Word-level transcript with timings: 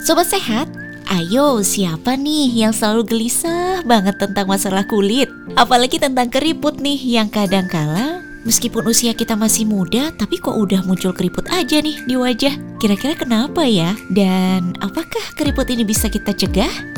Sobat 0.00 0.32
sehat, 0.32 0.64
ayo 1.12 1.60
siapa 1.60 2.16
nih 2.16 2.64
yang 2.64 2.72
selalu 2.72 3.04
gelisah 3.04 3.84
banget 3.84 4.16
tentang 4.16 4.48
masalah 4.48 4.88
kulit? 4.88 5.28
Apalagi 5.60 6.00
tentang 6.00 6.32
keriput 6.32 6.80
nih 6.80 6.96
yang 7.20 7.28
kadang-kala 7.28 8.24
meskipun 8.48 8.88
usia 8.88 9.12
kita 9.12 9.36
masih 9.36 9.68
muda 9.68 10.08
tapi 10.16 10.40
kok 10.40 10.56
udah 10.56 10.80
muncul 10.88 11.12
keriput 11.12 11.44
aja 11.52 11.84
nih 11.84 12.00
di 12.08 12.16
wajah. 12.16 12.56
Kira-kira 12.80 13.12
kenapa 13.12 13.68
ya? 13.68 13.92
Dan 14.08 14.72
apakah 14.80 15.36
keriput 15.36 15.68
ini 15.68 15.84
bisa 15.84 16.08
kita 16.08 16.32
cegah? 16.32 16.89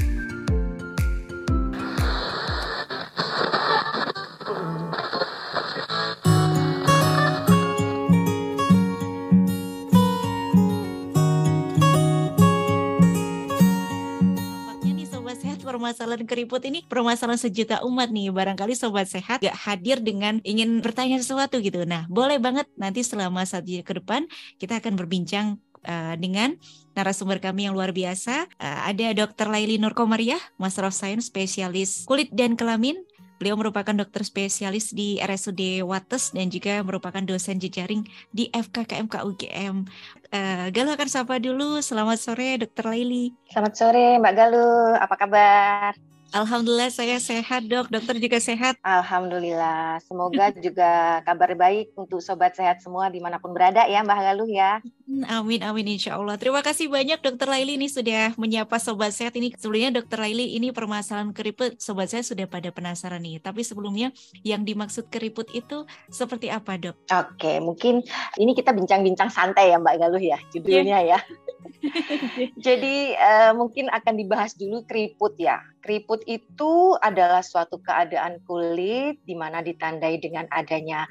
Keriput 16.25 16.63
ini 16.65 16.85
permasalahan 16.87 17.41
sejuta 17.41 17.83
umat 17.87 18.11
nih. 18.11 18.33
Barangkali 18.33 18.75
sobat 18.75 19.09
sehat 19.11 19.43
gak 19.43 19.57
hadir 19.57 20.01
dengan 20.01 20.39
ingin 20.43 20.81
bertanya 20.81 21.19
sesuatu 21.21 21.59
gitu. 21.59 21.83
Nah, 21.85 22.07
boleh 22.11 22.43
banget 22.43 22.67
nanti 22.75 23.03
selama 23.05 23.43
satu 23.47 23.83
ke 23.83 23.93
depan 24.03 24.27
kita 24.59 24.83
akan 24.83 24.99
berbincang 24.99 25.61
uh, 25.87 26.15
dengan 26.19 26.55
narasumber 26.95 27.39
kami 27.43 27.69
yang 27.69 27.75
luar 27.75 27.91
biasa. 27.95 28.47
Uh, 28.59 28.81
ada 28.89 29.15
Dr. 29.15 29.51
Laili 29.51 29.79
Nurkomariah, 29.79 30.41
Master 30.59 30.89
of 30.89 30.95
Science, 30.95 31.29
spesialis 31.29 32.07
kulit 32.07 32.31
dan 32.33 32.55
kelamin. 32.59 32.99
Beliau 33.43 33.59
merupakan 33.59 33.91
dokter 33.91 34.23
spesialis 34.23 34.95
di 34.95 35.19
RSUD 35.19 35.83
Wates 35.83 36.31
dan 36.31 36.47
juga 36.47 36.79
merupakan 36.87 37.19
dosen 37.27 37.59
jejaring 37.59 38.07
di 38.31 38.47
FKKMK 38.55 39.27
UGM. 39.27 39.83
Uh, 40.31 40.71
Galuh 40.71 40.95
akan 40.95 41.09
sapa 41.11 41.43
dulu. 41.43 41.83
Selamat 41.83 42.23
sore, 42.23 42.55
Dokter 42.63 42.87
Laili. 42.87 43.35
Selamat 43.51 43.75
sore, 43.75 44.23
Mbak 44.23 44.35
Galuh. 44.39 44.95
Apa 44.95 45.15
kabar? 45.19 46.12
Alhamdulillah 46.33 46.89
saya 46.89 47.21
sehat 47.21 47.69
dok, 47.69 47.93
dokter 47.93 48.17
juga 48.17 48.41
sehat. 48.41 48.81
Alhamdulillah, 48.81 50.01
semoga 50.01 50.49
juga 50.57 51.21
kabar 51.29 51.53
baik 51.53 51.93
untuk 51.93 52.25
sobat 52.25 52.57
sehat 52.57 52.81
semua 52.81 53.13
di 53.13 53.21
mana 53.21 53.37
pun 53.37 53.53
berada 53.53 53.85
ya 53.85 54.01
Mbak 54.01 54.21
Galuh 54.25 54.49
ya. 54.49 54.81
Amin 55.29 55.63
amin 55.63 55.97
insya 55.97 56.17
Allah. 56.19 56.35
Terima 56.41 56.61
kasih 56.65 56.91
banyak 56.91 57.21
dokter 57.21 57.49
Laili 57.49 57.79
ini 57.79 57.89
sudah 57.91 58.35
menyapa 58.35 58.79
sobat 58.83 59.15
sehat 59.15 59.35
ini. 59.39 59.53
Sebelumnya 59.55 60.03
dokter 60.03 60.19
Laili 60.21 60.57
ini 60.57 60.71
permasalahan 60.75 61.31
keriput 61.31 61.79
sobat 61.79 62.11
saya 62.11 62.25
sudah 62.27 62.47
pada 62.47 62.71
penasaran 62.71 63.23
nih. 63.23 63.39
Tapi 63.39 63.63
sebelumnya 63.63 64.11
yang 64.43 64.67
dimaksud 64.67 65.11
keriput 65.13 65.51
itu 65.55 65.85
seperti 66.11 66.49
apa 66.49 66.79
dok? 66.79 66.97
Oke 67.11 67.61
mungkin 67.63 68.03
ini 68.39 68.53
kita 68.53 68.75
bincang-bincang 68.75 69.31
santai 69.31 69.71
ya 69.71 69.79
Mbak 69.79 69.95
Galuh 69.99 70.23
ya 70.23 70.39
judulnya 70.51 70.99
yeah. 71.05 71.19
ya. 71.19 71.19
Jadi 72.67 73.15
uh, 73.19 73.53
mungkin 73.55 73.91
akan 73.91 74.15
dibahas 74.19 74.55
dulu 74.55 74.83
keriput 74.87 75.35
ya 75.39 75.63
Keriput 75.83 76.23
itu 76.31 76.95
adalah 77.03 77.43
suatu 77.43 77.83
keadaan 77.83 78.39
kulit 78.47 79.19
di 79.27 79.35
mana 79.35 79.67
ditandai 79.67 80.15
dengan 80.23 80.47
adanya 80.55 81.11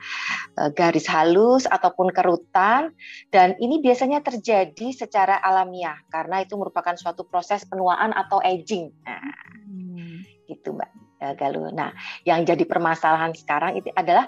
uh, 0.56 0.72
garis 0.72 1.12
halus 1.12 1.67
ataupun 1.67 2.08
kerutan 2.16 2.95
dan 3.36 3.59
ini 3.59 3.84
biasanya 3.84 4.00
terjadi 4.02 4.88
secara 4.89 5.38
alamiah 5.38 5.99
karena 6.09 6.41
itu 6.41 6.57
merupakan 6.57 6.97
suatu 6.97 7.27
proses 7.27 7.61
penuaan 7.69 8.16
atau 8.16 8.41
aging. 8.41 8.89
Nah, 9.05 9.21
hmm. 9.69 10.47
gitu 10.49 10.73
Mbak. 10.73 10.91
Eh, 11.21 11.33
Galuh. 11.38 11.69
Nah, 11.69 11.93
yang 12.25 12.41
jadi 12.41 12.66
permasalahan 12.66 13.38
sekarang 13.38 13.77
itu 13.77 13.93
adalah 13.93 14.25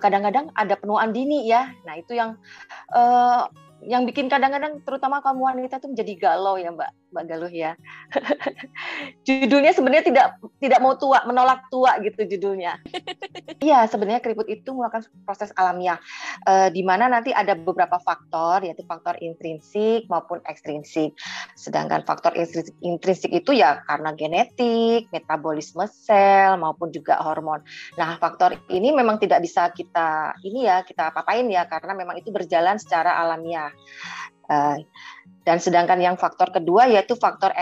kadang-kadang 0.00 0.48
uh, 0.48 0.56
ada 0.56 0.74
penuaan 0.80 1.12
dini 1.12 1.44
ya. 1.44 1.68
Nah, 1.84 2.00
itu 2.00 2.16
yang 2.16 2.40
uh, 2.96 3.44
yang 3.84 4.08
bikin 4.08 4.32
kadang-kadang 4.32 4.80
terutama 4.88 5.20
kaum 5.20 5.44
wanita 5.44 5.76
itu 5.76 5.92
menjadi 5.92 6.12
galau 6.16 6.56
ya 6.56 6.72
Mbak 6.72 7.05
Mbak 7.16 7.24
Galuh 7.32 7.52
ya. 7.52 7.72
judulnya 9.26 9.72
sebenarnya 9.72 10.04
tidak 10.04 10.26
tidak 10.60 10.78
mau 10.84 11.00
tua, 11.00 11.24
menolak 11.24 11.64
tua 11.72 11.96
gitu 12.04 12.28
judulnya. 12.28 12.76
Iya, 13.56 13.88
sebenarnya 13.88 14.20
keriput 14.20 14.46
itu 14.52 14.68
merupakan 14.76 15.00
proses 15.24 15.48
alamiah 15.56 15.96
e, 16.44 16.68
di 16.70 16.84
mana 16.84 17.08
nanti 17.08 17.32
ada 17.32 17.56
beberapa 17.56 17.96
faktor 17.96 18.62
yaitu 18.62 18.84
faktor 18.84 19.16
intrinsik 19.24 20.04
maupun 20.12 20.44
ekstrinsik. 20.44 21.16
Sedangkan 21.56 22.04
faktor 22.04 22.36
intrinsik, 22.36 22.76
intrinsik 22.84 23.32
itu 23.32 23.56
ya 23.56 23.80
karena 23.88 24.12
genetik, 24.12 25.08
metabolisme 25.08 25.88
sel 25.88 26.60
maupun 26.60 26.92
juga 26.92 27.16
hormon. 27.24 27.64
Nah, 27.96 28.20
faktor 28.20 28.60
ini 28.68 28.92
memang 28.92 29.16
tidak 29.16 29.40
bisa 29.40 29.72
kita 29.72 30.36
ini 30.44 30.68
ya 30.68 30.84
kita 30.84 31.10
apa-apain 31.10 31.48
ya 31.48 31.64
karena 31.64 31.96
memang 31.96 32.20
itu 32.20 32.28
berjalan 32.28 32.76
secara 32.76 33.16
alamiah. 33.16 33.72
Dan 35.46 35.62
sedangkan 35.62 36.02
yang 36.02 36.18
faktor 36.18 36.50
kedua 36.50 36.90
yaitu 36.90 37.14
faktor 37.14 37.54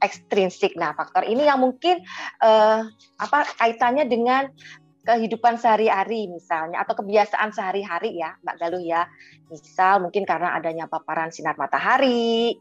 ekstrinsik. 0.00 0.72
Nah, 0.80 0.96
faktor 0.96 1.28
ini 1.28 1.44
yang 1.44 1.60
mungkin 1.60 2.00
uh, 2.40 2.88
apa 3.20 3.38
kaitannya 3.60 4.08
dengan 4.08 4.48
kehidupan 5.04 5.56
sehari-hari 5.56 6.28
misalnya 6.28 6.84
atau 6.84 7.00
kebiasaan 7.00 7.52
sehari-hari 7.52 8.16
ya, 8.16 8.36
Mbak 8.44 8.56
Galuh 8.60 8.84
ya. 8.84 9.08
Misal 9.48 10.04
mungkin 10.04 10.28
karena 10.28 10.56
adanya 10.56 10.84
paparan 10.88 11.32
sinar 11.32 11.56
matahari, 11.56 12.56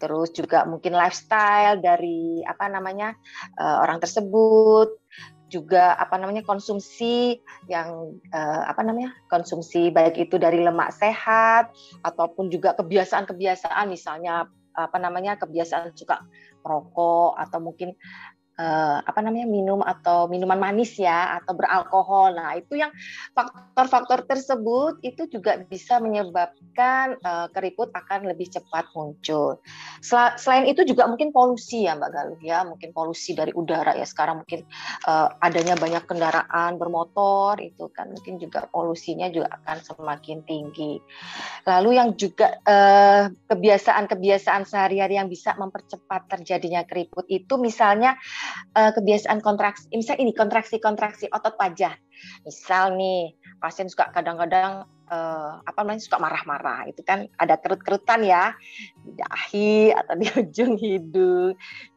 terus 0.00 0.32
juga 0.32 0.64
mungkin 0.64 0.96
lifestyle 0.96 1.80
dari 1.84 2.40
apa 2.46 2.72
namanya 2.72 3.12
uh, 3.60 3.84
orang 3.84 4.00
tersebut 4.00 5.03
juga 5.52 5.94
apa 6.00 6.16
namanya 6.16 6.42
konsumsi 6.42 7.38
yang 7.68 8.16
uh, 8.32 8.62
apa 8.64 8.80
namanya 8.80 9.12
konsumsi 9.28 9.92
baik 9.92 10.16
itu 10.16 10.40
dari 10.40 10.64
lemak 10.64 10.90
sehat 10.96 11.70
ataupun 12.02 12.48
juga 12.48 12.72
kebiasaan-kebiasaan 12.74 13.86
misalnya 13.92 14.48
apa 14.74 14.98
namanya 14.98 15.38
kebiasaan 15.38 15.94
suka 15.94 16.26
merokok 16.66 17.38
atau 17.38 17.58
mungkin 17.62 17.94
uh, 18.58 18.98
apa 19.02 19.20
namanya 19.22 19.46
minum 19.48 19.80
atau 19.82 20.26
minuman 20.30 20.58
manis 20.58 20.94
ya 20.98 21.38
atau 21.40 21.54
beralkohol. 21.54 22.34
Nah 22.34 22.58
itu 22.58 22.78
yang 22.78 22.90
faktor-faktor 23.34 24.26
tersebut 24.26 25.02
itu 25.02 25.26
juga 25.30 25.58
bisa 25.62 25.98
menyebabkan 25.98 27.18
uh, 27.22 27.46
keriput 27.50 27.90
akan 27.94 28.30
lebih 28.30 28.50
cepat 28.50 28.90
muncul. 28.94 29.58
Sel 30.00 30.36
selain 30.38 30.66
itu 30.70 30.82
juga 30.86 31.06
mungkin 31.10 31.30
polusi 31.30 31.86
ya 31.86 31.98
Mbak 31.98 32.10
Galuh 32.10 32.40
ya, 32.40 32.64
mungkin 32.64 32.90
polusi 32.94 33.36
dari 33.36 33.52
udara 33.52 33.94
ya 33.96 34.06
sekarang 34.06 34.44
mungkin 34.44 34.64
uh, 35.06 35.28
adanya 35.42 35.74
banyak 35.76 36.04
kendaraan 36.06 36.78
bermotor 36.80 37.58
itu 37.60 37.90
kan 37.92 38.10
mungkin 38.10 38.40
juga 38.40 38.66
polusinya 38.70 39.28
juga 39.28 39.50
akan 39.62 39.76
semakin 39.82 40.38
tinggi. 40.46 40.98
Lalu 41.64 41.90
yang 41.96 42.12
juga 42.14 42.56
kebiasaan-kebiasaan 43.48 44.68
sehari-hari 44.68 45.16
yang 45.16 45.28
bisa 45.30 45.56
mempercepat 45.56 46.28
terjadinya 46.28 46.84
keriput 46.84 47.24
itu 47.28 47.56
misalnya 47.56 48.14
uh, 48.14 48.43
kebiasaan 48.74 49.38
kontraksi, 49.38 49.86
misalnya 49.94 50.26
ini 50.26 50.32
kontraksi-kontraksi 50.34 51.30
otot 51.30 51.54
wajah. 51.58 51.94
Misal 52.46 52.94
nih 52.98 53.34
pasien 53.62 53.86
suka 53.90 54.10
kadang-kadang 54.10 54.86
uh, 55.10 55.52
apa 55.62 55.78
namanya 55.82 56.02
suka 56.02 56.18
marah-marah, 56.18 56.90
itu 56.90 57.00
kan 57.06 57.30
ada 57.38 57.58
kerut-kerutan 57.60 58.24
ya 58.24 58.54
di 59.02 59.10
dahi 59.14 59.94
atau 59.94 60.14
di 60.18 60.26
ujung 60.42 60.74
hidung. 60.78 61.54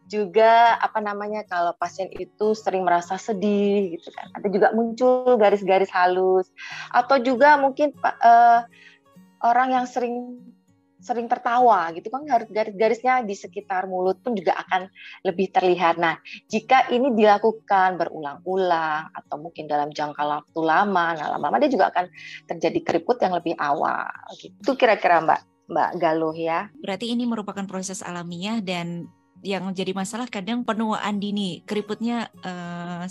Juga 0.07 0.79
apa 0.79 1.03
namanya 1.03 1.43
kalau 1.43 1.75
pasien 1.75 2.07
itu 2.15 2.55
sering 2.55 2.87
merasa 2.87 3.19
sedih 3.19 3.99
gitu 3.99 4.07
kan, 4.15 4.31
ada 4.39 4.47
juga 4.47 4.67
muncul 4.71 5.35
garis-garis 5.35 5.91
halus 5.91 6.47
atau 6.95 7.19
juga 7.19 7.59
mungkin 7.59 7.91
uh, 8.03 8.63
orang 9.43 9.75
yang 9.75 9.85
sering 9.85 10.39
sering 11.07 11.31
tertawa 11.31 11.87
gitu 11.95 12.11
kan 12.11 12.27
garis-garisnya 12.27 13.23
di 13.23 13.31
sekitar 13.31 13.87
mulut 13.87 14.19
pun 14.19 14.35
juga 14.35 14.59
akan 14.67 14.91
lebih 15.23 15.55
terlihat. 15.55 15.95
Nah, 15.95 16.19
jika 16.51 16.91
ini 16.91 17.15
dilakukan 17.15 17.95
berulang-ulang 17.95 19.15
atau 19.15 19.35
mungkin 19.39 19.71
dalam 19.71 19.95
jangka 19.95 20.19
waktu 20.19 20.59
lama, 20.59 21.15
nah 21.15 21.27
lama-lama 21.31 21.63
dia 21.63 21.71
juga 21.71 21.87
akan 21.95 22.11
terjadi 22.51 22.79
keriput 22.83 23.23
yang 23.23 23.39
lebih 23.39 23.55
awal. 23.55 24.03
Gitu 24.35 24.75
kira-kira 24.75 25.23
Mbak 25.23 25.71
Mbak 25.71 25.91
Galuh 25.95 26.35
ya. 26.35 26.67
Berarti 26.83 27.15
ini 27.15 27.23
merupakan 27.23 27.63
proses 27.63 28.03
alamiah 28.03 28.59
dan 28.59 29.07
yang 29.45 29.69
jadi 29.71 29.93
masalah 29.93 30.25
kadang 30.27 30.65
penuaan 30.65 31.21
dini 31.21 31.61
keriputnya 31.63 32.27
uh, 32.41 33.05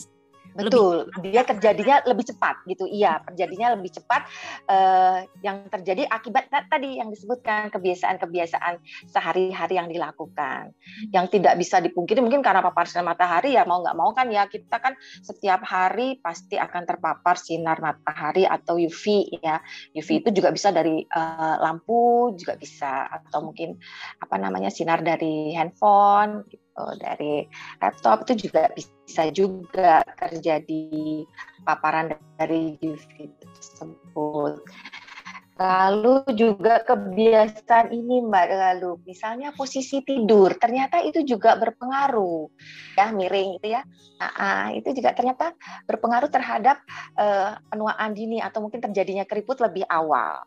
Betul, 0.56 1.12
lebih, 1.12 1.30
dia 1.30 1.42
terjadinya 1.44 1.96
lebih 2.08 2.24
cepat 2.32 2.64
gitu. 2.64 2.84
Iya, 2.88 3.20
terjadinya 3.28 3.76
lebih 3.76 3.92
cepat. 3.92 4.22
Uh, 4.66 5.22
yang 5.44 5.68
terjadi 5.68 6.08
akibat 6.08 6.48
tadi 6.48 6.96
yang 6.98 7.12
disebutkan 7.12 7.68
kebiasaan-kebiasaan 7.68 8.80
sehari-hari 9.12 9.74
yang 9.76 9.88
dilakukan, 9.92 10.72
hmm. 10.72 11.12
yang 11.12 11.28
tidak 11.28 11.54
bisa 11.60 11.78
dipungkiri 11.78 12.24
mungkin 12.24 12.40
karena 12.40 12.64
papar 12.64 12.88
sinar 12.88 13.04
matahari 13.04 13.54
ya 13.54 13.68
mau 13.68 13.84
nggak 13.84 13.96
mau 13.96 14.10
kan 14.16 14.26
ya 14.32 14.48
kita 14.48 14.80
kan 14.80 14.96
setiap 15.20 15.62
hari 15.62 16.18
pasti 16.18 16.56
akan 16.56 16.82
terpapar 16.88 17.36
sinar 17.36 17.78
matahari 17.78 18.48
atau 18.48 18.80
UV 18.80 19.36
ya. 19.44 19.60
UV 19.92 20.24
itu 20.24 20.28
juga 20.32 20.50
bisa 20.50 20.72
dari 20.72 21.04
uh, 21.04 21.56
lampu 21.60 22.32
juga 22.34 22.56
bisa 22.56 23.06
atau 23.06 23.52
mungkin 23.52 23.76
apa 24.18 24.36
namanya 24.40 24.72
sinar 24.72 25.04
dari 25.04 25.52
handphone. 25.52 26.48
Gitu 26.48 26.65
uh, 26.78 26.94
dari 27.00 27.48
laptop 27.80 28.28
itu 28.28 28.48
juga 28.48 28.70
bisa 28.76 29.28
juga 29.32 30.04
terjadi 30.20 31.24
paparan 31.64 32.14
dari 32.36 32.76
UV 32.80 33.32
tersebut. 33.40 34.60
Lalu 35.56 36.20
juga 36.36 36.84
kebiasaan 36.84 37.88
ini 37.88 38.20
Mbak 38.28 38.48
lalu 38.52 39.00
misalnya 39.08 39.56
posisi 39.56 40.04
tidur 40.04 40.52
ternyata 40.60 41.00
itu 41.00 41.24
juga 41.24 41.56
berpengaruh 41.56 42.52
ya 42.92 43.08
miring 43.08 43.56
itu 43.56 43.72
ya. 43.72 43.80
Nah, 44.20 44.76
itu 44.76 44.92
juga 44.92 45.16
ternyata 45.16 45.56
berpengaruh 45.88 46.28
terhadap 46.28 46.84
uh, 47.16 47.56
penuaan 47.72 48.12
dini 48.12 48.44
atau 48.44 48.68
mungkin 48.68 48.84
terjadinya 48.84 49.24
keriput 49.24 49.56
lebih 49.64 49.88
awal. 49.88 50.44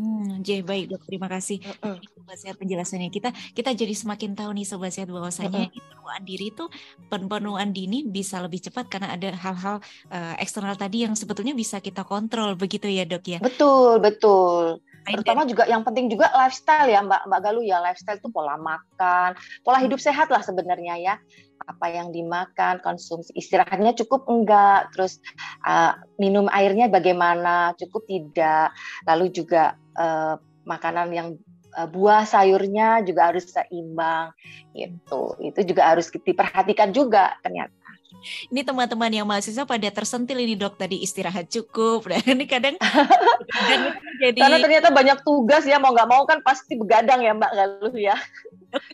Hmm, 0.00 0.40
J 0.40 0.64
baik 0.64 0.96
dok, 0.96 1.04
terima 1.04 1.28
kasih 1.28 1.60
uh 1.60 1.92
-uh. 1.92 1.96
sobat 2.16 2.40
sehat 2.40 2.56
penjelasannya. 2.56 3.12
Kita 3.12 3.36
kita 3.52 3.76
jadi 3.76 3.92
semakin 3.92 4.32
tahu 4.32 4.56
nih 4.56 4.64
sobat 4.64 4.96
sehat 4.96 5.12
bahwasanya 5.12 5.68
uh 5.68 5.68
-uh. 5.68 5.84
penuaan 5.92 6.22
diri 6.24 6.48
itu 6.48 6.64
penuaan 7.12 7.68
dini 7.76 8.08
bisa 8.08 8.40
lebih 8.40 8.64
cepat 8.64 8.88
karena 8.88 9.12
ada 9.12 9.36
hal-hal 9.36 9.84
uh, 10.08 10.34
eksternal 10.40 10.72
tadi 10.80 11.04
yang 11.04 11.12
sebetulnya 11.12 11.52
bisa 11.52 11.84
kita 11.84 12.08
kontrol 12.08 12.56
begitu 12.56 12.88
ya 12.88 13.04
dok 13.04 13.28
ya. 13.28 13.38
Betul 13.44 14.00
betul. 14.00 14.80
Terutama 15.04 15.44
juga 15.44 15.68
yang 15.68 15.84
penting 15.84 16.08
juga 16.08 16.32
lifestyle 16.32 16.88
ya 16.88 17.04
Mbak 17.04 17.28
Mbak 17.28 17.40
Galuh 17.44 17.64
ya 17.64 17.84
lifestyle 17.84 18.16
itu 18.16 18.32
pola 18.32 18.56
makan, 18.56 19.36
pola 19.60 19.84
hidup 19.84 20.00
sehat 20.00 20.32
lah 20.32 20.40
sebenarnya 20.40 20.96
ya 20.96 21.14
apa 21.68 21.86
yang 21.92 22.08
dimakan, 22.10 22.80
konsumsi 22.80 23.30
istirahatnya 23.36 23.92
cukup 24.04 24.24
enggak, 24.26 24.90
terus 24.96 25.20
uh, 25.62 25.94
minum 26.16 26.48
airnya 26.48 26.88
bagaimana, 26.88 27.76
cukup 27.76 28.08
tidak, 28.08 28.72
lalu 29.04 29.28
juga 29.30 29.76
uh, 30.00 30.34
makanan 30.64 31.12
yang 31.12 31.28
uh, 31.76 31.88
buah 31.88 32.24
sayurnya 32.24 33.04
juga 33.04 33.28
harus 33.28 33.44
seimbang, 33.52 34.32
gitu. 34.72 35.36
Itu 35.44 35.60
juga 35.68 35.92
harus 35.92 36.08
diperhatikan 36.08 36.96
juga 36.96 37.36
ternyata. 37.44 37.76
Ini 38.52 38.60
teman-teman 38.66 39.08
yang 39.08 39.24
mahasiswa 39.24 39.64
pada 39.64 39.88
tersentil 39.88 40.36
ini 40.44 40.52
dok 40.52 40.76
tadi 40.76 41.00
istirahat 41.00 41.48
cukup 41.48 42.04
dan 42.10 42.20
ini 42.26 42.44
kadang, 42.44 42.76
kadang 42.76 43.96
jadi 44.20 44.36
karena 44.36 44.58
ternyata 44.60 44.88
banyak 44.92 45.18
tugas 45.24 45.64
ya 45.64 45.80
mau 45.80 45.96
nggak 45.96 46.10
mau 46.10 46.22
kan 46.28 46.44
pasti 46.44 46.76
begadang 46.76 47.24
ya 47.24 47.32
mbak 47.32 47.52
Galuh 47.52 47.96
ya. 47.96 48.16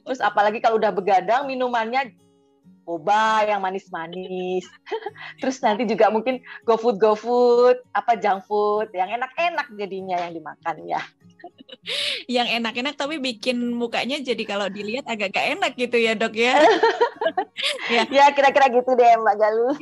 Terus 0.06 0.22
apalagi 0.22 0.62
kalau 0.62 0.78
udah 0.78 0.94
begadang 0.94 1.50
minumannya 1.50 2.14
boba 2.86 3.42
yang 3.42 3.58
manis-manis. 3.58 4.62
Terus 5.42 5.58
nanti 5.58 5.82
juga 5.90 6.06
mungkin 6.14 6.38
go 6.62 6.78
food 6.78 7.02
go 7.02 7.18
food, 7.18 7.82
apa 7.90 8.14
junk 8.14 8.46
food 8.46 8.94
yang 8.94 9.10
enak-enak 9.10 9.66
jadinya 9.74 10.16
yang 10.22 10.32
dimakan 10.38 10.76
ya. 10.86 11.02
yang 12.38 12.46
enak-enak 12.46 12.94
tapi 12.94 13.18
bikin 13.18 13.74
mukanya 13.74 14.22
jadi 14.22 14.42
kalau 14.46 14.70
dilihat 14.70 15.04
agak 15.10 15.34
gak 15.34 15.58
enak 15.58 15.72
gitu 15.74 15.98
ya 15.98 16.14
dok 16.14 16.38
ya. 16.38 16.62
ya. 17.94 18.02
ya 18.06 18.24
kira-kira 18.30 18.70
gitu 18.70 18.94
deh 18.94 19.18
Mbak 19.18 19.36
Galuh. 19.36 19.76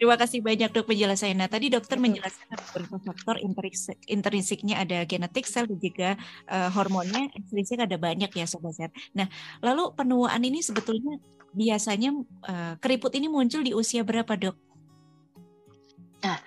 Terima 0.00 0.16
kasih 0.16 0.40
banyak 0.40 0.72
dok 0.72 0.88
penjelasannya. 0.88 1.36
Nah, 1.36 1.48
tadi 1.52 1.68
dokter 1.68 2.00
menjelaskan 2.00 2.56
beberapa 2.56 2.96
faktor 3.04 3.36
intrinsik, 3.36 4.00
intrinsiknya 4.08 4.80
ada 4.80 5.04
genetik 5.04 5.44
sel 5.44 5.68
dan 5.68 5.76
juga 5.76 6.16
uh, 6.48 6.72
hormonnya 6.72 7.28
ekstrinsik 7.36 7.84
ada 7.84 8.00
banyak 8.00 8.32
ya 8.32 8.48
sobat 8.48 8.80
sehat. 8.80 8.96
Nah, 9.12 9.28
lalu 9.60 9.92
penuaan 9.92 10.40
ini 10.40 10.64
sebetulnya 10.64 11.20
biasanya 11.50 12.10
uh, 12.46 12.74
keriput 12.78 13.14
ini 13.14 13.26
muncul 13.26 13.62
di 13.64 13.74
usia 13.74 14.06
berapa 14.06 14.34
dok? 14.38 14.56
Nah, 16.20 16.38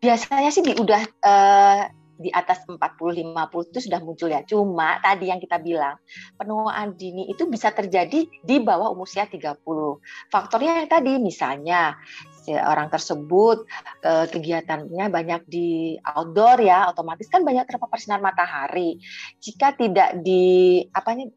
biasanya 0.00 0.48
sih 0.48 0.64
di 0.64 0.72
udah 0.74 1.02
uh, 1.22 1.82
di 2.14 2.30
atas 2.30 2.62
40-50 2.66 3.70
itu 3.74 3.80
sudah 3.90 4.00
muncul 4.02 4.30
ya. 4.30 4.46
Cuma 4.46 5.02
tadi 5.02 5.30
yang 5.30 5.42
kita 5.42 5.58
bilang, 5.58 5.98
penuaan 6.38 6.94
dini 6.94 7.26
itu 7.26 7.46
bisa 7.50 7.74
terjadi 7.74 8.26
di 8.26 8.56
bawah 8.62 8.94
umur 8.94 9.06
usia 9.06 9.26
30. 9.26 9.58
Faktornya 10.30 10.80
yang 10.82 10.88
tadi 10.88 11.12
misalnya 11.18 11.98
orang 12.48 12.92
tersebut 12.92 13.66
eh, 14.04 14.26
kegiatannya 14.30 15.06
banyak 15.10 15.42
di 15.48 15.96
outdoor 16.00 16.62
ya, 16.62 16.88
otomatis 16.88 17.26
kan 17.28 17.42
banyak 17.42 17.66
terpapar 17.66 17.98
sinar 17.98 18.22
matahari. 18.22 19.00
Jika 19.42 19.74
tidak 19.74 20.22
di 20.22 20.80
apa 20.94 21.10
nih 21.18 21.28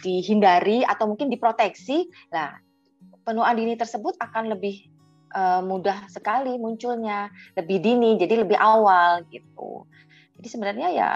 dihindari 0.00 0.84
atau 0.84 1.08
mungkin 1.08 1.28
diproteksi, 1.28 2.08
nah 2.32 2.56
penuaan 3.24 3.56
dini 3.56 3.76
tersebut 3.76 4.16
akan 4.18 4.52
lebih 4.56 4.88
uh, 5.36 5.62
mudah 5.62 6.08
sekali 6.10 6.56
munculnya, 6.56 7.30
lebih 7.54 7.78
dini, 7.80 8.16
jadi 8.16 8.42
lebih 8.42 8.58
awal 8.58 9.22
gitu. 9.28 9.84
Jadi 10.40 10.48
sebenarnya 10.48 10.88
ya 10.90 11.10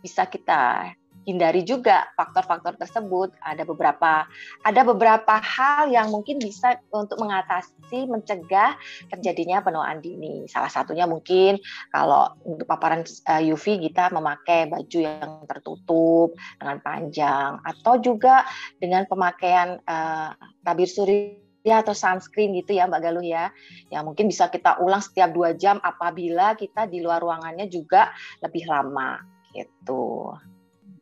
bisa 0.00 0.24
kita 0.26 0.92
hindari 1.26 1.62
juga 1.62 2.10
faktor-faktor 2.18 2.78
tersebut. 2.78 3.34
Ada 3.42 3.62
beberapa 3.66 4.26
ada 4.62 4.80
beberapa 4.82 5.38
hal 5.38 5.90
yang 5.90 6.10
mungkin 6.10 6.38
bisa 6.42 6.78
untuk 6.90 7.18
mengatasi 7.22 8.06
mencegah 8.10 8.74
terjadinya 9.10 9.62
penuaan 9.62 10.02
dini. 10.02 10.46
Salah 10.50 10.70
satunya 10.70 11.06
mungkin 11.06 11.58
kalau 11.90 12.34
untuk 12.46 12.66
paparan 12.66 13.06
eh, 13.06 13.52
UV 13.52 13.90
kita 13.90 14.10
memakai 14.10 14.70
baju 14.70 14.98
yang 14.98 15.46
tertutup 15.46 16.34
dengan 16.58 16.78
panjang 16.82 17.50
atau 17.62 17.94
juga 18.02 18.46
dengan 18.78 19.06
pemakaian 19.06 19.78
uh, 19.86 20.34
tabir 20.62 20.88
surya 20.88 21.42
ya 21.62 21.80
atau 21.80 21.94
sunscreen 21.94 22.54
gitu 22.58 22.74
ya 22.74 22.90
Mbak 22.90 23.00
Galuh 23.02 23.26
ya. 23.26 23.54
Ya 23.88 24.02
mungkin 24.02 24.28
bisa 24.28 24.50
kita 24.50 24.82
ulang 24.82 25.02
setiap 25.02 25.30
dua 25.30 25.54
jam 25.54 25.78
apabila 25.78 26.58
kita 26.58 26.90
di 26.90 27.00
luar 27.00 27.22
ruangannya 27.22 27.70
juga 27.70 28.10
lebih 28.42 28.66
lama 28.66 29.22
gitu. 29.54 30.34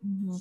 Hmm, 0.00 0.32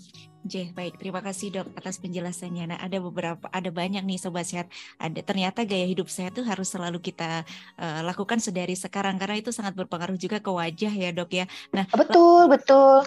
J, 0.47 0.71
baik. 0.71 1.03
Terima 1.03 1.19
kasih 1.19 1.51
dok 1.51 1.67
atas 1.75 1.99
penjelasannya. 1.99 2.71
Nah, 2.71 2.79
ada 2.79 2.95
beberapa, 3.03 3.43
ada 3.51 3.67
banyak 3.67 3.99
nih 4.07 4.15
sobat 4.15 4.47
sehat. 4.47 4.71
Ada 4.95 5.19
ternyata 5.19 5.67
gaya 5.67 5.83
hidup 5.83 6.07
sehat 6.07 6.31
itu 6.31 6.47
harus 6.47 6.71
selalu 6.71 7.03
kita 7.03 7.43
uh, 7.75 8.01
lakukan 8.07 8.39
sedari 8.39 8.79
sekarang 8.79 9.19
karena 9.19 9.35
itu 9.35 9.51
sangat 9.51 9.75
berpengaruh 9.75 10.15
juga 10.15 10.39
ke 10.39 10.47
wajah 10.47 10.93
ya 10.95 11.11
dok 11.11 11.31
ya. 11.35 11.45
Nah, 11.75 11.83
betul 11.91 12.47
betul. 12.47 13.03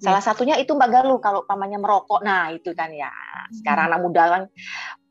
Salah 0.00 0.24
satunya 0.24 0.56
itu 0.56 0.72
Mbak 0.72 0.88
Galuh 0.88 1.20
kalau 1.20 1.44
pamannya 1.44 1.76
merokok. 1.76 2.24
Nah, 2.24 2.48
itu 2.56 2.72
kan 2.72 2.88
ya. 2.88 3.12
Sekarang 3.52 3.92
anak 3.92 4.00
muda 4.00 4.22
kan 4.24 4.42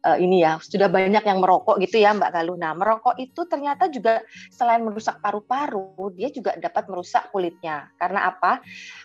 uh, 0.03 0.17
ini 0.19 0.43
ya 0.43 0.59
sudah 0.59 0.91
banyak 0.91 1.23
yang 1.23 1.39
merokok 1.39 1.79
gitu 1.79 2.03
ya 2.03 2.11
Mbak 2.13 2.31
Galuh. 2.35 2.57
Nah 2.59 2.75
merokok 2.75 3.15
itu 3.17 3.47
ternyata 3.47 3.87
juga 3.87 4.21
selain 4.51 4.83
merusak 4.83 5.23
paru-paru, 5.23 6.11
dia 6.13 6.29
juga 6.29 6.53
dapat 6.59 6.91
merusak 6.91 7.31
kulitnya. 7.31 7.89
Karena 7.95 8.29
apa? 8.29 8.59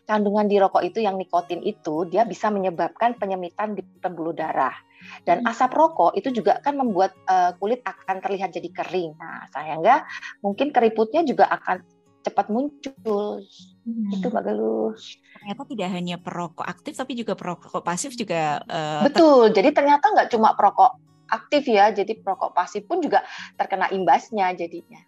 Kandungan 0.04 0.50
di 0.50 0.58
rokok 0.58 0.82
itu 0.82 0.98
yang 1.00 1.16
nikotin 1.16 1.62
itu 1.62 2.04
dia 2.10 2.26
bisa 2.26 2.50
menyebabkan 2.50 3.16
penyemitan 3.16 3.78
di 3.78 3.82
pembuluh 4.02 4.34
darah. 4.34 4.74
Dan 5.22 5.46
hmm. 5.46 5.50
asap 5.54 5.78
rokok 5.78 6.18
itu 6.18 6.34
juga 6.34 6.58
kan 6.58 6.74
membuat 6.74 7.14
uh, 7.30 7.54
kulit 7.62 7.80
akan 7.86 8.18
terlihat 8.18 8.50
jadi 8.50 8.68
kering. 8.74 9.14
Nah 9.14 9.46
sayangnya 9.54 10.04
mungkin 10.42 10.74
keriputnya 10.74 11.22
juga 11.22 11.46
akan 11.46 11.97
cepat 12.22 12.46
muncul. 12.50 13.42
Hmm. 13.86 14.10
Itu 14.12 14.28
Mbak 14.28 14.42
Galuh. 14.44 14.92
Ternyata 15.38 15.62
tidak 15.68 15.88
hanya 15.94 16.16
perokok 16.20 16.66
aktif 16.66 16.94
tapi 16.98 17.16
juga 17.16 17.38
perokok 17.38 17.82
pasif 17.82 18.14
juga. 18.18 18.62
Uh, 18.68 19.06
Betul. 19.06 19.54
Jadi 19.54 19.70
ternyata 19.72 20.10
nggak 20.12 20.28
cuma 20.34 20.52
perokok 20.58 20.98
aktif 21.28 21.68
ya, 21.68 21.92
jadi 21.92 22.16
perokok 22.24 22.56
pasif 22.56 22.88
pun 22.88 23.04
juga 23.04 23.20
terkena 23.60 23.92
imbasnya 23.92 24.48
jadinya. 24.56 25.00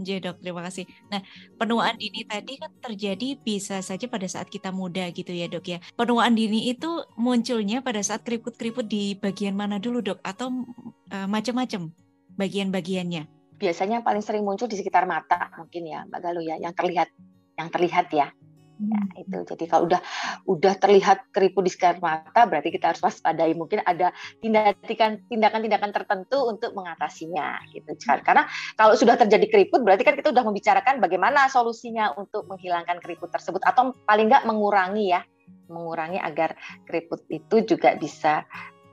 Jadi 0.00 0.24
dok, 0.24 0.40
terima 0.40 0.64
kasih. 0.64 0.88
Nah, 1.12 1.20
penuaan 1.60 1.92
dini 2.00 2.24
tadi 2.24 2.56
kan 2.56 2.72
terjadi 2.80 3.36
bisa 3.36 3.84
saja 3.84 4.08
pada 4.08 4.24
saat 4.24 4.48
kita 4.48 4.72
muda 4.72 5.12
gitu 5.12 5.28
ya 5.28 5.44
dok 5.44 5.76
ya. 5.76 5.78
Penuaan 5.92 6.32
dini 6.32 6.72
itu 6.72 6.88
munculnya 7.20 7.84
pada 7.84 8.00
saat 8.00 8.24
keriput-keriput 8.24 8.88
di 8.88 9.12
bagian 9.20 9.52
mana 9.52 9.76
dulu 9.76 10.00
dok? 10.00 10.24
Atau 10.24 10.64
uh, 11.12 11.28
macam-macam 11.28 11.92
bagian-bagiannya? 12.40 13.35
Biasanya 13.56 14.00
yang 14.00 14.06
paling 14.06 14.22
sering 14.24 14.44
muncul 14.44 14.68
di 14.68 14.76
sekitar 14.76 15.08
mata 15.08 15.52
mungkin 15.56 15.82
ya 15.88 16.04
Mbak 16.08 16.20
Galuh 16.20 16.44
ya 16.44 16.56
yang 16.60 16.72
terlihat 16.76 17.08
yang 17.56 17.68
terlihat 17.72 18.08
ya. 18.12 18.28
Ya 18.76 19.00
hmm. 19.00 19.24
itu. 19.24 19.38
Jadi 19.48 19.64
kalau 19.72 19.88
udah 19.88 20.00
udah 20.44 20.76
terlihat 20.76 21.32
keriput 21.32 21.64
di 21.64 21.72
sekitar 21.72 21.96
mata 22.04 22.44
berarti 22.44 22.68
kita 22.68 22.92
harus 22.92 23.00
waspadai. 23.00 23.56
Mungkin 23.56 23.80
ada 23.80 24.12
tindakan 24.44 25.24
tindakan-tindakan 25.32 25.96
tertentu 25.96 26.44
untuk 26.44 26.76
mengatasinya 26.76 27.56
gitu. 27.72 27.96
Kan 28.04 28.20
karena 28.20 28.44
kalau 28.76 28.92
sudah 28.92 29.16
terjadi 29.16 29.48
keriput 29.48 29.80
berarti 29.80 30.04
kan 30.04 30.12
kita 30.12 30.28
sudah 30.28 30.44
membicarakan 30.44 31.00
bagaimana 31.00 31.48
solusinya 31.48 32.12
untuk 32.20 32.44
menghilangkan 32.52 33.00
keriput 33.00 33.32
tersebut. 33.32 33.64
Atau 33.64 33.96
paling 34.04 34.28
nggak 34.28 34.44
mengurangi 34.44 35.08
ya 35.08 35.24
mengurangi 35.72 36.20
agar 36.20 36.54
keriput 36.84 37.24
itu 37.32 37.64
juga 37.64 37.96
bisa 37.96 38.44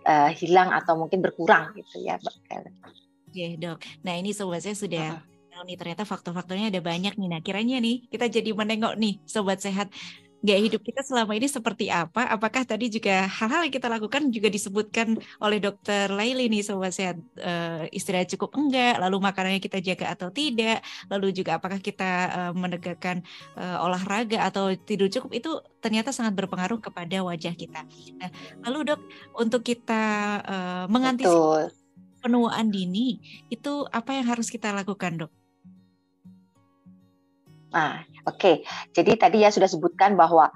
uh, 0.08 0.32
hilang 0.32 0.72
atau 0.72 0.96
mungkin 0.96 1.20
berkurang 1.20 1.76
gitu 1.76 2.02
ya 2.02 2.18
Mbak 2.24 3.03
Oke 3.34 3.58
dok. 3.58 3.82
Nah 4.06 4.14
ini 4.14 4.30
sobat 4.30 4.62
saya 4.62 4.78
sudah 4.78 5.18
uh-huh. 5.18 5.66
nih 5.66 5.74
ternyata 5.74 6.06
faktor-faktornya 6.06 6.70
ada 6.70 6.86
banyak 6.86 7.18
nih. 7.18 7.30
Nah 7.34 7.42
kiranya 7.42 7.82
nih 7.82 8.06
kita 8.14 8.30
jadi 8.30 8.54
menengok 8.54 8.94
nih 8.94 9.26
sobat 9.26 9.58
sehat 9.58 9.90
gaya 10.44 10.60
hidup 10.60 10.84
kita 10.84 11.02
selama 11.02 11.34
ini 11.40 11.48
seperti 11.48 11.88
apa? 11.88 12.28
Apakah 12.28 12.68
tadi 12.68 12.92
juga 12.92 13.26
hal-hal 13.32 13.64
yang 13.64 13.74
kita 13.74 13.88
lakukan 13.88 14.28
juga 14.28 14.52
disebutkan 14.52 15.16
oleh 15.40 15.58
dokter 15.64 16.12
Laili 16.12 16.52
nih 16.52 16.62
sobat 16.62 16.92
sehat 16.92 17.16
uh, 17.40 17.88
istirahat 17.90 18.28
cukup 18.36 18.54
enggak, 18.60 19.00
lalu 19.00 19.24
makanannya 19.24 19.64
kita 19.64 19.80
jaga 19.80 20.12
atau 20.12 20.30
tidak, 20.30 20.84
lalu 21.08 21.32
juga 21.32 21.58
apakah 21.58 21.80
kita 21.80 22.12
uh, 22.30 22.54
menegakkan 22.54 23.24
uh, 23.56 23.88
olahraga 23.88 24.44
atau 24.44 24.76
tidur 24.76 25.08
cukup 25.08 25.32
itu 25.32 25.64
ternyata 25.80 26.12
sangat 26.12 26.36
berpengaruh 26.36 26.84
kepada 26.84 27.24
wajah 27.24 27.56
kita. 27.56 27.88
Nah, 28.20 28.30
lalu 28.68 28.94
dok 28.94 29.02
untuk 29.40 29.64
kita 29.64 30.04
mengantisipasi 30.92 31.83
penuaan 32.24 32.72
dini 32.72 33.20
itu 33.52 33.84
apa 33.92 34.16
yang 34.16 34.32
harus 34.32 34.48
kita 34.48 34.72
lakukan 34.72 35.28
dok? 35.28 35.32
Nah, 37.76 38.06
oke. 38.24 38.38
Okay. 38.40 38.56
Jadi 38.96 39.12
tadi 39.20 39.38
ya 39.44 39.52
sudah 39.52 39.68
sebutkan 39.68 40.16
bahwa 40.16 40.48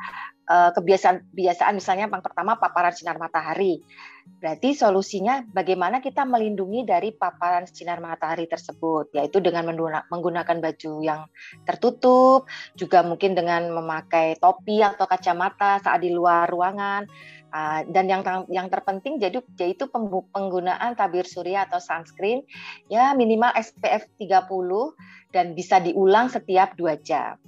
uh, 0.47 0.71
kebiasaan 0.71 1.33
kebiasaan 1.33 1.75
misalnya 1.75 2.07
yang 2.07 2.23
pertama 2.23 2.55
paparan 2.55 2.95
sinar 2.95 3.19
matahari. 3.19 3.83
Berarti 4.27 4.75
solusinya 4.75 5.39
bagaimana 5.55 6.03
kita 6.03 6.27
melindungi 6.27 6.83
dari 6.83 7.15
paparan 7.15 7.63
sinar 7.63 8.03
matahari 8.03 8.43
tersebut, 8.43 9.15
yaitu 9.15 9.39
dengan 9.39 9.71
menggunakan 10.11 10.57
baju 10.59 10.91
yang 10.99 11.31
tertutup, 11.63 12.43
juga 12.75 13.07
mungkin 13.07 13.39
dengan 13.39 13.71
memakai 13.71 14.35
topi 14.35 14.83
atau 14.83 15.07
kacamata 15.07 15.79
saat 15.79 16.03
di 16.03 16.11
luar 16.11 16.43
ruangan. 16.51 17.07
Uh, 17.47 17.87
dan 17.95 18.11
yang 18.11 18.27
yang 18.51 18.67
terpenting 18.67 19.23
jadi 19.23 19.39
yaitu 19.55 19.87
penggunaan 20.35 20.99
tabir 20.99 21.23
surya 21.23 21.63
atau 21.63 21.79
sunscreen 21.79 22.43
ya 22.91 23.15
minimal 23.15 23.55
SPF 23.55 24.03
30 24.19 24.51
dan 25.31 25.55
bisa 25.55 25.79
diulang 25.79 26.27
setiap 26.27 26.75
dua 26.75 26.99
jam. 26.99 27.39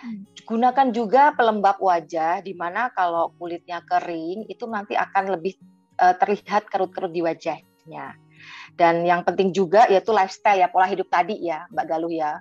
Hmm. 0.00 0.24
Gunakan 0.48 0.88
juga 0.96 1.36
pelembab 1.36 1.78
wajah 1.84 2.40
di 2.40 2.56
mana 2.56 2.88
kalau 2.96 3.36
kulitnya 3.36 3.84
kering 3.84 4.48
itu 4.48 4.64
nanti 4.64 4.96
akan 4.96 5.36
lebih 5.36 5.60
uh, 6.00 6.16
terlihat 6.16 6.72
kerut-kerut 6.72 7.12
di 7.12 7.20
wajahnya. 7.20 8.16
Dan 8.74 9.04
yang 9.04 9.22
penting 9.22 9.52
juga 9.52 9.84
yaitu 9.86 10.10
lifestyle 10.16 10.58
ya 10.58 10.72
pola 10.72 10.88
hidup 10.88 11.12
tadi 11.12 11.38
ya 11.44 11.68
Mbak 11.70 11.86
Galuh 11.86 12.10
ya 12.10 12.40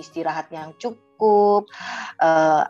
istirahat 0.00 0.48
yang 0.48 0.72
cukup, 0.80 1.68
uh, 2.18 2.64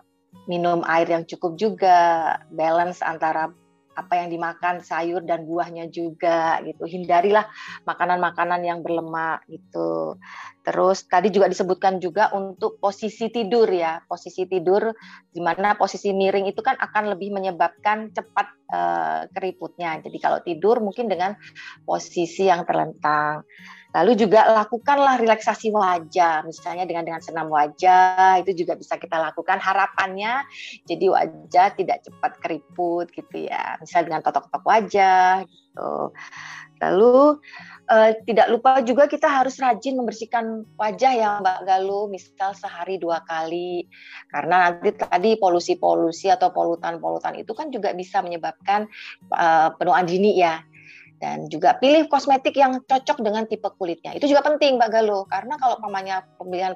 minum 0.51 0.83
air 0.83 1.07
yang 1.07 1.23
cukup 1.23 1.55
juga, 1.55 2.35
balance 2.51 2.99
antara 3.07 3.55
apa 4.01 4.17
yang 4.17 4.33
dimakan 4.33 4.81
sayur 4.81 5.21
dan 5.27 5.45
buahnya 5.45 5.93
juga 5.93 6.63
gitu. 6.65 6.89
Hindarilah 6.89 7.45
makanan-makanan 7.85 8.65
yang 8.65 8.81
berlemak 8.81 9.45
gitu. 9.51 10.17
Terus 10.65 11.05
tadi 11.05 11.29
juga 11.29 11.51
disebutkan 11.51 12.01
juga 12.01 12.33
untuk 12.33 12.81
posisi 12.81 13.29
tidur 13.29 13.69
ya. 13.69 14.01
Posisi 14.09 14.49
tidur 14.49 14.89
di 15.29 15.41
mana 15.45 15.77
posisi 15.77 16.17
miring 16.17 16.49
itu 16.49 16.65
kan 16.65 16.81
akan 16.81 17.13
lebih 17.13 17.35
menyebabkan 17.35 18.15
cepat 18.15 18.47
uh, 18.73 19.21
keriputnya. 19.37 20.01
Jadi 20.01 20.19
kalau 20.23 20.41
tidur 20.41 20.81
mungkin 20.81 21.11
dengan 21.11 21.37
posisi 21.85 22.49
yang 22.49 22.65
terlentang. 22.65 23.45
Lalu 23.91 24.13
juga 24.15 24.47
lakukanlah 24.47 25.19
relaksasi 25.19 25.75
wajah, 25.75 26.47
misalnya 26.47 26.87
dengan 26.87 27.03
dengan 27.03 27.23
senam 27.23 27.51
wajah 27.51 28.39
itu 28.39 28.63
juga 28.63 28.79
bisa 28.79 28.95
kita 28.95 29.19
lakukan. 29.19 29.59
Harapannya 29.59 30.47
jadi 30.87 31.07
wajah 31.11 31.67
tidak 31.75 32.07
cepat 32.07 32.39
keriput 32.39 33.11
gitu 33.11 33.51
ya. 33.51 33.75
Misalnya 33.83 34.15
dengan 34.15 34.23
totok-totok 34.23 34.63
wajah 34.63 35.43
gitu. 35.43 36.15
Lalu 36.81 37.43
eh, 37.93 38.11
tidak 38.25 38.47
lupa 38.49 38.81
juga 38.81 39.05
kita 39.05 39.29
harus 39.29 39.61
rajin 39.61 39.99
membersihkan 39.99 40.65
wajah 40.81 41.13
ya 41.13 41.29
Mbak 41.45 41.59
Galuh, 41.67 42.07
misal 42.09 42.55
sehari 42.57 42.97
dua 42.97 43.21
kali. 43.27 43.85
Karena 44.31 44.71
nanti 44.71 44.95
tadi 44.97 45.37
polusi-polusi 45.37 46.33
atau 46.33 46.55
polutan-polutan 46.55 47.37
itu 47.37 47.53
kan 47.53 47.69
juga 47.75 47.93
bisa 47.93 48.23
menyebabkan 48.23 48.89
eh, 49.35 49.69
penuaan 49.77 50.07
dini 50.07 50.39
ya 50.39 50.63
dan 51.21 51.47
juga 51.53 51.77
pilih 51.77 52.09
kosmetik 52.09 52.57
yang 52.57 52.81
cocok 52.89 53.21
dengan 53.21 53.45
tipe 53.45 53.69
kulitnya. 53.77 54.17
Itu 54.17 54.27
juga 54.27 54.41
penting 54.43 54.81
Mbak 54.81 54.91
Galuh 54.91 55.29
karena 55.29 55.55
kalau 55.61 55.77
namanya 55.85 56.25
pemilihan 56.41 56.75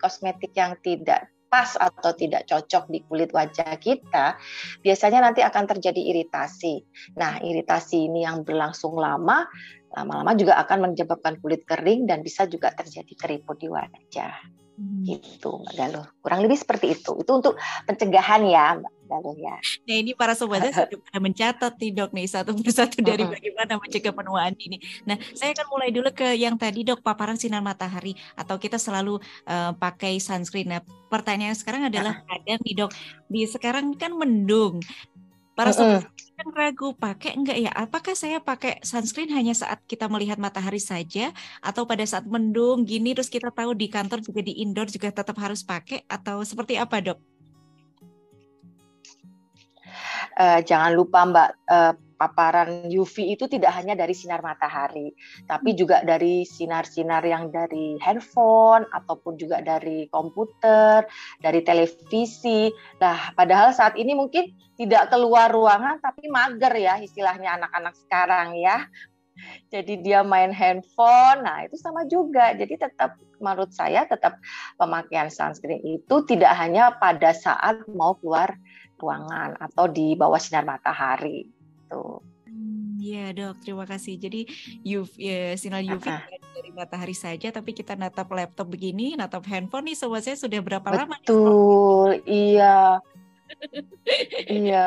kosmetik 0.00 0.56
yang 0.56 0.74
tidak 0.80 1.28
pas 1.54 1.78
atau 1.78 2.10
tidak 2.18 2.50
cocok 2.50 2.90
di 2.90 2.98
kulit 3.06 3.30
wajah 3.30 3.78
kita, 3.78 4.34
biasanya 4.82 5.30
nanti 5.30 5.38
akan 5.46 5.70
terjadi 5.70 6.02
iritasi. 6.10 6.82
Nah, 7.14 7.38
iritasi 7.38 8.10
ini 8.10 8.26
yang 8.26 8.42
berlangsung 8.42 8.98
lama, 8.98 9.46
lama-lama 9.94 10.34
juga 10.34 10.58
akan 10.58 10.90
menyebabkan 10.90 11.38
kulit 11.38 11.62
kering 11.62 12.10
dan 12.10 12.26
bisa 12.26 12.50
juga 12.50 12.74
terjadi 12.74 13.14
keriput 13.14 13.62
di 13.62 13.70
wajah. 13.70 14.63
Hmm. 14.74 15.06
Gitu, 15.06 15.50
Mbak 15.50 15.74
Galuh. 15.78 16.06
Kurang 16.18 16.40
lebih 16.42 16.58
seperti 16.58 16.98
itu. 16.98 17.14
Itu 17.22 17.30
untuk 17.30 17.54
pencegahan 17.86 18.42
ya, 18.42 18.74
Mbak 18.82 18.92
Galuh 19.06 19.36
ya. 19.38 19.56
Nah 19.86 19.96
ini 20.00 20.12
para 20.16 20.34
sobatnya 20.34 20.72
sudah 20.74 20.98
pada 20.98 21.18
mencatat 21.20 21.72
nih 21.78 21.90
dok 21.92 22.10
nih 22.10 22.26
satu 22.26 22.50
persatu 22.56 22.98
dari 23.04 23.22
bagaimana 23.22 23.78
mencegah 23.78 24.14
penuaan 24.16 24.54
ini. 24.58 24.80
Nah 25.04 25.20
saya 25.36 25.54
akan 25.54 25.66
mulai 25.70 25.88
dulu 25.94 26.10
ke 26.10 26.34
yang 26.34 26.56
tadi 26.56 26.82
dok 26.82 27.04
paparan 27.04 27.38
sinar 27.38 27.62
matahari 27.62 28.16
atau 28.34 28.56
kita 28.58 28.80
selalu 28.80 29.20
uh, 29.46 29.76
pakai 29.76 30.18
sunscreen. 30.18 30.72
Nah 30.72 30.80
pertanyaan 31.12 31.54
sekarang 31.54 31.86
adalah 31.86 32.24
kadang 32.26 32.60
nih 32.64 32.74
dok 32.74 32.90
di 33.30 33.46
sekarang 33.46 33.94
kan 33.94 34.10
mendung. 34.16 34.82
Para 35.54 35.70
sobat 35.70 36.10
kan 36.34 36.50
ragu 36.50 36.90
pakai 36.98 37.38
enggak 37.38 37.58
ya? 37.62 37.70
Apakah 37.70 38.18
saya 38.18 38.42
pakai 38.42 38.82
sunscreen 38.82 39.30
hanya 39.30 39.54
saat 39.54 39.78
kita 39.86 40.10
melihat 40.10 40.34
matahari 40.34 40.82
saja 40.82 41.30
atau 41.62 41.86
pada 41.86 42.02
saat 42.02 42.26
mendung 42.26 42.82
gini 42.82 43.14
terus 43.14 43.30
kita 43.30 43.54
tahu 43.54 43.72
di 43.72 43.86
kantor 43.86 44.18
juga 44.18 44.42
di 44.42 44.58
indoor 44.66 44.90
juga 44.90 45.14
tetap 45.14 45.38
harus 45.38 45.62
pakai 45.62 46.02
atau 46.10 46.42
seperti 46.42 46.74
apa, 46.74 46.98
Dok? 46.98 47.18
Uh, 50.34 50.58
jangan 50.66 50.90
lupa 50.98 51.22
Mbak 51.22 51.48
uh, 51.70 51.92
paparan 52.24 52.88
UV 52.88 53.36
itu 53.36 53.44
tidak 53.44 53.76
hanya 53.76 53.92
dari 53.92 54.16
sinar 54.16 54.40
matahari, 54.40 55.12
tapi 55.44 55.76
hmm. 55.76 55.78
juga 55.78 55.96
dari 56.00 56.48
sinar-sinar 56.48 57.20
yang 57.28 57.52
dari 57.52 58.00
handphone 58.00 58.88
ataupun 58.88 59.36
juga 59.36 59.60
dari 59.60 60.08
komputer, 60.08 61.04
dari 61.44 61.60
televisi. 61.60 62.72
Nah, 62.96 63.36
padahal 63.36 63.76
saat 63.76 64.00
ini 64.00 64.16
mungkin 64.16 64.56
tidak 64.80 65.12
keluar 65.12 65.52
ruangan 65.52 66.00
tapi 66.00 66.32
mager 66.32 66.72
ya 66.72 66.96
istilahnya 66.96 67.60
anak-anak 67.60 67.92
sekarang 68.08 68.56
ya. 68.56 68.88
Jadi 69.68 70.00
dia 70.00 70.22
main 70.22 70.54
handphone, 70.54 71.42
nah 71.42 71.66
itu 71.66 71.74
sama 71.74 72.06
juga. 72.06 72.54
Jadi 72.54 72.78
tetap 72.78 73.18
menurut 73.42 73.74
saya 73.74 74.06
tetap 74.06 74.38
pemakaian 74.78 75.26
sunscreen 75.28 75.82
itu 75.82 76.16
tidak 76.24 76.54
hanya 76.56 76.94
pada 76.96 77.34
saat 77.34 77.82
mau 77.90 78.14
keluar 78.16 78.54
ruangan 78.94 79.58
atau 79.58 79.90
di 79.90 80.14
bawah 80.14 80.38
sinar 80.38 80.62
matahari 80.62 81.50
gitu. 81.94 82.22
Iya 83.04 83.36
dok, 83.36 83.60
terima 83.60 83.84
kasih. 83.84 84.16
Jadi 84.16 84.48
UV, 84.80 85.10
ya, 85.20 85.52
sinar 85.60 85.84
UV 85.84 86.06
uh 86.08 86.24
-huh. 86.24 86.24
dari 86.56 86.70
matahari 86.72 87.12
saja, 87.12 87.52
tapi 87.52 87.76
kita 87.76 87.98
natap 87.98 88.30
laptop 88.32 88.70
begini, 88.70 89.12
natap 89.18 89.44
handphone 89.44 89.92
nih, 89.92 89.96
sobat 89.98 90.24
saya 90.24 90.38
sudah 90.38 90.62
berapa 90.64 90.88
Betul, 90.88 90.98
lama? 91.04 91.16
Betul, 91.20 92.10
iya, 92.24 92.78
iya. 94.48 94.86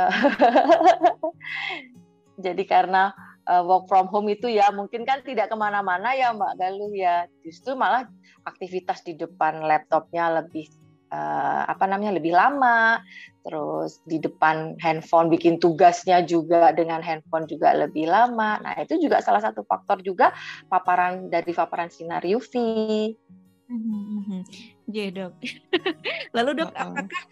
Jadi 2.45 2.63
karena 2.65 3.13
uh, 3.45 3.61
work 3.61 3.85
from 3.85 4.09
home 4.09 4.33
itu 4.33 4.49
ya 4.49 4.69
mungkin 4.73 5.05
kan 5.05 5.21
tidak 5.21 5.53
ke 5.53 5.55
mana-mana 5.57 6.13
ya 6.17 6.33
Mbak 6.33 6.53
Galuh 6.57 6.93
ya, 6.97 7.29
justru 7.45 7.77
malah 7.77 8.09
aktivitas 8.49 9.05
di 9.05 9.13
depan 9.13 9.61
laptopnya 9.61 10.41
lebih 10.41 10.65
uh, 11.11 11.63
apa 11.67 11.85
namanya 11.85 12.15
lebih 12.17 12.33
lama. 12.33 13.01
Terus 13.47 14.03
di 14.03 14.19
depan 14.19 14.75
handphone 14.83 15.31
bikin 15.31 15.55
tugasnya 15.55 16.19
juga 16.27 16.75
dengan 16.75 16.99
handphone 16.99 17.47
juga 17.47 17.71
lebih 17.71 18.11
lama. 18.11 18.59
Nah 18.59 18.75
itu 18.79 18.99
juga 18.99 19.23
salah 19.23 19.39
satu 19.39 19.63
faktor 19.63 20.03
juga 20.03 20.35
paparan 20.67 21.31
dari 21.31 21.55
paparan 21.55 21.87
sinar 21.87 22.27
UV 22.27 22.53
Iya 24.87 25.05
dok. 25.11 25.33
Lalu 26.35 26.51
dok, 26.63 26.71
apakah 26.71 27.23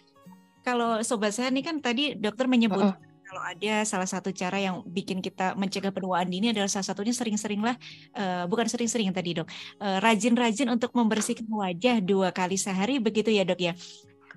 kalau 0.64 1.00
sobat 1.00 1.32
saya 1.32 1.48
ini 1.48 1.64
kan 1.64 1.80
tadi 1.80 2.12
dokter 2.16 2.48
menyebut 2.52 2.84
uh 2.84 2.96
-uh 2.96 3.15
kalau 3.36 3.52
ada 3.52 3.84
salah 3.84 4.08
satu 4.08 4.32
cara 4.32 4.64
yang 4.64 4.80
bikin 4.88 5.20
kita 5.20 5.60
mencegah 5.60 5.92
penuaan 5.92 6.24
dini 6.32 6.56
adalah 6.56 6.72
salah 6.72 6.88
satunya 6.88 7.12
sering-seringlah 7.12 7.76
uh, 8.16 8.48
bukan 8.48 8.64
sering-sering 8.72 9.12
tadi 9.12 9.36
dok 9.36 9.52
uh, 9.84 10.00
rajin-rajin 10.00 10.72
untuk 10.72 10.96
membersihkan 10.96 11.44
wajah 11.44 12.00
dua 12.00 12.32
kali 12.32 12.56
sehari 12.56 12.96
begitu 13.04 13.36
ya 13.36 13.44
dok 13.44 13.60
ya? 13.60 13.76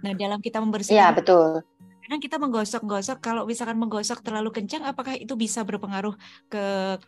Nah 0.03 0.19
dalam 0.19 0.43
kita 0.43 0.59
membersihkan 0.59 0.99
ya 0.99 1.15
betul. 1.15 1.63
kadang 2.03 2.19
kita 2.19 2.43
menggosok-gosok 2.43 3.23
kalau 3.23 3.47
misalkan 3.47 3.79
menggosok 3.79 4.19
terlalu 4.19 4.51
kencang 4.51 4.83
apakah 4.83 5.15
itu 5.15 5.39
bisa 5.39 5.63
berpengaruh 5.63 6.19
ke 6.51 6.99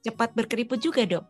cepat 0.00 0.32
berkeriput 0.32 0.80
juga 0.80 1.04
dok? 1.04 1.28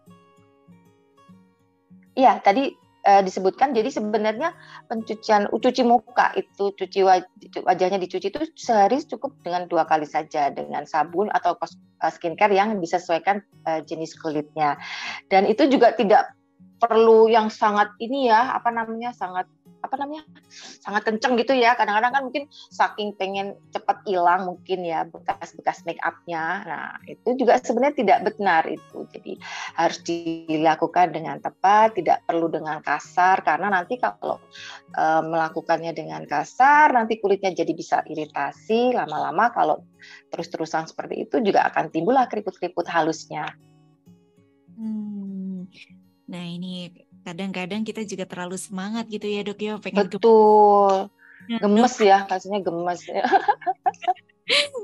Iya, 2.14 2.38
tadi 2.38 2.71
uh, 3.09 3.23
disebutkan. 3.25 3.73
Jadi 3.73 3.88
sebenarnya 3.88 4.53
pencucian 4.93 5.49
cuci 5.49 5.83
muka 5.88 6.37
itu 6.37 6.77
cuci 6.77 7.00
wajahnya 7.65 7.97
dicuci 7.97 8.29
itu 8.29 8.45
sehari 8.53 9.00
cukup 9.00 9.33
dengan 9.41 9.65
dua 9.65 9.88
kali 9.88 10.05
saja. 10.05 10.53
Dengan 10.53 10.85
sabun 10.85 11.33
atau 11.33 11.57
eh, 11.57 12.12
skincare 12.12 12.53
yang 12.53 12.77
disesuaikan 12.77 13.41
uh, 13.65 13.81
jenis 13.81 14.12
kulitnya. 14.21 14.77
Dan 15.33 15.49
itu 15.49 15.65
juga 15.73 15.97
tidak 15.97 16.37
perlu 16.79 17.27
yang 17.27 17.50
sangat 17.50 17.91
ini 17.99 18.31
ya 18.31 18.55
apa 18.55 18.71
namanya 18.71 19.11
sangat 19.11 19.50
apa 19.78 19.94
namanya 19.94 20.26
sangat 20.82 21.06
kenceng 21.06 21.38
gitu 21.38 21.54
ya. 21.54 21.78
Kadang-kadang 21.78 22.12
kan 22.12 22.23
mungkin 22.26 22.44
saking 22.70 23.14
pengen 23.14 23.54
cepat 23.70 24.02
hilang 24.04 24.47
mungkin 24.47 24.82
ya 24.82 25.06
bekas-bekas 25.06 25.87
make 25.87 26.02
upnya. 26.02 26.62
Nah 26.66 26.88
itu 27.06 27.38
juga 27.38 27.58
sebenarnya 27.62 27.97
tidak 27.97 28.18
benar 28.35 28.66
itu. 28.66 29.06
Jadi 29.14 29.32
harus 29.78 29.99
dilakukan 30.02 31.14
dengan 31.14 31.37
tepat 31.38 31.99
tidak 31.99 32.26
perlu 32.26 32.50
dengan 32.50 32.82
kasar. 32.82 33.42
Karena 33.47 33.70
nanti 33.70 33.97
kalau 33.97 34.42
e, 34.92 35.04
melakukannya 35.25 35.94
dengan 35.94 36.26
kasar 36.26 36.92
nanti 36.94 37.23
kulitnya 37.23 37.54
jadi 37.54 37.73
bisa 37.73 38.02
iritasi. 38.04 38.94
Lama-lama 38.94 39.50
kalau 39.54 39.76
terus-terusan 40.30 40.90
seperti 40.90 41.28
itu 41.28 41.38
juga 41.42 41.66
akan 41.70 41.90
timbullah 41.94 42.26
keriput-keriput 42.26 42.87
halusnya. 42.90 43.47
Hmm. 44.78 45.66
nah 46.30 46.44
ini 46.47 46.87
kadang-kadang 47.28 47.85
kita 47.85 48.08
juga 48.08 48.25
terlalu 48.25 48.56
semangat 48.56 49.04
gitu 49.12 49.28
ya 49.28 49.44
dok 49.44 49.61
ya 49.61 49.76
pengen 49.76 50.08
betul. 50.08 51.12
Gemes 51.49 51.94
ya 52.00 52.25
kasihnya 52.25 52.61
gemes 52.66 53.04
ya. 53.04 53.25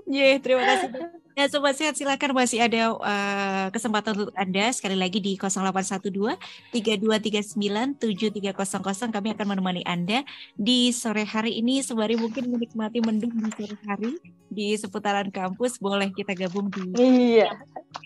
Yeah, 0.04 0.36
terima 0.44 0.68
kasih. 0.68 0.92
Ya, 1.34 1.50
Sobat 1.50 1.74
Sehat 1.74 1.98
silakan 1.98 2.30
masih 2.30 2.62
ada 2.62 2.94
uh, 2.94 3.66
kesempatan 3.74 4.14
untuk 4.14 4.30
Anda 4.38 4.70
sekali 4.70 4.94
lagi 4.94 5.18
di 5.18 5.34
0812 5.34 6.38
3239 6.70 8.54
7300 8.54 9.10
kami 9.10 9.34
akan 9.34 9.46
menemani 9.50 9.82
Anda 9.82 10.22
di 10.54 10.94
sore 10.94 11.26
hari 11.26 11.58
ini 11.58 11.82
sembari 11.82 12.14
mungkin 12.14 12.54
menikmati 12.54 13.02
mendung 13.02 13.34
di 13.34 13.50
sore 13.50 13.74
hari 13.82 14.14
di 14.46 14.78
seputaran 14.78 15.26
kampus 15.34 15.82
boleh 15.82 16.14
kita 16.14 16.38
gabung 16.38 16.70
di 16.70 16.94
Iya. 17.02 17.50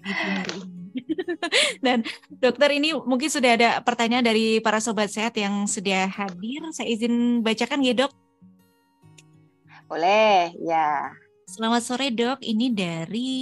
Dan 1.85 2.09
dokter 2.33 2.73
ini 2.73 2.97
mungkin 2.97 3.29
sudah 3.29 3.61
ada 3.61 3.71
pertanyaan 3.85 4.25
dari 4.25 4.57
para 4.65 4.81
sobat 4.81 5.13
sehat 5.13 5.37
yang 5.37 5.69
sudah 5.69 6.09
hadir. 6.09 6.65
Saya 6.73 6.89
izin 6.89 7.45
bacakan 7.45 7.85
ya, 7.85 7.93
Dok. 7.93 8.13
Boleh, 9.85 10.57
ya. 10.65 11.13
Selamat 11.49 11.81
sore 11.81 12.12
dok, 12.12 12.45
ini 12.45 12.69
dari 12.69 13.33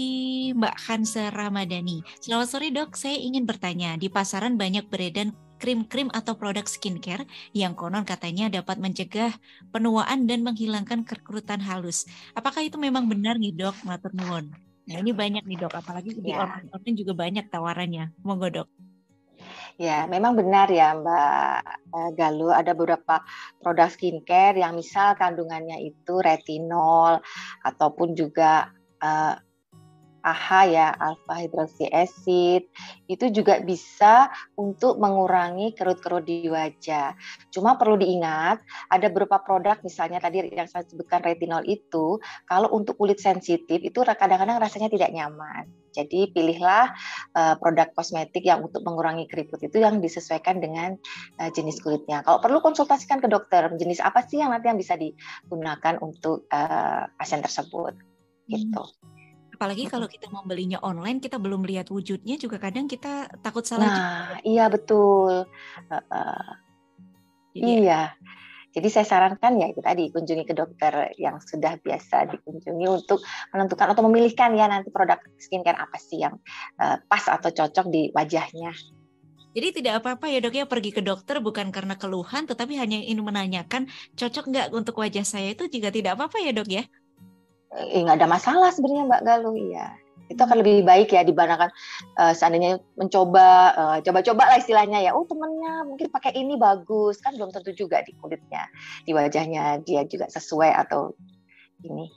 Mbak 0.54 0.76
Hansa 0.86 1.26
Ramadhani. 1.34 2.06
Selamat 2.22 2.46
sore 2.46 2.70
dok, 2.70 2.94
saya 2.94 3.18
ingin 3.18 3.42
bertanya, 3.42 3.98
di 3.98 4.06
pasaran 4.06 4.54
banyak 4.54 4.86
beredar 4.86 5.34
krim-krim 5.58 6.06
atau 6.14 6.38
produk 6.38 6.62
skincare 6.70 7.26
yang 7.50 7.74
konon 7.74 8.06
katanya 8.06 8.46
dapat 8.46 8.78
mencegah 8.78 9.34
penuaan 9.74 10.30
dan 10.30 10.46
menghilangkan 10.46 11.02
kerutan 11.02 11.58
halus. 11.58 12.06
Apakah 12.38 12.62
itu 12.62 12.78
memang 12.78 13.10
benar 13.10 13.42
nih 13.42 13.50
dok, 13.50 13.74
Matur 13.82 14.14
nuwun? 14.14 14.54
Nah 14.86 14.96
ini 15.02 15.10
banyak 15.10 15.42
nih 15.42 15.66
dok, 15.66 15.74
apalagi 15.74 16.14
di 16.14 16.30
ya. 16.30 16.46
online 16.46 16.94
juga 16.94 17.10
banyak 17.10 17.50
tawarannya. 17.50 18.14
Monggo 18.22 18.54
dok. 18.54 18.68
Ya, 19.76 20.08
memang 20.08 20.40
benar 20.40 20.72
ya 20.72 20.96
Mbak 20.96 21.56
eh, 21.92 22.10
Galuh, 22.16 22.48
ada 22.56 22.72
beberapa 22.72 23.20
produk 23.60 23.92
skincare 23.92 24.56
yang 24.64 24.72
misal 24.72 25.12
kandungannya 25.20 25.84
itu 25.84 26.16
retinol 26.16 27.20
ataupun 27.60 28.16
juga 28.16 28.72
uh, 29.04 29.36
AHA 30.26 30.60
ya, 30.74 30.88
alpha 30.98 31.38
hydroxy 31.38 31.86
acid, 31.94 32.66
itu 33.06 33.24
juga 33.30 33.62
bisa 33.62 34.26
untuk 34.58 34.98
mengurangi 34.98 35.70
kerut-kerut 35.78 36.26
di 36.26 36.50
wajah. 36.50 37.14
Cuma 37.54 37.78
perlu 37.78 37.94
diingat, 38.02 38.58
ada 38.90 39.06
beberapa 39.06 39.38
produk 39.38 39.78
misalnya 39.86 40.18
tadi 40.18 40.42
yang 40.50 40.66
saya 40.66 40.82
sebutkan 40.82 41.22
retinol 41.22 41.62
itu, 41.62 42.18
kalau 42.50 42.74
untuk 42.74 42.98
kulit 42.98 43.22
sensitif 43.22 43.78
itu 43.78 44.02
kadang-kadang 44.02 44.58
rasanya 44.58 44.90
tidak 44.90 45.14
nyaman. 45.14 45.70
Jadi 45.96 46.28
pilihlah 46.28 46.92
uh, 47.32 47.54
produk 47.56 47.88
kosmetik 47.96 48.44
yang 48.44 48.60
untuk 48.60 48.84
mengurangi 48.84 49.24
keriput 49.24 49.64
itu 49.64 49.80
yang 49.80 50.04
disesuaikan 50.04 50.60
dengan 50.60 51.00
uh, 51.40 51.48
jenis 51.48 51.80
kulitnya. 51.80 52.20
Kalau 52.20 52.44
perlu 52.44 52.60
konsultasikan 52.60 53.24
ke 53.24 53.32
dokter, 53.32 53.72
jenis 53.80 54.04
apa 54.04 54.20
sih 54.28 54.44
yang 54.44 54.52
nanti 54.52 54.68
yang 54.68 54.76
bisa 54.76 54.92
digunakan 55.00 55.96
untuk 56.04 56.44
uh, 56.52 57.08
pasien 57.16 57.40
tersebut. 57.40 57.96
Gitu. 58.44 58.76
Hmm. 58.76 59.15
Apalagi 59.56 59.88
kalau 59.88 60.04
kita 60.04 60.28
membelinya 60.28 60.76
online, 60.84 61.16
kita 61.16 61.40
belum 61.40 61.64
lihat 61.64 61.88
wujudnya 61.88 62.36
juga 62.36 62.60
kadang 62.60 62.84
kita 62.84 63.24
takut 63.40 63.64
salah. 63.64 63.88
Nah, 63.88 63.96
juga. 63.96 64.44
iya 64.44 64.64
betul. 64.68 65.48
Uh, 65.88 65.96
uh, 66.12 66.48
iya. 67.56 68.12
Jadi 68.76 68.92
saya 68.92 69.08
sarankan 69.08 69.56
ya 69.56 69.72
itu 69.72 69.80
tadi 69.80 70.12
kunjungi 70.12 70.44
ke 70.44 70.52
dokter 70.52 71.16
yang 71.16 71.40
sudah 71.40 71.80
biasa 71.80 72.28
dikunjungi 72.36 72.84
untuk 72.84 73.24
menentukan 73.48 73.96
atau 73.96 74.04
memilihkan 74.04 74.52
ya 74.52 74.68
nanti 74.68 74.92
produk 74.92 75.16
skincare 75.40 75.80
apa 75.80 75.96
sih 75.96 76.20
yang 76.20 76.36
uh, 76.76 77.00
pas 77.08 77.24
atau 77.24 77.48
cocok 77.48 77.88
di 77.88 78.12
wajahnya. 78.12 78.76
Jadi 79.56 79.80
tidak 79.80 80.04
apa-apa 80.04 80.28
ya 80.28 80.44
dok 80.44 80.52
ya 80.52 80.68
pergi 80.68 80.92
ke 80.92 81.00
dokter 81.00 81.40
bukan 81.40 81.72
karena 81.72 81.96
keluhan 81.96 82.44
tetapi 82.44 82.76
hanya 82.76 83.00
ingin 83.00 83.24
menanyakan 83.24 83.88
cocok 84.12 84.52
nggak 84.52 84.66
untuk 84.76 85.00
wajah 85.00 85.24
saya 85.24 85.56
itu 85.56 85.64
juga 85.72 85.88
tidak 85.88 86.20
apa-apa 86.20 86.44
ya 86.44 86.52
dok 86.52 86.68
ya 86.68 86.84
eh, 87.74 88.02
nggak 88.04 88.22
ada 88.22 88.28
masalah 88.30 88.70
sebenarnya 88.70 89.08
Mbak 89.08 89.22
Galuh 89.26 89.56
ya 89.58 89.96
itu 90.26 90.40
akan 90.42 90.58
lebih 90.62 90.82
baik 90.82 91.14
ya 91.14 91.22
dibandingkan 91.22 91.70
uh, 92.18 92.34
seandainya 92.34 92.82
mencoba 92.98 93.46
uh, 93.78 93.98
coba-coba 94.02 94.50
lah 94.50 94.58
istilahnya 94.58 94.98
ya 95.02 95.14
oh 95.14 95.22
temennya 95.22 95.86
mungkin 95.86 96.10
pakai 96.10 96.34
ini 96.34 96.58
bagus 96.58 97.22
kan 97.22 97.38
belum 97.38 97.54
tentu 97.54 97.70
juga 97.74 98.02
di 98.02 98.10
kulitnya 98.18 98.66
di 99.06 99.14
wajahnya 99.14 99.82
dia 99.86 100.02
juga 100.02 100.26
sesuai 100.26 100.70
atau 100.86 101.14
ini 101.86 102.10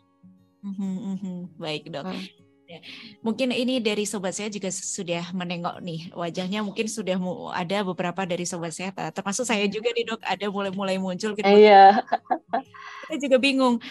mm-hmm, 0.66 1.62
baik 1.62 1.94
dok 1.94 2.10
hmm. 2.10 2.50
Ya. 2.70 2.86
Mungkin 3.26 3.50
ini 3.50 3.82
dari 3.82 4.06
sobat 4.06 4.38
saya 4.38 4.46
juga 4.54 4.70
sudah 4.70 5.34
menengok 5.34 5.82
nih 5.82 6.14
wajahnya 6.14 6.62
mungkin 6.62 6.86
sudah 6.86 7.18
ada 7.58 7.82
beberapa 7.82 8.30
dari 8.30 8.46
sobat 8.46 8.78
saya 8.78 8.94
termasuk 9.10 9.50
saya 9.50 9.66
juga 9.66 9.90
nih 9.90 10.06
dok 10.06 10.22
ada 10.22 10.46
mulai-mulai 10.54 11.02
muncul 11.02 11.34
gitu. 11.34 11.50
Iya. 11.50 11.98
Kita 13.10 13.26
juga 13.26 13.42
bingung 13.42 13.82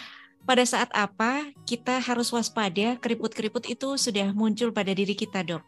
pada 0.45 0.63
saat 0.63 0.89
apa 0.95 1.51
kita 1.67 1.99
harus 1.99 2.31
waspada 2.31 2.95
keriput-keriput 2.99 3.67
itu 3.67 3.95
sudah 3.99 4.31
muncul 4.31 4.71
pada 4.73 4.91
diri 4.95 5.13
kita, 5.13 5.43
dok? 5.45 5.63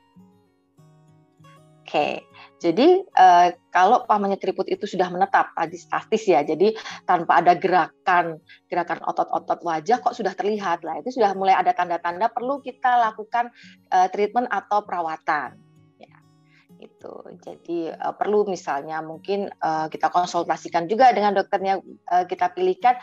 Oke, 1.91 2.23
jadi 2.62 3.03
uh, 3.03 3.51
kalau 3.67 4.07
pamannya 4.07 4.39
keriput 4.39 4.63
itu 4.71 4.88
sudah 4.88 5.12
menetap 5.12 5.51
tadi 5.51 5.75
statis 5.75 6.23
ya, 6.23 6.39
jadi 6.39 6.71
tanpa 7.03 7.43
ada 7.43 7.51
gerakan 7.51 8.39
gerakan 8.71 9.03
otot-otot 9.03 9.60
wajah 9.60 9.99
kok 9.99 10.15
sudah 10.15 10.31
terlihat 10.31 10.88
lah, 10.88 11.03
itu 11.03 11.19
sudah 11.19 11.36
mulai 11.36 11.51
ada 11.51 11.75
tanda-tanda 11.75 12.31
perlu 12.31 12.63
kita 12.63 12.95
lakukan 13.12 13.51
uh, 13.91 14.07
treatment 14.07 14.47
atau 14.47 14.88
perawatan. 14.88 15.60
Ya, 15.99 16.15
itu. 16.79 17.13
Jadi 17.43 17.91
uh, 17.91 18.15
perlu 18.15 18.47
misalnya 18.47 19.03
mungkin 19.03 19.51
uh, 19.60 19.91
kita 19.91 20.07
konsultasikan 20.07 20.88
juga 20.88 21.12
dengan 21.12 21.36
dokternya 21.36 21.81
uh, 22.07 22.23
kita 22.23 22.55
pilihkan 22.55 22.95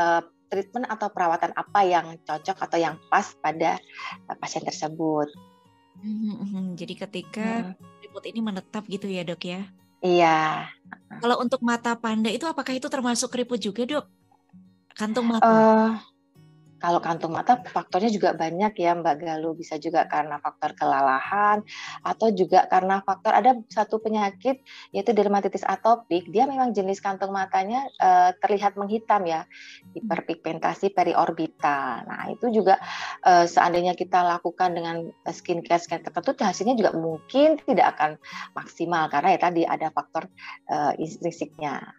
uh, 0.00 0.24
treatment 0.50 0.90
atau 0.90 1.08
perawatan 1.08 1.54
apa 1.54 1.80
yang 1.86 2.06
cocok 2.26 2.58
atau 2.58 2.78
yang 2.82 2.98
pas 3.06 3.24
pada 3.38 3.78
uh, 4.26 4.36
pasien 4.36 4.66
tersebut. 4.66 5.30
Hmm, 6.00 6.74
jadi 6.74 7.06
ketika 7.06 7.76
keriput 8.00 8.24
ini 8.26 8.40
menetap 8.42 8.84
gitu 8.90 9.06
ya 9.06 9.22
dok 9.22 9.46
ya? 9.46 9.62
Iya. 10.00 10.66
Kalau 11.20 11.38
untuk 11.38 11.60
mata 11.60 11.92
panda 11.94 12.32
itu 12.32 12.48
apakah 12.48 12.72
itu 12.74 12.88
termasuk 12.88 13.30
keriput 13.30 13.60
juga 13.60 13.84
dok? 13.84 14.04
Kantung 14.96 15.28
mata? 15.28 15.44
Uh, 15.46 15.90
kalau 16.80 16.98
kantung 17.04 17.36
mata 17.36 17.60
faktornya 17.60 18.08
juga 18.08 18.32
banyak 18.32 18.72
ya 18.80 18.96
Mbak 18.96 19.16
Galuh, 19.20 19.52
bisa 19.52 19.76
juga 19.76 20.08
karena 20.08 20.40
faktor 20.40 20.72
kelalahan 20.72 21.60
atau 22.00 22.32
juga 22.32 22.64
karena 22.66 23.04
faktor 23.04 23.36
ada 23.36 23.60
satu 23.68 24.00
penyakit 24.00 24.64
yaitu 24.96 25.12
dermatitis 25.12 25.62
atopik, 25.62 26.32
dia 26.32 26.48
memang 26.48 26.72
jenis 26.72 27.04
kantung 27.04 27.36
matanya 27.36 27.84
uh, 28.00 28.32
terlihat 28.40 28.80
menghitam 28.80 29.28
ya, 29.28 29.44
hiperpigmentasi 29.92 30.96
periorbita. 30.96 32.08
Nah, 32.08 32.32
itu 32.32 32.48
juga 32.48 32.80
uh, 33.28 33.44
seandainya 33.44 33.92
kita 33.92 34.24
lakukan 34.24 34.72
dengan 34.72 34.96
skincare 35.28 35.84
skincare 35.84 36.08
tertentu 36.08 36.40
hasilnya 36.40 36.74
juga 36.80 36.96
mungkin 36.96 37.60
tidak 37.68 38.00
akan 38.00 38.10
maksimal 38.56 39.12
karena 39.12 39.36
ya 39.36 39.40
tadi 39.44 39.62
ada 39.68 39.92
faktor 39.92 40.32
uh, 40.72 40.96
intrinsiknya. 40.96 41.92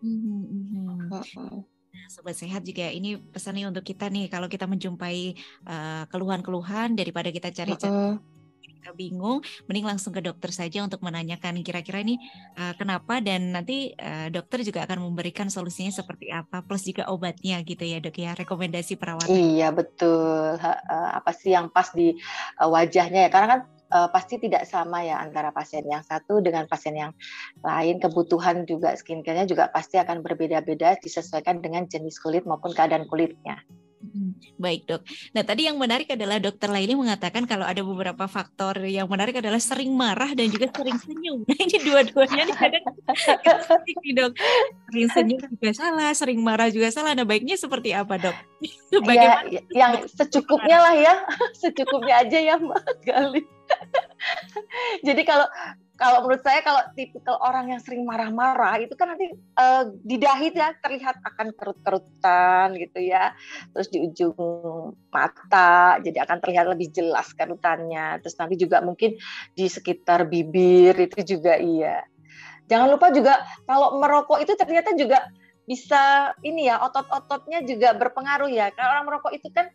Mm 0.00 1.10
-hmm. 1.10 1.79
Sobat 2.08 2.38
Sehat 2.38 2.62
juga 2.64 2.88
ini 2.88 3.18
pesannya 3.18 3.68
untuk 3.68 3.84
kita 3.84 4.08
nih 4.08 4.30
kalau 4.30 4.46
kita 4.46 4.64
menjumpai 4.64 5.34
uh, 5.66 6.04
keluhan-keluhan 6.08 6.96
daripada 6.96 7.28
kita 7.28 7.52
cari-cari 7.52 7.90
uh 7.90 8.16
-uh. 8.16 8.16
kita 8.60 8.96
bingung, 8.96 9.44
mending 9.68 9.84
langsung 9.84 10.08
ke 10.08 10.24
dokter 10.24 10.48
saja 10.54 10.80
untuk 10.80 11.04
menanyakan 11.04 11.60
kira-kira 11.60 12.00
ini 12.00 12.16
uh, 12.56 12.72
kenapa 12.80 13.20
dan 13.20 13.52
nanti 13.52 13.92
uh, 14.00 14.32
dokter 14.32 14.64
juga 14.64 14.88
akan 14.88 15.04
memberikan 15.04 15.52
solusinya 15.52 15.92
seperti 15.92 16.32
apa 16.32 16.64
plus 16.64 16.88
juga 16.88 17.12
obatnya 17.12 17.60
gitu 17.60 17.84
ya 17.84 18.00
dok 18.00 18.16
ya 18.16 18.32
rekomendasi 18.32 18.96
perawatan. 18.96 19.36
Iya 19.36 19.68
betul 19.74 20.56
uh, 20.56 21.10
apa 21.12 21.30
sih 21.36 21.52
yang 21.52 21.68
pas 21.68 21.92
di 21.92 22.16
uh, 22.56 22.68
wajahnya 22.72 23.28
ya 23.28 23.30
karena 23.30 23.48
kan 23.52 23.60
uh, 23.90 24.08
pasti 24.08 24.38
tidak 24.38 24.64
sama 24.66 25.02
ya 25.04 25.18
antara 25.20 25.50
pasien 25.50 25.84
yang 25.84 26.02
satu 26.06 26.40
dengan 26.40 26.64
pasien 26.70 26.96
yang 26.96 27.12
lain. 27.60 27.98
Kebutuhan 27.98 28.64
juga 28.64 28.94
skincare-nya 28.94 29.46
juga 29.50 29.68
pasti 29.68 29.98
akan 29.98 30.22
berbeda-beda 30.22 30.96
disesuaikan 31.02 31.60
dengan 31.60 31.86
jenis 31.90 32.18
kulit 32.22 32.46
maupun 32.46 32.72
keadaan 32.72 33.04
kulitnya. 33.10 33.60
Hmm, 34.00 34.32
baik 34.56 34.88
dok. 34.88 35.04
Nah 35.36 35.44
tadi 35.44 35.68
yang 35.68 35.76
menarik 35.76 36.08
adalah 36.08 36.40
dokter 36.40 36.72
Laili 36.72 36.96
mengatakan 36.96 37.44
kalau 37.44 37.68
ada 37.68 37.84
beberapa 37.84 38.24
faktor 38.24 38.80
yang 38.88 39.04
menarik 39.04 39.36
adalah 39.36 39.60
sering 39.60 39.92
marah 39.92 40.32
dan 40.32 40.48
juga 40.48 40.72
sering 40.72 40.96
senyum. 40.96 41.44
Nah 41.44 41.58
ini 41.68 41.76
dua-duanya 41.84 42.48
nih 42.48 42.56
kadang 42.56 42.84
nih 44.00 44.12
dok. 44.16 44.32
Sering 44.88 45.08
senyum 45.12 45.40
juga 45.52 45.70
salah, 45.76 46.10
sering 46.16 46.40
marah 46.40 46.72
juga 46.72 46.88
salah. 46.88 47.12
Nah 47.12 47.28
baiknya 47.28 47.60
seperti 47.60 47.92
apa 47.92 48.16
dok? 48.16 48.36
Ya, 49.04 49.60
yang 49.68 49.92
secukupnya 50.08 50.80
lah 50.80 50.94
ya, 50.96 51.14
secukupnya 51.60 52.24
aja 52.24 52.38
ya 52.40 52.54
Mbak 52.56 53.04
Gali. 53.04 53.44
Jadi 55.06 55.22
kalau 55.28 55.44
kalau 56.00 56.24
menurut 56.24 56.40
saya 56.40 56.64
kalau 56.64 56.80
tipikal 56.96 57.36
orang 57.44 57.76
yang 57.76 57.80
sering 57.84 58.08
marah-marah 58.08 58.80
itu 58.80 58.96
kan 58.96 59.12
nanti 59.12 59.36
uh, 59.60 59.84
di 60.00 60.16
dahi 60.16 60.48
ya 60.48 60.72
terlihat 60.80 61.20
akan 61.20 61.52
kerut-kerutan 61.52 62.72
gitu 62.80 63.04
ya. 63.04 63.36
Terus 63.76 63.92
di 63.92 64.00
ujung 64.00 64.32
mata 65.12 66.00
jadi 66.00 66.24
akan 66.24 66.40
terlihat 66.40 66.72
lebih 66.72 66.88
jelas 66.88 67.36
kerutannya. 67.36 68.16
Terus 68.24 68.32
nanti 68.40 68.56
juga 68.56 68.80
mungkin 68.80 69.20
di 69.52 69.66
sekitar 69.68 70.24
bibir 70.24 70.96
itu 70.96 71.36
juga 71.36 71.60
iya. 71.60 72.00
Jangan 72.64 72.96
lupa 72.96 73.12
juga 73.12 73.44
kalau 73.68 74.00
merokok 74.00 74.40
itu 74.40 74.56
ternyata 74.56 74.96
juga 74.96 75.28
bisa 75.70 76.34
ini 76.42 76.66
ya 76.66 76.82
otot-ototnya 76.82 77.62
juga 77.62 77.94
berpengaruh 77.94 78.50
ya. 78.50 78.74
Kalau 78.74 78.90
orang 78.90 79.06
merokok 79.06 79.38
itu 79.38 79.46
kan 79.54 79.70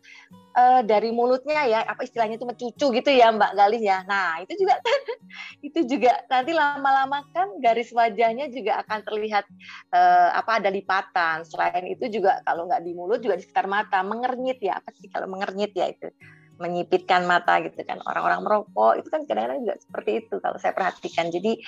uh, 0.52 0.84
dari 0.84 1.08
mulutnya 1.08 1.64
ya 1.64 1.80
apa 1.88 2.04
istilahnya 2.04 2.36
itu 2.36 2.44
mencucu 2.44 2.86
gitu 3.00 3.10
ya 3.16 3.32
Mbak 3.32 3.56
Galih 3.56 3.80
ya. 3.80 4.04
Nah 4.04 4.44
itu 4.44 4.52
juga 4.60 4.76
kan 4.84 5.00
itu 5.72 5.80
juga 5.88 6.12
nanti 6.28 6.52
lama-lama 6.52 7.24
kan 7.32 7.48
garis 7.64 7.96
wajahnya 7.96 8.52
juga 8.52 8.84
akan 8.84 8.98
terlihat 9.08 9.48
uh, 9.96 10.36
apa 10.36 10.60
ada 10.60 10.68
lipatan. 10.68 11.48
Selain 11.48 11.88
itu 11.88 12.12
juga 12.12 12.44
kalau 12.44 12.68
nggak 12.68 12.84
di 12.84 12.92
mulut 12.92 13.24
juga 13.24 13.40
di 13.40 13.48
sekitar 13.48 13.64
mata 13.64 14.04
mengernyit 14.04 14.60
ya 14.60 14.76
apa 14.76 14.92
sih 14.92 15.08
kalau 15.08 15.32
mengernyit 15.32 15.72
ya 15.72 15.88
itu 15.88 16.12
menyipitkan 16.56 17.28
mata 17.28 17.60
gitu 17.60 17.76
kan. 17.84 18.00
Orang-orang 18.04 18.40
merokok 18.42 19.00
itu 19.00 19.08
kan 19.12 19.24
kadang-kadang 19.28 19.64
juga 19.64 19.76
seperti 19.80 20.10
itu 20.24 20.34
kalau 20.40 20.56
saya 20.56 20.72
perhatikan. 20.72 21.28
Jadi 21.28 21.60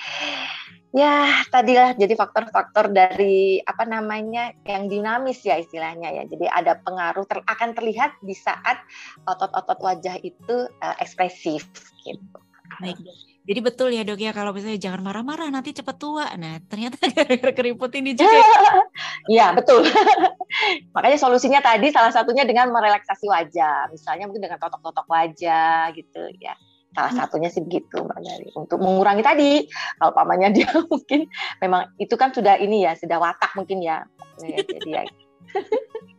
ya 0.89 1.45
tadilah 1.53 1.93
jadi 1.93 2.13
faktor-faktor 2.17 2.89
dari 2.89 3.61
apa 3.61 3.85
namanya 3.85 4.53
yang 4.65 4.89
dinamis 4.89 5.45
ya 5.45 5.61
istilahnya 5.61 6.09
ya. 6.11 6.23
Jadi 6.25 6.45
ada 6.49 6.77
pengaruh 6.81 7.25
ter, 7.29 7.45
akan 7.45 7.77
terlihat 7.77 8.17
di 8.25 8.33
saat 8.33 8.81
otot-otot 9.29 9.79
wajah 9.79 10.17
itu 10.21 10.65
uh, 10.81 10.95
ekspresif 10.97 11.69
gitu. 12.01 12.37
Baik 12.81 12.97
jadi 13.49 13.65
betul 13.65 13.89
ya 13.89 14.05
dok 14.05 14.21
ya 14.21 14.29
kalau 14.29 14.53
misalnya 14.53 14.77
jangan 14.77 15.01
marah-marah 15.01 15.49
nanti 15.49 15.73
cepat 15.73 15.97
tua. 15.97 16.29
Nah 16.37 16.61
ternyata 16.69 17.01
gara-gara 17.17 17.49
keriput 17.49 17.89
ini 17.97 18.13
juga. 18.13 18.29
Iya 19.29 19.57
betul. 19.57 19.81
Makanya 20.95 21.17
solusinya 21.17 21.61
tadi 21.61 21.89
salah 21.89 22.13
satunya 22.13 22.45
dengan 22.45 22.69
merelaksasi 22.69 23.25
wajah. 23.25 23.89
Misalnya 23.89 24.29
mungkin 24.29 24.45
dengan 24.45 24.61
totok-totok 24.61 25.09
wajah 25.09 25.89
gitu 25.97 26.29
ya. 26.37 26.53
Salah 26.93 27.13
hmm. 27.13 27.21
satunya 27.25 27.49
sih 27.49 27.65
begitu 27.65 28.05
Mbak 28.05 28.19
Dari. 28.21 28.47
Untuk 28.53 28.81
mengurangi 28.81 29.21
tadi, 29.25 29.65
kalau 29.97 30.13
pamannya 30.13 30.49
dia 30.53 30.69
mungkin 30.89 31.29
memang 31.61 31.93
itu 32.01 32.13
kan 32.17 32.33
sudah 32.33 32.57
ini 32.57 32.85
ya, 32.85 32.97
sudah 32.97 33.17
watak 33.17 33.53
mungkin 33.53 33.81
ya. 33.81 34.05
Jadi 34.41 34.89
ya 34.89 35.01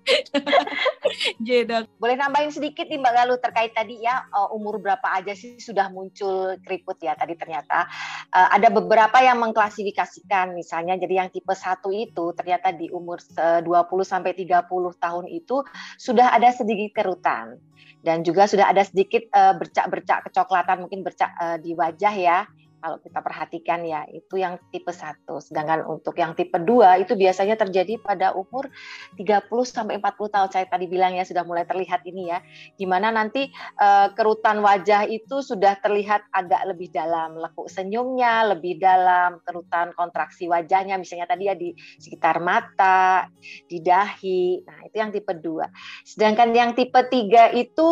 Jedok. 1.47 1.85
Boleh 2.01 2.17
nambahin 2.17 2.53
sedikit 2.53 2.87
nih 2.89 2.99
Mbak 3.01 3.15
Galuh 3.15 3.39
terkait 3.41 3.73
tadi 3.75 4.01
ya 4.03 4.25
eh, 4.27 4.49
umur 4.57 4.81
berapa 4.81 5.05
aja 5.05 5.33
sih 5.37 5.61
sudah 5.61 5.89
muncul 5.93 6.57
keriput? 6.65 6.99
Ya 7.01 7.17
tadi 7.17 7.33
ternyata 7.33 7.89
uh, 8.35 8.49
ada 8.53 8.69
beberapa 8.69 9.21
yang 9.25 9.41
mengklasifikasikan. 9.41 10.53
Misalnya 10.53 11.01
jadi 11.01 11.25
yang 11.25 11.29
tipe 11.33 11.53
1 11.53 11.81
itu 11.97 12.25
ternyata 12.37 12.77
di 12.77 12.93
umur 12.93 13.21
20 13.21 13.65
sampai 14.05 14.37
30 14.37 14.69
tahun 15.01 15.25
itu 15.33 15.65
sudah 15.97 16.37
ada 16.37 16.53
sedikit 16.53 17.01
kerutan. 17.01 17.57
Dan 18.01 18.25
juga 18.25 18.49
sudah 18.49 18.73
ada 18.73 18.81
sedikit 18.85 19.29
uh, 19.33 19.57
bercak-bercak 19.57 20.29
kecoklatan 20.29 20.89
mungkin 20.89 21.05
bercak 21.05 21.33
di 21.61 21.77
wajah 21.77 22.15
ya 22.17 22.39
kalau 22.81 22.99
kita 22.99 23.21
perhatikan 23.21 23.85
ya 23.85 24.09
itu 24.09 24.41
yang 24.41 24.57
tipe 24.73 24.91
1. 24.91 25.29
Sedangkan 25.45 25.85
untuk 25.85 26.17
yang 26.17 26.33
tipe 26.33 26.57
2 26.57 27.05
itu 27.05 27.13
biasanya 27.15 27.61
terjadi 27.61 28.01
pada 28.01 28.33
umur 28.33 28.73
30 29.15 29.47
sampai 29.69 30.01
40 30.01 30.35
tahun. 30.35 30.49
Saya 30.51 30.67
tadi 30.67 30.89
bilang 30.89 31.15
ya 31.15 31.23
sudah 31.29 31.45
mulai 31.45 31.69
terlihat 31.69 32.03
ini 32.09 32.33
ya. 32.33 32.41
Di 32.75 32.89
mana 32.89 33.13
nanti 33.13 33.53
uh, 33.79 34.11
kerutan 34.17 34.65
wajah 34.65 35.07
itu 35.07 35.45
sudah 35.45 35.77
terlihat 35.85 36.27
agak 36.33 36.65
lebih 36.67 36.89
dalam, 36.91 37.37
lekuk 37.37 37.69
senyumnya 37.69 38.51
lebih 38.57 38.81
dalam, 38.81 39.39
kerutan 39.45 39.93
kontraksi 39.95 40.49
wajahnya 40.49 40.97
misalnya 40.97 41.29
tadi 41.29 41.47
ya 41.47 41.55
di 41.55 41.77
sekitar 41.77 42.41
mata, 42.41 43.29
di 43.69 43.79
dahi. 43.85 44.65
Nah, 44.65 44.89
itu 44.89 44.97
yang 44.97 45.13
tipe 45.13 45.33
2. 45.37 45.69
Sedangkan 46.09 46.49
yang 46.57 46.73
tipe 46.73 46.99
3 46.99 47.53
itu 47.55 47.89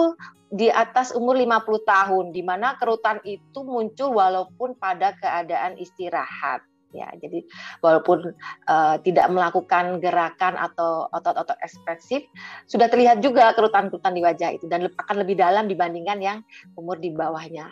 di 0.49 0.73
atas 0.73 1.13
umur 1.13 1.37
50 1.37 1.85
tahun 1.85 2.25
di 2.33 2.41
mana 2.41 2.77
kerutan 2.81 3.21
itu 3.25 3.61
muncul 3.65 4.17
walaupun 4.17 4.77
pada 4.81 5.13
keadaan 5.21 5.77
istirahat 5.77 6.65
ya 6.93 7.13
jadi 7.21 7.45
walaupun 7.85 8.33
uh, 8.65 8.97
tidak 9.05 9.29
melakukan 9.29 10.01
gerakan 10.01 10.57
atau 10.57 11.09
otot-otot 11.13 11.57
ekspresif 11.61 12.25
sudah 12.65 12.89
terlihat 12.89 13.21
juga 13.21 13.53
kerutan-kerutan 13.53 14.17
di 14.17 14.25
wajah 14.25 14.57
itu 14.57 14.65
dan 14.73 14.89
akan 14.97 15.17
lebih 15.21 15.37
dalam 15.37 15.69
dibandingkan 15.69 16.19
yang 16.21 16.39
umur 16.81 16.97
di 16.97 17.13
bawahnya. 17.13 17.69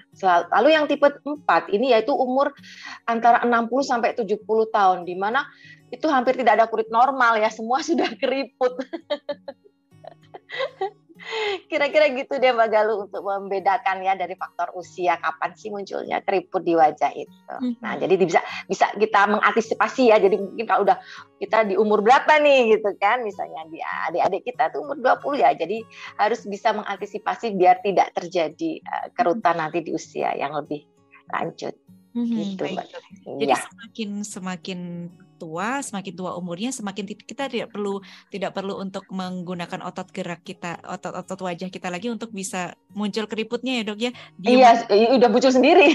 Lalu 0.52 0.68
yang 0.68 0.84
tipe 0.84 1.08
4 1.08 1.72
ini 1.72 1.96
yaitu 1.96 2.12
umur 2.12 2.52
antara 3.08 3.40
60 3.44 3.72
sampai 3.80 4.12
70 4.12 4.44
tahun 4.68 5.08
di 5.08 5.16
mana 5.16 5.48
itu 5.88 6.06
hampir 6.10 6.36
tidak 6.36 6.60
ada 6.60 6.66
kulit 6.68 6.92
normal 6.92 7.40
ya 7.40 7.48
semua 7.48 7.80
sudah 7.88 8.12
keriput. 8.20 8.76
Kira-kira 11.70 12.10
gitu 12.14 12.38
deh 12.38 12.52
Mbak 12.54 12.68
Galuh 12.70 12.96
untuk 13.08 13.22
membedakan 13.22 14.02
ya 14.02 14.14
dari 14.14 14.34
faktor 14.38 14.70
usia 14.78 15.18
kapan 15.18 15.50
sih 15.58 15.70
munculnya 15.74 16.22
keriput 16.22 16.62
di 16.62 16.78
wajah 16.78 17.12
itu. 17.14 17.54
Hmm. 17.58 17.74
Nah, 17.82 17.98
jadi 17.98 18.14
bisa 18.18 18.40
bisa 18.70 18.86
kita 18.94 19.26
mengantisipasi 19.30 20.14
ya. 20.14 20.16
Jadi 20.22 20.38
mungkin 20.38 20.66
kalau 20.66 20.86
udah 20.86 20.98
kita 21.42 21.66
di 21.66 21.74
umur 21.74 22.00
berapa 22.00 22.38
nih 22.38 22.78
gitu 22.78 22.94
kan, 22.96 23.26
misalnya 23.26 23.66
di 23.68 23.78
adik-adik 23.82 24.42
kita 24.46 24.70
tuh 24.70 24.86
umur 24.86 24.96
20 25.02 25.42
ya. 25.42 25.50
Jadi 25.54 25.82
harus 26.16 26.40
bisa 26.46 26.72
mengantisipasi 26.76 27.58
biar 27.58 27.82
tidak 27.82 28.14
terjadi 28.14 28.80
uh, 28.82 29.06
kerutan 29.12 29.58
nanti 29.58 29.82
di 29.82 29.90
usia 29.90 30.32
yang 30.38 30.54
lebih 30.54 30.86
lanjut. 31.32 31.74
Hmm, 32.16 32.32
gitu, 32.32 32.64
Mbak. 32.64 32.86
Jadi 33.44 33.52
ya. 33.52 33.60
semakin 33.60 34.10
semakin 34.24 34.80
tua, 35.36 35.84
semakin 35.84 36.14
tua 36.16 36.32
umurnya, 36.34 36.72
semakin 36.72 37.04
kita 37.04 37.46
tidak 37.46 37.68
perlu 37.70 38.00
tidak 38.32 38.56
perlu 38.56 38.80
untuk 38.80 39.04
menggunakan 39.12 39.84
otot 39.84 40.08
gerak 40.10 40.42
kita, 40.42 40.80
otot-otot 40.82 41.38
wajah 41.44 41.68
kita 41.68 41.92
lagi 41.92 42.08
untuk 42.08 42.32
bisa 42.32 42.74
muncul 42.96 43.28
keriputnya 43.28 43.80
ya 43.80 43.82
dok 43.86 43.98
ya. 44.00 44.10
Iya, 44.42 44.68
udah 45.20 45.28
muncul 45.28 45.52
sendiri. 45.52 45.94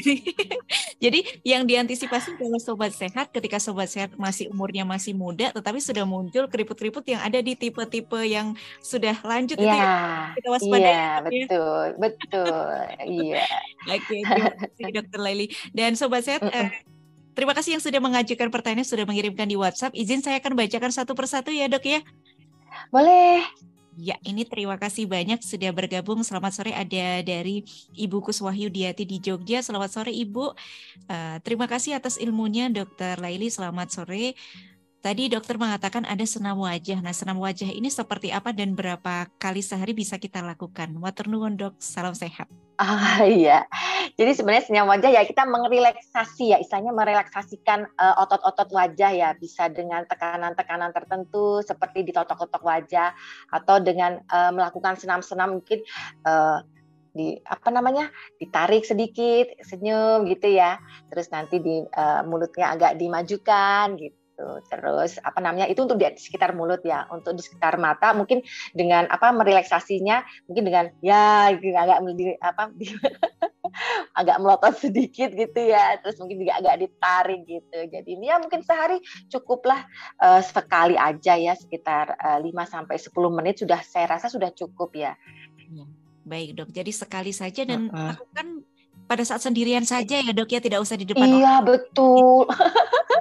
Jadi 1.04 1.24
yang 1.44 1.64
diantisipasi 1.64 2.36
kalau 2.36 2.60
sobat 2.60 2.92
sehat 2.92 3.32
ketika 3.32 3.56
sobat 3.56 3.88
sehat 3.88 4.12
masih 4.20 4.52
umurnya 4.52 4.84
masih 4.84 5.16
muda, 5.16 5.52
tetapi 5.52 5.80
sudah 5.80 6.04
muncul 6.04 6.44
keriput-keriput 6.48 7.04
yang 7.08 7.24
ada 7.24 7.40
di 7.40 7.56
tipe-tipe 7.56 8.20
yang 8.24 8.52
sudah 8.84 9.16
lanjut 9.24 9.56
ya, 9.56 9.64
itu 9.64 9.76
ya 9.76 9.92
kita 10.36 10.48
waspadai. 10.52 10.80
Iya, 10.80 10.92
ya. 10.92 11.12
betul, 11.24 11.86
betul. 11.96 12.68
iya. 13.04 13.46
Oke, 13.96 14.16
terima 14.22 14.52
kasih 14.56 14.84
Dokter 14.92 15.20
Laili. 15.20 15.46
Dan 15.72 15.96
sobat 15.96 16.24
sehat, 16.24 16.42
mm 16.44 16.50
-mm. 16.50 16.58
Eh, 16.60 16.68
Terima 17.32 17.54
kasih 17.54 17.78
yang 17.78 17.82
sudah 17.82 18.00
mengajukan 18.02 18.48
pertanyaan, 18.50 18.86
sudah 18.86 19.06
mengirimkan 19.06 19.46
di 19.46 19.56
WhatsApp. 19.56 19.94
Izin 19.94 20.20
saya 20.20 20.42
akan 20.42 20.58
bacakan 20.58 20.90
satu 20.90 21.12
persatu 21.14 21.54
ya 21.54 21.70
dok 21.70 21.86
ya. 21.86 22.00
Boleh. 22.90 23.46
Ya, 24.00 24.16
ini 24.24 24.48
terima 24.48 24.80
kasih 24.80 25.04
banyak 25.04 25.44
sudah 25.44 25.76
bergabung. 25.76 26.24
Selamat 26.24 26.56
sore 26.56 26.72
ada 26.72 27.20
dari 27.20 27.66
Ibu 27.92 28.24
Kuswahyu 28.24 28.72
Diati 28.72 29.04
di 29.04 29.20
Jogja. 29.20 29.60
Selamat 29.60 29.92
sore 29.92 30.14
Ibu. 30.14 30.56
Uh, 31.10 31.36
terima 31.44 31.68
kasih 31.68 32.00
atas 32.00 32.16
ilmunya 32.16 32.72
Dokter 32.72 33.20
Laili. 33.20 33.52
Selamat 33.52 33.92
sore. 33.92 34.32
Tadi 35.00 35.32
dokter 35.32 35.56
mengatakan 35.56 36.04
ada 36.04 36.20
senam 36.28 36.60
wajah. 36.60 37.00
Nah, 37.00 37.16
senam 37.16 37.40
wajah 37.40 37.72
ini 37.72 37.88
seperti 37.88 38.36
apa 38.36 38.52
dan 38.52 38.76
berapa 38.76 39.32
kali 39.40 39.64
sehari 39.64 39.96
bisa 39.96 40.20
kita 40.20 40.44
lakukan? 40.44 40.92
Water 41.00 41.24
nuwun 41.24 41.56
dok, 41.56 41.72
salam 41.80 42.12
sehat. 42.12 42.52
Ah 42.76 43.24
iya, 43.24 43.64
jadi 44.20 44.36
sebenarnya 44.36 44.68
senam 44.68 44.88
wajah 44.88 45.08
ya 45.08 45.24
kita 45.24 45.48
merelaksasi 45.48 46.52
ya, 46.52 46.60
istilahnya 46.60 46.92
merelaksasikan 46.92 47.88
uh, 47.96 48.24
otot-otot 48.24 48.68
wajah 48.72 49.12
ya, 49.12 49.32
bisa 49.40 49.72
dengan 49.72 50.04
tekanan-tekanan 50.04 50.92
tertentu 50.92 51.64
seperti 51.64 52.04
ditotok-totok 52.04 52.60
wajah 52.60 53.16
atau 53.52 53.80
dengan 53.80 54.20
uh, 54.28 54.52
melakukan 54.52 55.00
senam-senam 55.00 55.60
mungkin 55.60 55.80
uh, 56.28 56.60
di 57.16 57.40
apa 57.42 57.72
namanya 57.72 58.12
ditarik 58.36 58.86
sedikit 58.86 59.50
senyum 59.64 60.30
gitu 60.30 60.46
ya 60.46 60.78
terus 61.10 61.26
nanti 61.34 61.58
di 61.58 61.82
uh, 61.82 62.22
mulutnya 62.22 62.70
agak 62.70 62.94
dimajukan 63.02 63.98
gitu 63.98 64.19
gitu. 64.40 64.72
Terus 64.72 65.20
apa 65.20 65.38
namanya 65.44 65.68
itu 65.68 65.84
untuk 65.84 66.00
di 66.00 66.08
sekitar 66.16 66.56
mulut 66.56 66.80
ya, 66.80 67.04
untuk 67.12 67.36
di 67.36 67.42
sekitar 67.44 67.76
mata 67.76 68.16
mungkin 68.16 68.40
dengan 68.72 69.04
apa 69.12 69.32
merelaksasinya 69.36 70.48
mungkin 70.48 70.64
dengan 70.64 70.84
ya 71.04 71.52
agak 71.52 71.98
apa 72.40 72.62
agak 74.20 74.36
melotot 74.40 74.74
sedikit 74.80 75.30
gitu 75.36 75.60
ya, 75.60 76.00
terus 76.00 76.16
mungkin 76.18 76.42
juga 76.42 76.58
agak 76.58 76.76
ditarik 76.80 77.42
gitu. 77.44 77.78
Jadi 77.92 78.08
ini 78.16 78.32
ya 78.32 78.40
mungkin 78.40 78.64
sehari 78.64 78.98
cukuplah 79.28 79.84
uh, 80.18 80.40
sekali 80.40 80.96
aja 80.96 81.36
ya 81.36 81.54
sekitar 81.54 82.16
uh, 82.18 82.40
5 82.40 82.50
sampai 82.66 82.96
10 82.96 83.36
menit 83.36 83.62
sudah 83.62 83.80
saya 83.84 84.16
rasa 84.16 84.32
sudah 84.32 84.50
cukup 84.56 84.96
ya. 84.96 85.12
Iya. 85.70 85.86
Baik, 86.20 86.50
Dok. 86.52 86.70
Jadi 86.70 86.92
sekali 86.92 87.32
saja 87.32 87.64
dan 87.64 87.88
uh 87.88 87.96
-uh. 87.96 88.08
lakukan 88.12 88.46
pada 89.10 89.26
saat 89.26 89.42
sendirian 89.42 89.82
saja 89.82 90.22
ya, 90.22 90.32
Dok 90.34 90.50
ya, 90.50 90.60
tidak 90.62 90.84
usah 90.84 90.94
di 90.94 91.08
depan 91.08 91.26
Iya, 91.26 91.58
orang. 91.58 91.66
betul. 91.66 92.46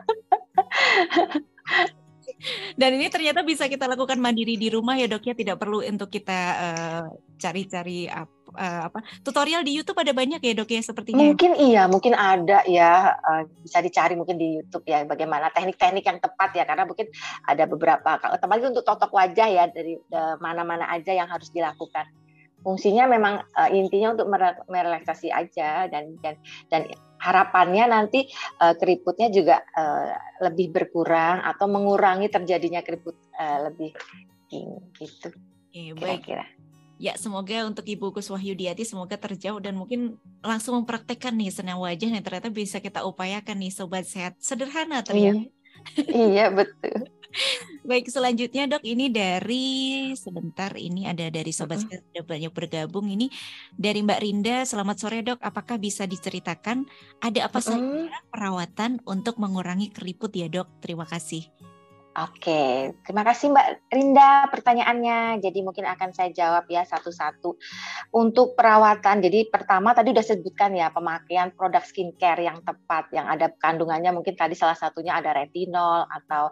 Dan 2.79 2.95
ini 2.95 3.11
ternyata 3.11 3.43
bisa 3.43 3.67
kita 3.67 3.83
lakukan 3.83 4.15
mandiri 4.15 4.55
di 4.55 4.71
rumah 4.71 4.95
ya 4.95 5.11
dok 5.11 5.27
ya, 5.27 5.35
tidak 5.35 5.59
perlu 5.59 5.83
untuk 5.83 6.07
kita 6.07 6.39
uh, 6.55 7.05
cari-cari 7.35 8.07
uh, 8.07 8.27
apa 8.87 9.03
tutorial 9.23 9.59
di 9.61 9.75
YouTube 9.75 9.99
ada 9.99 10.15
banyak 10.15 10.39
ya 10.39 10.53
dok 10.55 10.71
ya 10.71 10.79
sepertinya. 10.79 11.19
Mungkin 11.19 11.59
iya, 11.59 11.91
mungkin 11.91 12.15
ada 12.15 12.63
ya 12.63 13.11
uh, 13.19 13.43
bisa 13.59 13.83
dicari 13.83 14.15
mungkin 14.15 14.39
di 14.39 14.61
YouTube 14.61 14.87
ya 14.87 15.03
bagaimana 15.03 15.51
teknik-teknik 15.51 16.05
yang 16.07 16.19
tepat 16.23 16.55
ya 16.55 16.63
karena 16.63 16.87
mungkin 16.87 17.11
ada 17.43 17.63
beberapa 17.67 18.09
kalau 18.23 18.39
untuk 18.71 18.87
totok 18.87 19.11
wajah 19.11 19.47
ya 19.49 19.63
dari 19.67 19.99
mana-mana 20.39 20.87
aja 20.95 21.11
yang 21.11 21.27
harus 21.27 21.51
dilakukan. 21.51 22.07
Fungsinya 22.59 23.07
memang 23.07 23.43
uh, 23.55 23.69
intinya 23.71 24.15
untuk 24.15 24.27
merelaksasi 24.67 25.31
aja 25.31 25.87
dan 25.87 26.15
dan 26.19 26.35
dan 26.71 26.87
harapannya 27.19 27.85
nanti 27.91 28.25
uh, 28.63 28.73
keriputnya 28.73 29.27
juga 29.29 29.61
uh, 29.75 30.15
lebih 30.43 30.71
berkurang 30.71 31.43
atau 31.43 31.67
mengurangi 31.67 32.31
terjadinya 32.31 32.79
keriput 32.79 33.15
uh, 33.35 33.69
lebih 33.69 33.91
gitu. 34.97 35.29
Oke, 35.69 35.93
baik. 35.93 36.25
Kira-kira. 36.25 36.45
Ya, 36.99 37.15
semoga 37.15 37.63
untuk 37.63 37.87
Ibu 37.87 38.11
Kuswahyudiati 38.11 38.83
semoga 38.83 39.15
terjauh 39.15 39.63
dan 39.63 39.79
mungkin 39.79 40.19
langsung 40.43 40.83
mempraktekkan 40.83 41.31
nih 41.31 41.47
senang 41.47 41.79
wajah 41.79 42.11
yang 42.11 42.19
ternyata 42.19 42.51
bisa 42.51 42.83
kita 42.83 43.07
upayakan 43.07 43.55
nih 43.55 43.71
sobat 43.71 44.03
sehat. 44.03 44.35
Sederhana 44.35 44.99
ternyata. 44.99 45.47
Iya, 45.47 45.58
iya 46.09 46.49
betul. 46.53 47.09
Baik, 47.85 48.09
selanjutnya 48.09 48.65
dok, 48.65 48.83
ini 48.85 49.09
dari 49.09 49.67
sebentar 50.17 50.73
ini 50.77 51.05
ada 51.05 51.29
dari 51.29 51.49
sobat 51.53 51.81
uh-huh. 51.81 52.01
sudah 52.01 52.23
banyak 52.25 52.51
bergabung 52.53 53.05
ini 53.09 53.29
dari 53.73 54.01
Mbak 54.01 54.19
Rinda. 54.21 54.57
Selamat 54.65 54.97
sore 54.97 55.21
dok, 55.21 55.37
apakah 55.41 55.77
bisa 55.77 56.09
diceritakan 56.09 56.89
ada 57.21 57.49
apa 57.49 57.61
uh-huh. 57.61 57.69
saja 57.73 58.19
perawatan 58.33 59.01
untuk 59.05 59.37
mengurangi 59.37 59.93
keriput 59.93 60.33
ya 60.33 60.49
dok? 60.49 60.69
Terima 60.81 61.05
kasih. 61.05 61.45
Oke, 62.19 62.91
terima 63.07 63.23
kasih 63.23 63.47
Mbak 63.55 63.67
Rinda 63.95 64.51
pertanyaannya. 64.51 65.39
Jadi 65.39 65.59
mungkin 65.63 65.87
akan 65.87 66.11
saya 66.11 66.35
jawab 66.35 66.67
ya 66.67 66.83
satu-satu. 66.83 67.55
Untuk 68.11 68.59
perawatan, 68.59 69.23
jadi 69.23 69.47
pertama 69.47 69.95
tadi 69.95 70.11
udah 70.11 70.25
sebutkan 70.25 70.75
ya 70.75 70.91
pemakaian 70.91 71.55
produk 71.55 71.79
skincare 71.79 72.43
yang 72.43 72.59
tepat, 72.65 73.07
yang 73.15 73.23
ada 73.23 73.47
kandungannya 73.55 74.11
mungkin 74.11 74.35
tadi 74.35 74.51
salah 74.51 74.75
satunya 74.75 75.15
ada 75.15 75.31
retinol 75.31 76.03
atau 76.11 76.51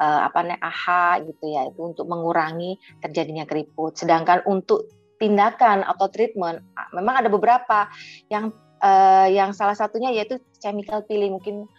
uh, 0.00 0.20
apa 0.32 0.38
namanya 0.48 0.64
AHA 0.64 1.28
gitu 1.28 1.44
ya, 1.50 1.68
itu 1.68 1.80
untuk 1.82 2.08
mengurangi 2.08 2.80
terjadinya 3.04 3.44
keriput. 3.44 4.00
Sedangkan 4.00 4.40
untuk 4.48 4.88
tindakan 5.20 5.84
atau 5.84 6.08
treatment, 6.08 6.64
memang 6.96 7.20
ada 7.20 7.28
beberapa 7.28 7.90
yang 8.32 8.48
uh, 8.82 9.28
yang 9.30 9.54
salah 9.54 9.78
satunya 9.78 10.10
yaitu 10.10 10.42
chemical 10.58 11.06
peeling. 11.06 11.38
Mungkin 11.38 11.70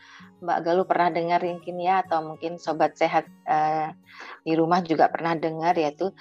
Mbak 0.44 0.60
Galuh 0.64 0.88
pernah 0.88 1.12
dengar 1.12 1.44
mungkin 1.44 1.76
ya 1.80 2.04
atau 2.04 2.24
mungkin 2.24 2.58
sobat 2.58 2.96
sehat 2.96 3.28
uh, 3.48 3.92
di 4.44 4.56
rumah 4.56 4.80
juga 4.84 5.12
pernah 5.12 5.36
dengar 5.36 5.76
yaitu 5.76 6.12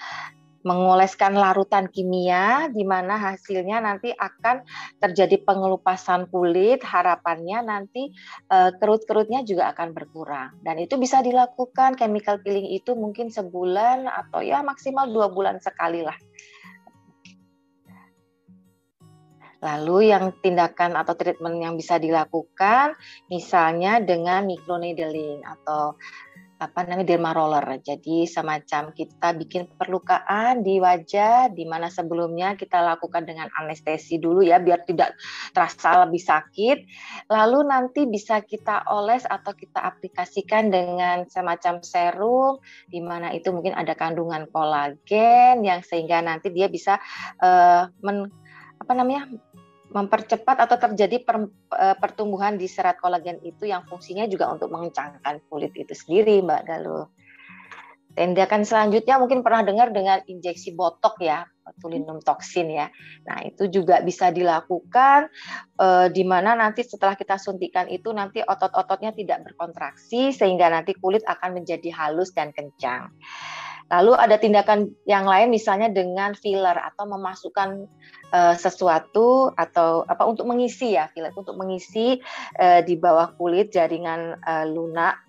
mengoleskan 0.62 1.34
larutan 1.34 1.90
kimia 1.90 2.70
di 2.70 2.86
mana 2.86 3.18
hasilnya 3.18 3.82
nanti 3.82 4.14
akan 4.14 4.62
terjadi 5.02 5.42
pengelupasan 5.42 6.30
kulit 6.30 6.78
harapannya 6.86 7.66
nanti 7.66 8.14
uh, 8.46 8.70
kerut-kerutnya 8.78 9.42
juga 9.42 9.74
akan 9.74 9.90
berkurang. 9.90 10.54
Dan 10.62 10.78
itu 10.78 10.94
bisa 11.02 11.18
dilakukan 11.18 11.98
chemical 11.98 12.38
peeling 12.46 12.70
itu 12.70 12.94
mungkin 12.94 13.34
sebulan 13.34 14.06
atau 14.06 14.38
ya 14.38 14.62
maksimal 14.62 15.10
dua 15.10 15.34
bulan 15.34 15.58
sekali 15.58 16.06
lah 16.06 16.14
Lalu 19.62 20.10
yang 20.10 20.34
tindakan 20.42 20.98
atau 20.98 21.14
treatment 21.14 21.62
yang 21.62 21.78
bisa 21.78 21.96
dilakukan 22.02 22.98
misalnya 23.30 24.02
dengan 24.02 24.42
microneedling 24.44 25.46
atau 25.46 25.94
apa 26.62 26.86
namanya 26.86 27.14
derma 27.14 27.34
roller. 27.34 27.82
Jadi 27.82 28.22
semacam 28.30 28.94
kita 28.94 29.34
bikin 29.34 29.66
perlukaan 29.74 30.62
di 30.62 30.78
wajah 30.78 31.50
di 31.50 31.66
mana 31.66 31.90
sebelumnya 31.90 32.54
kita 32.54 32.78
lakukan 32.78 33.26
dengan 33.26 33.50
anestesi 33.58 34.22
dulu 34.22 34.46
ya 34.46 34.62
biar 34.62 34.86
tidak 34.86 35.18
terasa 35.50 36.06
lebih 36.06 36.22
sakit. 36.22 36.78
Lalu 37.26 37.58
nanti 37.66 38.06
bisa 38.06 38.38
kita 38.46 38.86
oles 38.94 39.26
atau 39.26 39.50
kita 39.58 39.82
aplikasikan 39.82 40.70
dengan 40.70 41.26
semacam 41.26 41.82
serum 41.82 42.62
di 42.86 43.02
mana 43.02 43.34
itu 43.34 43.50
mungkin 43.50 43.74
ada 43.74 43.98
kandungan 43.98 44.46
kolagen 44.54 45.66
yang 45.66 45.82
sehingga 45.82 46.22
nanti 46.22 46.54
dia 46.54 46.70
bisa 46.70 47.02
uh, 47.42 47.90
men, 48.06 48.30
apa 48.78 48.92
namanya 48.94 49.26
mempercepat 49.92 50.56
atau 50.64 50.76
terjadi 50.80 51.20
per, 51.22 51.48
e, 51.72 51.86
pertumbuhan 52.00 52.56
di 52.56 52.64
serat 52.66 52.96
kolagen 52.98 53.38
itu 53.44 53.68
yang 53.68 53.84
fungsinya 53.84 54.24
juga 54.26 54.48
untuk 54.48 54.72
mengencangkan 54.72 55.44
kulit 55.52 55.76
itu 55.76 55.92
sendiri, 55.92 56.40
Mbak 56.40 56.62
Galuh. 56.64 57.06
Tindakan 58.12 58.68
selanjutnya 58.68 59.16
mungkin 59.16 59.40
pernah 59.40 59.64
dengar 59.64 59.88
dengan 59.88 60.20
injeksi 60.28 60.76
botok 60.76 61.16
ya, 61.24 61.48
botulinum 61.64 62.20
toksin 62.20 62.68
ya. 62.68 62.92
Nah 63.24 63.40
itu 63.48 63.72
juga 63.72 64.04
bisa 64.04 64.28
dilakukan 64.28 65.32
e, 65.80 65.86
di 66.12 66.24
mana 66.24 66.52
nanti 66.52 66.84
setelah 66.84 67.16
kita 67.16 67.40
suntikan 67.40 67.88
itu 67.88 68.12
nanti 68.12 68.44
otot-ototnya 68.44 69.16
tidak 69.16 69.48
berkontraksi 69.48 70.28
sehingga 70.28 70.68
nanti 70.68 70.92
kulit 70.96 71.24
akan 71.24 71.62
menjadi 71.62 71.88
halus 71.92 72.36
dan 72.36 72.52
kencang. 72.52 73.08
Lalu 73.92 74.12
ada 74.16 74.36
tindakan 74.40 74.92
yang 75.04 75.28
lain 75.28 75.52
misalnya 75.52 75.92
dengan 75.92 76.32
filler 76.32 76.80
atau 76.80 77.04
memasukkan 77.08 77.84
uh, 78.32 78.56
sesuatu 78.56 79.52
atau 79.54 80.08
apa 80.08 80.24
untuk 80.24 80.48
mengisi 80.48 80.96
ya 80.96 81.12
filler 81.12 81.30
untuk 81.36 81.54
mengisi 81.60 82.18
uh, 82.58 82.80
di 82.80 82.96
bawah 82.96 83.36
kulit 83.36 83.70
jaringan 83.70 84.40
uh, 84.42 84.66
lunak 84.66 85.20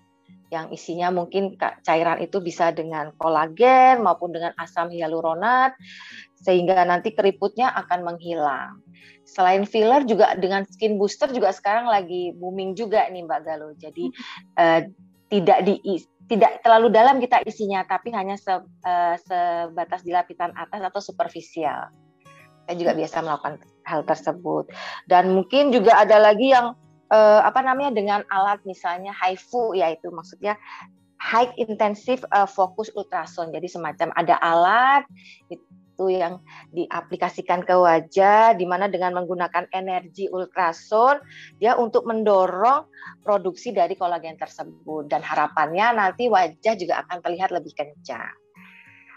yang 0.52 0.70
isinya 0.70 1.10
mungkin 1.10 1.58
cairan 1.82 2.22
itu 2.22 2.38
bisa 2.38 2.70
dengan 2.70 3.10
kolagen 3.18 4.00
maupun 4.06 4.30
dengan 4.30 4.54
asam 4.54 4.86
hyaluronat 4.86 5.74
sehingga 6.38 6.84
nanti 6.86 7.10
keriputnya 7.10 7.72
akan 7.74 8.04
menghilang. 8.06 8.78
Selain 9.24 9.64
filler 9.64 10.04
juga 10.04 10.36
dengan 10.36 10.62
skin 10.68 11.00
booster 11.00 11.32
juga 11.32 11.50
sekarang 11.50 11.88
lagi 11.88 12.36
booming 12.36 12.76
juga 12.76 13.08
nih 13.08 13.24
Mbak 13.24 13.40
Galuh. 13.42 13.72
Jadi 13.80 14.12
uh, 14.60 14.84
tidak 15.32 15.58
di 15.66 15.80
tidak 16.24 16.64
terlalu 16.64 16.88
dalam 16.88 17.20
kita 17.20 17.44
isinya, 17.44 17.84
tapi 17.84 18.08
hanya 18.12 18.36
se, 18.40 18.52
uh, 18.52 19.16
sebatas 19.20 20.00
di 20.04 20.12
lapisan 20.12 20.52
atas 20.56 20.80
atau 20.80 21.00
superficial. 21.00 21.92
Saya 22.64 22.76
juga 22.80 22.92
biasa 22.96 23.16
melakukan 23.20 23.54
hal 23.84 24.00
tersebut. 24.08 24.64
Dan 25.04 25.36
mungkin 25.36 25.70
juga 25.70 26.00
ada 26.00 26.16
lagi 26.16 26.52
yang 26.52 26.72
uh, 27.12 27.40
apa 27.44 27.60
namanya 27.60 27.92
dengan 27.92 28.20
alat 28.32 28.60
misalnya 28.64 29.12
HIFU, 29.12 29.76
yaitu 29.76 30.08
maksudnya 30.08 30.56
high 31.20 31.52
intensive 31.56 32.24
uh, 32.32 32.48
focus 32.48 32.92
ultrasound. 32.92 33.52
Jadi 33.52 33.68
semacam 33.68 34.12
ada 34.16 34.36
alat 34.40 35.04
itu 35.48 36.10
yang 36.10 36.42
diaplikasikan 36.74 37.62
ke 37.62 37.70
wajah 37.70 38.58
di 38.58 38.66
mana 38.66 38.90
dengan 38.90 39.14
menggunakan 39.14 39.70
energi 39.70 40.26
ultrasound 40.26 41.22
dia 41.62 41.78
untuk 41.78 42.02
mendorong 42.04 42.90
produksi 43.22 43.70
dari 43.70 43.94
kolagen 43.94 44.34
tersebut 44.34 45.06
dan 45.06 45.22
harapannya 45.22 45.94
nanti 45.94 46.26
wajah 46.26 46.74
juga 46.74 47.06
akan 47.06 47.22
terlihat 47.22 47.54
lebih 47.54 47.72
kencang. 47.78 48.43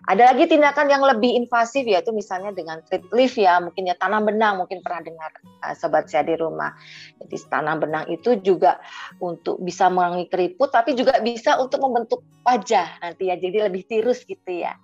Ada 0.07 0.31
lagi 0.31 0.47
tindakan 0.47 0.87
yang 0.87 1.03
lebih 1.03 1.35
invasif 1.35 1.83
yaitu 1.83 2.15
misalnya 2.15 2.55
dengan 2.55 2.79
treat 2.87 3.03
lift 3.11 3.35
ya, 3.35 3.59
mungkin 3.59 3.91
ya 3.91 3.95
tanam 3.99 4.23
benang, 4.23 4.63
mungkin 4.63 4.79
pernah 4.79 5.03
dengar 5.03 5.31
uh, 5.67 5.75
sobat 5.75 6.07
saya 6.07 6.23
di 6.23 6.39
rumah. 6.39 6.71
Jadi 7.19 7.35
tanam 7.51 7.83
benang 7.83 8.07
itu 8.07 8.39
juga 8.39 8.79
untuk 9.19 9.59
bisa 9.59 9.91
mengurangi 9.91 10.31
keriput 10.31 10.71
tapi 10.71 10.95
juga 10.95 11.19
bisa 11.19 11.59
untuk 11.59 11.83
membentuk 11.83 12.23
wajah 12.47 13.03
nanti 13.03 13.27
ya 13.27 13.35
jadi 13.35 13.67
lebih 13.67 13.83
tirus 13.83 14.23
gitu 14.23 14.47
ya. 14.47 14.79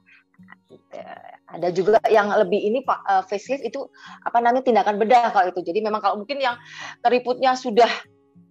Gitu. 0.67 0.99
Ada 1.47 1.71
juga 1.71 2.03
yang 2.11 2.27
lebih 2.33 2.59
ini 2.59 2.83
Pak 2.83 2.99
uh, 3.07 3.23
facelift 3.23 3.63
itu 3.63 3.79
apa 4.27 4.43
namanya 4.43 4.67
tindakan 4.67 4.99
bedah 4.99 5.31
kalau 5.31 5.55
itu. 5.55 5.63
Jadi 5.63 5.79
memang 5.79 6.03
kalau 6.03 6.19
mungkin 6.19 6.43
yang 6.43 6.59
keriputnya 6.99 7.55
sudah 7.55 7.87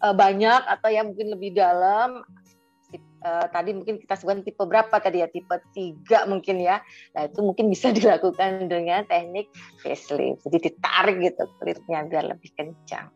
uh, 0.01 0.15
banyak 0.17 0.65
atau 0.65 0.89
yang 0.89 1.13
mungkin 1.13 1.37
lebih 1.37 1.53
dalam 1.53 2.25
uh, 3.23 3.47
tadi 3.49 3.73
mungkin 3.73 4.03
kita 4.03 4.19
sebutkan 4.19 4.43
tipe 4.43 4.63
berapa 4.63 4.93
tadi 4.99 5.23
ya 5.23 5.29
tipe 5.31 5.57
tiga 5.73 6.27
mungkin 6.27 6.61
ya 6.61 6.83
nah 7.15 7.27
itu 7.27 7.41
mungkin 7.41 7.71
bisa 7.71 7.91
dilakukan 7.97 8.69
dengan 8.69 9.07
teknik 9.07 9.49
facelift 9.81 10.45
jadi 10.47 10.59
ditarik 10.71 11.17
gitu 11.23 11.47
kulitnya 11.59 12.05
biar 12.07 12.25
lebih 12.35 12.51
kencang. 12.59 13.09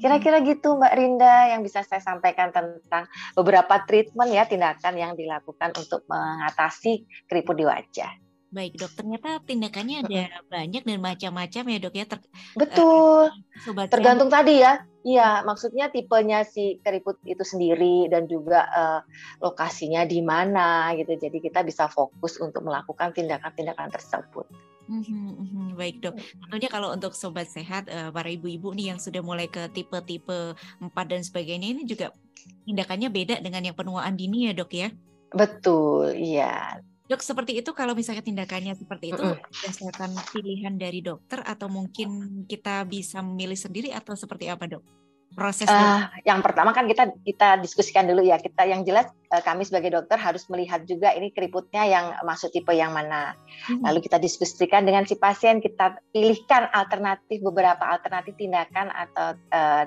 Kira-kira 0.00 0.42
gitu 0.42 0.74
Mbak 0.74 0.94
Rinda 0.96 1.54
yang 1.54 1.62
bisa 1.62 1.86
saya 1.86 2.02
sampaikan 2.02 2.50
tentang 2.50 3.06
beberapa 3.38 3.78
treatment 3.86 4.30
ya 4.34 4.42
tindakan 4.48 4.94
yang 4.98 5.12
dilakukan 5.14 5.70
untuk 5.78 6.02
mengatasi 6.10 7.06
keriput 7.30 7.54
di 7.54 7.64
wajah. 7.68 8.10
Baik 8.48 8.80
dok, 8.80 8.92
ternyata 8.96 9.44
tindakannya 9.44 10.08
ada 10.08 10.40
banyak 10.48 10.80
dan 10.80 10.98
macam-macam 11.04 11.64
ya 11.68 11.78
dok 11.84 11.94
ya. 12.00 12.04
Ter 12.08 12.18
Betul. 12.56 13.28
Uh, 13.68 13.86
Tergantung 13.92 14.32
tadi 14.32 14.64
ya. 14.64 14.80
Iya, 15.04 15.44
maksudnya 15.44 15.92
tipenya 15.92 16.48
si 16.48 16.80
keriput 16.80 17.20
itu 17.28 17.44
sendiri 17.44 18.08
dan 18.08 18.24
juga 18.24 18.64
uh, 18.72 19.00
lokasinya 19.44 20.08
di 20.08 20.24
mana 20.24 20.96
gitu. 20.96 21.12
Jadi 21.16 21.44
kita 21.44 21.60
bisa 21.60 21.92
fokus 21.92 22.40
untuk 22.40 22.64
melakukan 22.64 23.12
tindakan-tindakan 23.12 23.92
tersebut. 23.92 24.48
Mm-hmm, 24.88 25.76
baik 25.76 26.00
dok. 26.00 26.16
Tentunya 26.16 26.68
kalau 26.72 26.88
untuk 26.96 27.12
sobat 27.12 27.52
sehat, 27.52 27.92
uh, 27.92 28.08
para 28.08 28.32
ibu-ibu 28.32 28.72
nih 28.72 28.96
yang 28.96 29.00
sudah 29.00 29.20
mulai 29.20 29.44
ke 29.44 29.68
tipe-tipe 29.76 30.56
4 30.80 30.88
dan 31.04 31.20
sebagainya 31.20 31.76
ini 31.76 31.84
juga 31.84 32.16
tindakannya 32.64 33.12
beda 33.12 33.44
dengan 33.44 33.68
yang 33.68 33.76
penuaan 33.76 34.16
dini 34.16 34.48
ya 34.48 34.56
dok 34.56 34.72
ya? 34.72 34.88
Betul, 35.36 36.16
iya. 36.16 36.80
Dok, 37.08 37.24
seperti 37.24 37.56
itu 37.56 37.72
kalau 37.72 37.96
misalnya 37.96 38.20
tindakannya 38.20 38.76
seperti 38.76 39.16
itu 39.16 39.24
berdasarkan 39.24 40.12
pilihan 40.28 40.76
dari 40.76 41.00
dokter 41.00 41.40
atau 41.40 41.64
mungkin 41.72 42.44
kita 42.44 42.84
bisa 42.84 43.24
memilih 43.24 43.56
sendiri 43.56 43.96
atau 43.96 44.12
seperti 44.12 44.52
apa, 44.52 44.68
Dok? 44.68 44.84
Proses 45.32 45.68
uh, 45.68 46.08
yang 46.24 46.40
pertama 46.40 46.72
kan 46.72 46.88
kita 46.88 47.12
kita 47.24 47.60
diskusikan 47.60 48.08
dulu 48.08 48.24
ya. 48.24 48.36
Kita 48.40 48.64
yang 48.64 48.84
jelas 48.84 49.08
uh, 49.32 49.40
kami 49.44 49.64
sebagai 49.64 49.92
dokter 49.92 50.16
harus 50.20 50.44
melihat 50.52 50.84
juga 50.84 51.12
ini 51.16 51.32
keriputnya 51.32 51.84
yang 51.84 52.06
masuk 52.24 52.52
tipe 52.52 52.72
yang 52.72 52.92
mana. 52.92 53.36
Hmm. 53.68 53.84
Lalu 53.84 54.04
kita 54.08 54.16
diskusikan 54.20 54.84
dengan 54.84 55.04
si 55.04 55.16
pasien, 55.16 55.60
kita 55.60 56.00
pilihkan 56.12 56.72
alternatif 56.72 57.44
beberapa 57.44 57.88
alternatif 57.88 58.36
tindakan 58.40 58.88
atau 58.92 59.36
uh, 59.52 59.84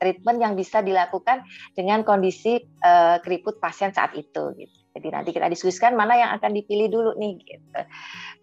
treatment 0.00 0.38
yang 0.42 0.54
bisa 0.58 0.82
dilakukan 0.82 1.46
dengan 1.72 2.02
kondisi 2.02 2.60
uh, 2.82 3.22
keriput 3.24 3.62
pasien 3.62 3.94
saat 3.94 4.12
itu 4.18 4.54
gitu. 4.58 4.81
Jadi 4.92 5.08
nanti 5.08 5.30
kita 5.32 5.48
diskusikan 5.48 5.96
mana 5.96 6.14
yang 6.16 6.30
akan 6.36 6.52
dipilih 6.52 6.88
dulu 6.92 7.10
nih 7.16 7.40
gitu. 7.40 7.80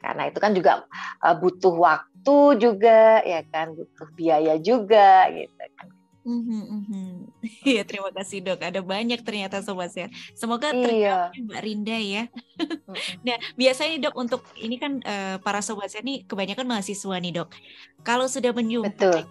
Karena 0.02 0.28
itu 0.28 0.40
kan 0.42 0.52
juga 0.58 0.90
uh, 1.22 1.36
butuh 1.38 1.74
waktu 1.78 2.38
juga 2.58 3.22
ya 3.22 3.46
kan, 3.48 3.78
butuh 3.78 4.10
biaya 4.18 4.58
juga 4.58 5.30
gitu 5.30 5.64
kan. 5.78 5.88
Mm-hmm. 6.30 7.32
Iya 7.70 7.82
terima 7.88 8.12
kasih 8.12 8.44
dok. 8.44 8.60
Ada 8.62 8.84
banyak 8.84 9.24
ternyata 9.24 9.64
sobat 9.64 9.90
sehat. 9.96 10.12
Semoga 10.36 10.76
iya. 10.76 11.32
Mbak 11.34 11.62
Rinda 11.64 11.98
ya. 11.98 12.28
nah 13.26 13.38
biasanya 13.56 14.10
dok 14.10 14.16
untuk 14.20 14.42
ini 14.60 14.76
kan 14.78 15.00
uh, 15.02 15.40
para 15.40 15.64
sobat 15.64 15.90
sehat 15.90 16.04
ini 16.06 16.28
kebanyakan 16.28 16.68
mahasiswa 16.68 17.16
nih 17.18 17.34
dok. 17.42 17.50
Kalau 18.04 18.28
sudah 18.28 18.52
menyumbang 18.52 19.26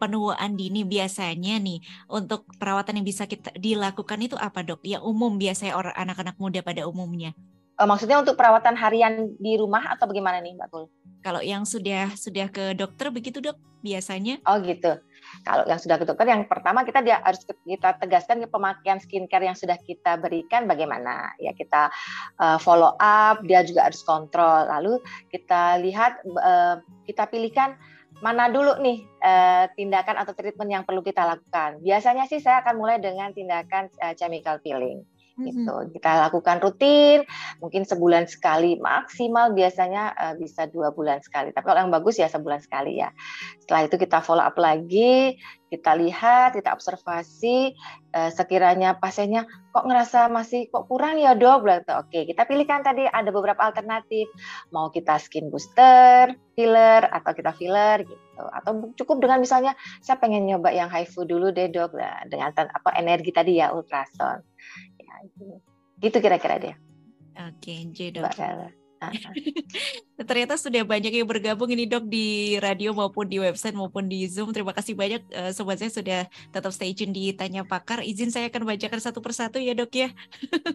penuaan 0.00 0.56
dini 0.56 0.88
biasanya 0.88 1.60
nih 1.60 1.84
untuk 2.08 2.48
perawatan 2.56 2.98
yang 2.98 3.06
bisa 3.06 3.28
kita 3.28 3.52
dilakukan 3.60 4.16
itu 4.24 4.40
apa 4.40 4.64
dok? 4.64 4.80
Ya 4.80 5.04
umum 5.04 5.36
biasanya 5.36 5.76
orang 5.76 5.92
anak-anak 5.92 6.40
muda 6.40 6.64
pada 6.64 6.88
umumnya. 6.88 7.36
Oh, 7.80 7.88
maksudnya 7.88 8.20
untuk 8.20 8.36
perawatan 8.36 8.76
harian 8.76 9.32
di 9.40 9.56
rumah 9.56 9.80
atau 9.88 10.04
bagaimana 10.04 10.36
nih 10.44 10.52
Mbak 10.52 10.68
Kul? 10.68 10.84
Kalau 11.24 11.40
yang 11.40 11.64
sudah 11.64 12.12
sudah 12.12 12.52
ke 12.52 12.76
dokter 12.76 13.08
begitu 13.08 13.40
dok 13.40 13.56
biasanya? 13.80 14.36
Oh 14.44 14.60
gitu. 14.60 15.00
Kalau 15.48 15.64
yang 15.64 15.80
sudah 15.80 15.96
ke 15.96 16.04
dokter 16.04 16.28
yang 16.28 16.44
pertama 16.44 16.84
kita 16.84 17.00
dia 17.00 17.24
harus 17.24 17.40
kita 17.44 17.96
tegaskan 17.96 18.44
ke 18.44 18.48
pemakaian 18.52 19.00
skincare 19.00 19.48
yang 19.48 19.56
sudah 19.56 19.80
kita 19.80 20.20
berikan 20.20 20.68
bagaimana 20.68 21.32
ya 21.40 21.56
kita 21.56 21.88
uh, 22.36 22.60
follow 22.60 22.92
up 23.00 23.40
dia 23.48 23.64
juga 23.64 23.88
harus 23.88 24.04
kontrol 24.04 24.68
lalu 24.68 25.00
kita 25.32 25.80
lihat 25.80 26.20
uh, 26.24 26.84
kita 27.08 27.32
pilihkan 27.32 27.80
mana 28.20 28.52
dulu 28.52 28.76
nih 28.80 29.04
uh, 29.24 29.64
tindakan 29.74 30.20
atau 30.20 30.32
treatment 30.36 30.70
yang 30.70 30.84
perlu 30.84 31.00
kita 31.00 31.24
lakukan. 31.24 31.80
Biasanya 31.80 32.28
sih 32.28 32.40
saya 32.40 32.60
akan 32.64 32.76
mulai 32.76 33.00
dengan 33.00 33.32
tindakan 33.32 33.88
uh, 34.00 34.14
chemical 34.16 34.60
peeling 34.60 35.04
gitu. 35.46 35.74
Kita 35.96 36.28
lakukan 36.28 36.60
rutin, 36.60 37.24
mungkin 37.62 37.88
sebulan 37.88 38.28
sekali 38.28 38.76
maksimal 38.80 39.52
biasanya 39.56 40.12
uh, 40.14 40.34
bisa 40.36 40.68
dua 40.68 40.92
bulan 40.92 41.22
sekali. 41.24 41.50
Tapi 41.54 41.64
kalau 41.64 41.80
yang 41.86 41.92
bagus 41.92 42.20
ya 42.20 42.28
sebulan 42.28 42.60
sekali 42.60 43.00
ya. 43.00 43.10
Setelah 43.64 43.86
itu 43.86 43.96
kita 43.96 44.18
follow 44.20 44.44
up 44.44 44.56
lagi, 44.60 45.38
kita 45.70 45.94
lihat, 45.94 46.58
kita 46.58 46.74
observasi. 46.74 47.72
Uh, 48.10 48.26
sekiranya 48.34 48.98
pasiennya 48.98 49.46
kok 49.70 49.86
ngerasa 49.86 50.26
masih 50.26 50.66
kok 50.66 50.90
kurang 50.90 51.22
ya 51.22 51.38
dok, 51.38 51.62
berarti 51.62 51.94
oke 51.94 52.26
kita 52.26 52.42
pilihkan 52.42 52.82
tadi 52.82 53.06
ada 53.06 53.30
beberapa 53.30 53.62
alternatif. 53.62 54.26
Mau 54.74 54.90
kita 54.90 55.22
skin 55.22 55.46
booster, 55.46 56.34
filler 56.58 57.06
atau 57.06 57.30
kita 57.30 57.54
filler 57.54 58.02
gitu. 58.02 58.42
Atau 58.50 58.90
cukup 58.98 59.22
dengan 59.22 59.38
misalnya 59.38 59.78
saya 60.02 60.18
pengen 60.18 60.42
nyoba 60.50 60.74
yang 60.74 60.90
HIFU 60.90 61.22
dulu 61.22 61.54
deh 61.54 61.70
dok, 61.70 61.94
nah, 61.94 62.18
dengan 62.26 62.50
apa 62.50 62.90
energi 62.98 63.30
tadi 63.30 63.62
ya 63.62 63.70
ultrason 63.70 64.42
gitu 66.00 66.16
kira-kira 66.18 66.56
dia 66.58 66.74
oke 67.36 67.74
jadi 67.92 68.20
dok 68.20 68.80
Ternyata 70.28 70.60
sudah 70.60 70.84
banyak 70.84 71.08
yang 71.08 71.24
bergabung 71.24 71.72
ini 71.72 71.88
dok 71.88 72.04
di 72.04 72.60
radio 72.60 72.92
maupun 72.92 73.24
di 73.24 73.40
website 73.40 73.72
maupun 73.72 74.06
di 74.06 74.28
Zoom. 74.28 74.52
Terima 74.52 74.76
kasih 74.76 74.92
banyak 74.92 75.24
uh, 75.32 75.50
sobat 75.56 75.80
saya 75.80 75.88
sudah 75.88 76.20
tetap 76.52 76.68
stay 76.76 76.92
tune 76.92 77.16
di 77.16 77.32
Tanya 77.32 77.64
Pakar. 77.64 78.04
Izin 78.04 78.28
saya 78.28 78.52
akan 78.52 78.68
bacakan 78.68 79.00
satu 79.00 79.24
persatu 79.24 79.56
ya 79.56 79.72
dok 79.72 79.92
ya. 79.96 80.12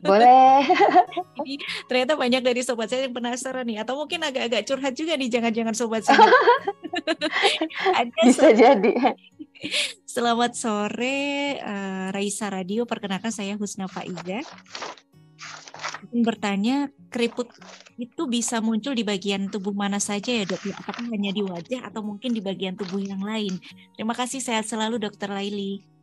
Boleh. 0.01 0.65
Jadi 1.37 1.61
ternyata 1.85 2.17
banyak 2.17 2.41
dari 2.41 2.65
sobat 2.65 2.89
saya 2.89 3.05
yang 3.05 3.13
penasaran 3.13 3.65
nih 3.69 3.85
atau 3.85 3.93
mungkin 4.01 4.25
agak-agak 4.25 4.65
curhat 4.65 4.93
juga 4.97 5.13
nih 5.13 5.29
jangan-jangan 5.29 5.75
sobat 5.77 6.03
saya. 6.09 6.25
Ada 8.01 8.19
Bisa 8.25 8.49
sobat... 8.49 8.57
jadi. 8.57 8.93
Selamat 10.05 10.55
sore 10.55 11.59
uh, 11.59 12.09
Raisa 12.11 12.51
Radio. 12.51 12.83
Perkenalkan 12.83 13.31
saya 13.31 13.55
Husna 13.55 13.87
Faiza 13.87 14.43
bertanya 16.11 16.87
keriput 17.09 17.49
itu 17.95 18.27
bisa 18.27 18.59
muncul 18.59 18.93
di 18.93 19.01
bagian 19.01 19.47
tubuh 19.47 19.71
mana 19.71 19.97
saja 19.97 20.31
ya 20.31 20.43
dok? 20.45 20.61
Apakah 20.75 21.07
hanya 21.11 21.31
di 21.31 21.41
wajah 21.41 21.87
atau 21.87 22.03
mungkin 22.03 22.35
di 22.35 22.43
bagian 22.43 22.75
tubuh 22.75 23.01
yang 23.01 23.23
lain? 23.23 23.57
Terima 23.95 24.13
kasih 24.13 24.43
sehat 24.43 24.67
selalu 24.67 24.99
dokter 25.01 25.31
Laili. 25.31 25.94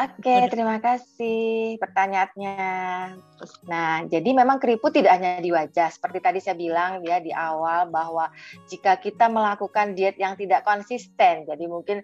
Oke, 0.00 0.48
terima 0.48 0.80
kasih 0.80 1.76
pertanyaannya. 1.76 2.56
Nah, 3.68 4.08
jadi 4.08 4.30
memang 4.32 4.56
keriput 4.56 4.96
tidak 4.96 5.20
hanya 5.20 5.44
di 5.44 5.52
wajah. 5.52 5.92
Seperti 5.92 6.24
tadi 6.24 6.40
saya 6.40 6.56
bilang 6.56 7.04
ya 7.04 7.20
di 7.20 7.28
awal 7.28 7.92
bahwa 7.92 8.32
jika 8.64 8.96
kita 8.96 9.28
melakukan 9.28 9.92
diet 9.92 10.16
yang 10.16 10.40
tidak 10.40 10.64
konsisten, 10.64 11.44
jadi 11.44 11.64
mungkin 11.68 12.00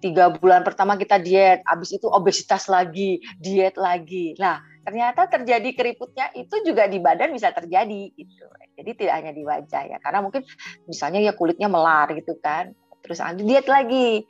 tiga 0.00 0.32
bulan 0.32 0.64
pertama 0.64 0.96
kita 0.96 1.20
diet, 1.20 1.60
habis 1.68 1.92
itu 1.92 2.08
obesitas 2.08 2.64
lagi, 2.64 3.20
diet 3.36 3.76
lagi. 3.76 4.32
Nah, 4.40 4.64
ternyata 4.80 5.28
terjadi 5.28 5.68
keriputnya 5.76 6.32
itu 6.32 6.64
juga 6.64 6.88
di 6.88 6.96
badan 6.96 7.28
bisa 7.28 7.52
terjadi 7.52 8.08
gitu. 8.16 8.46
Jadi 8.80 8.90
tidak 9.04 9.14
hanya 9.20 9.32
di 9.36 9.44
wajah 9.44 9.82
ya, 9.84 9.98
karena 10.00 10.24
mungkin 10.24 10.48
misalnya 10.88 11.20
ya 11.20 11.36
kulitnya 11.36 11.68
melar 11.68 12.08
gitu 12.16 12.40
kan, 12.40 12.72
terus 13.04 13.20
diet 13.36 13.68
lagi, 13.68 14.24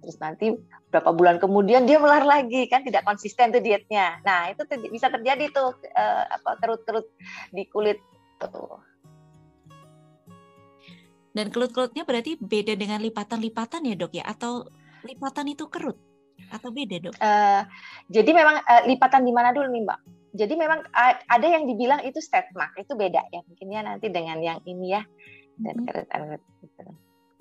terus 0.00 0.16
nanti 0.18 0.54
berapa 0.90 1.10
bulan 1.14 1.36
kemudian 1.42 1.84
dia 1.84 1.98
melar 1.98 2.22
lagi 2.26 2.66
kan 2.70 2.82
tidak 2.82 3.06
konsisten 3.06 3.54
tuh 3.54 3.62
dietnya. 3.62 4.18
Nah 4.26 4.50
itu 4.50 4.62
ter 4.66 4.78
bisa 4.88 5.10
terjadi 5.10 5.50
tuh 5.50 5.74
uh, 5.94 6.24
apa 6.28 6.58
kerut-kerut 6.62 7.06
di 7.50 7.66
kulit 7.68 7.98
tuh. 8.40 8.80
Dan 11.34 11.50
kerut-kerutnya 11.50 12.06
berarti 12.06 12.38
beda 12.38 12.78
dengan 12.78 13.02
lipatan-lipatan 13.02 13.82
ya 13.90 13.94
dok 13.98 14.12
ya 14.14 14.24
atau 14.26 14.70
lipatan 15.02 15.50
itu 15.50 15.66
kerut? 15.66 15.98
atau 16.50 16.68
beda 16.70 16.96
dok? 17.00 17.14
Uh, 17.18 17.62
jadi 18.10 18.30
memang 18.30 18.62
uh, 18.62 18.82
lipatan 18.86 19.22
di 19.26 19.32
mana 19.34 19.50
dulu 19.50 19.70
nih 19.70 19.82
mbak? 19.86 20.00
Jadi 20.34 20.54
memang 20.58 20.82
ada 21.30 21.46
yang 21.46 21.62
dibilang 21.62 22.02
itu 22.02 22.18
stretch 22.18 22.50
mark 22.58 22.74
itu 22.74 22.90
beda 22.98 23.22
ya 23.30 23.40
mungkin 23.46 23.70
ya 23.70 23.80
nanti 23.86 24.10
dengan 24.10 24.42
yang 24.42 24.58
ini 24.66 24.98
ya 24.98 25.02
dan 25.62 25.78
hmm. 25.78 25.86
keretan 25.86 26.20
gitu. 26.58 26.82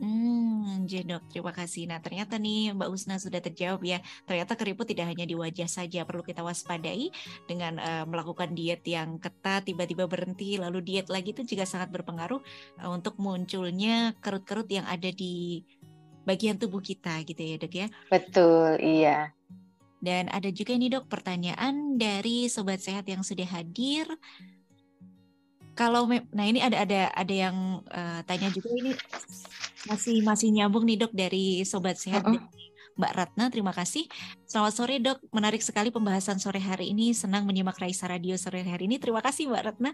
Hmm, 0.02 0.90
dok, 0.90 1.24
terima 1.30 1.54
kasih. 1.54 1.86
Nah, 1.86 2.02
ternyata 2.02 2.42
nih 2.42 2.74
Mbak 2.74 2.90
Usna 2.90 3.22
sudah 3.22 3.40
terjawab 3.40 3.86
ya. 3.86 4.02
Ternyata 4.26 4.58
keriput 4.58 4.90
tidak 4.90 5.14
hanya 5.14 5.24
di 5.24 5.38
wajah 5.38 5.70
saja, 5.70 6.02
perlu 6.04 6.26
kita 6.26 6.42
waspadai 6.42 7.14
dengan 7.46 7.78
uh, 7.78 8.04
melakukan 8.10 8.58
diet 8.58 8.82
yang 8.90 9.22
ketat, 9.22 9.70
tiba-tiba 9.70 10.10
berhenti, 10.10 10.58
lalu 10.58 10.82
diet 10.82 11.08
lagi 11.14 11.32
itu 11.32 11.46
juga 11.46 11.70
sangat 11.70 11.94
berpengaruh 11.94 12.42
uh, 12.82 12.90
untuk 12.90 13.22
munculnya 13.22 14.18
kerut-kerut 14.18 14.68
yang 14.68 14.84
ada 14.90 15.14
di 15.14 15.62
bagian 16.24 16.56
tubuh 16.58 16.82
kita 16.82 17.22
gitu 17.28 17.40
ya 17.40 17.56
dok 17.60 17.74
ya. 17.76 17.88
Betul, 18.10 18.80
iya. 18.82 19.32
Dan 20.04 20.28
ada 20.28 20.52
juga 20.52 20.76
ini 20.76 20.92
dok 20.92 21.08
pertanyaan 21.08 21.96
dari 21.96 22.52
sobat 22.52 22.84
sehat 22.84 23.08
yang 23.08 23.24
sudah 23.24 23.48
hadir. 23.48 24.04
Kalau 25.74 26.06
nah 26.08 26.46
ini 26.46 26.62
ada 26.62 26.86
ada 26.86 27.02
ada 27.14 27.34
yang 27.34 27.82
uh, 27.90 28.22
tanya 28.30 28.54
juga 28.54 28.70
ini 28.78 28.94
masih 29.90 30.24
masih 30.24 30.50
nyambung 30.54 30.86
nih 30.88 31.02
dok 31.04 31.12
dari 31.12 31.66
sobat 31.68 32.00
sehat 32.00 32.24
uh 32.24 32.38
-uh. 32.38 32.44
Mbak 32.94 33.14
Ratna, 33.18 33.50
terima 33.50 33.74
kasih. 33.74 34.06
Selamat 34.46 34.74
sore 34.78 35.02
dok, 35.02 35.18
menarik 35.34 35.66
sekali 35.66 35.90
pembahasan 35.90 36.38
sore 36.38 36.62
hari 36.62 36.94
ini. 36.94 37.10
Senang 37.18 37.50
menyimak 37.50 37.82
Raisa 37.82 38.06
Radio 38.06 38.38
sore 38.38 38.62
hari 38.62 38.86
ini. 38.86 39.02
Terima 39.02 39.18
kasih 39.18 39.50
Mbak 39.50 39.64
Ratna. 39.66 39.92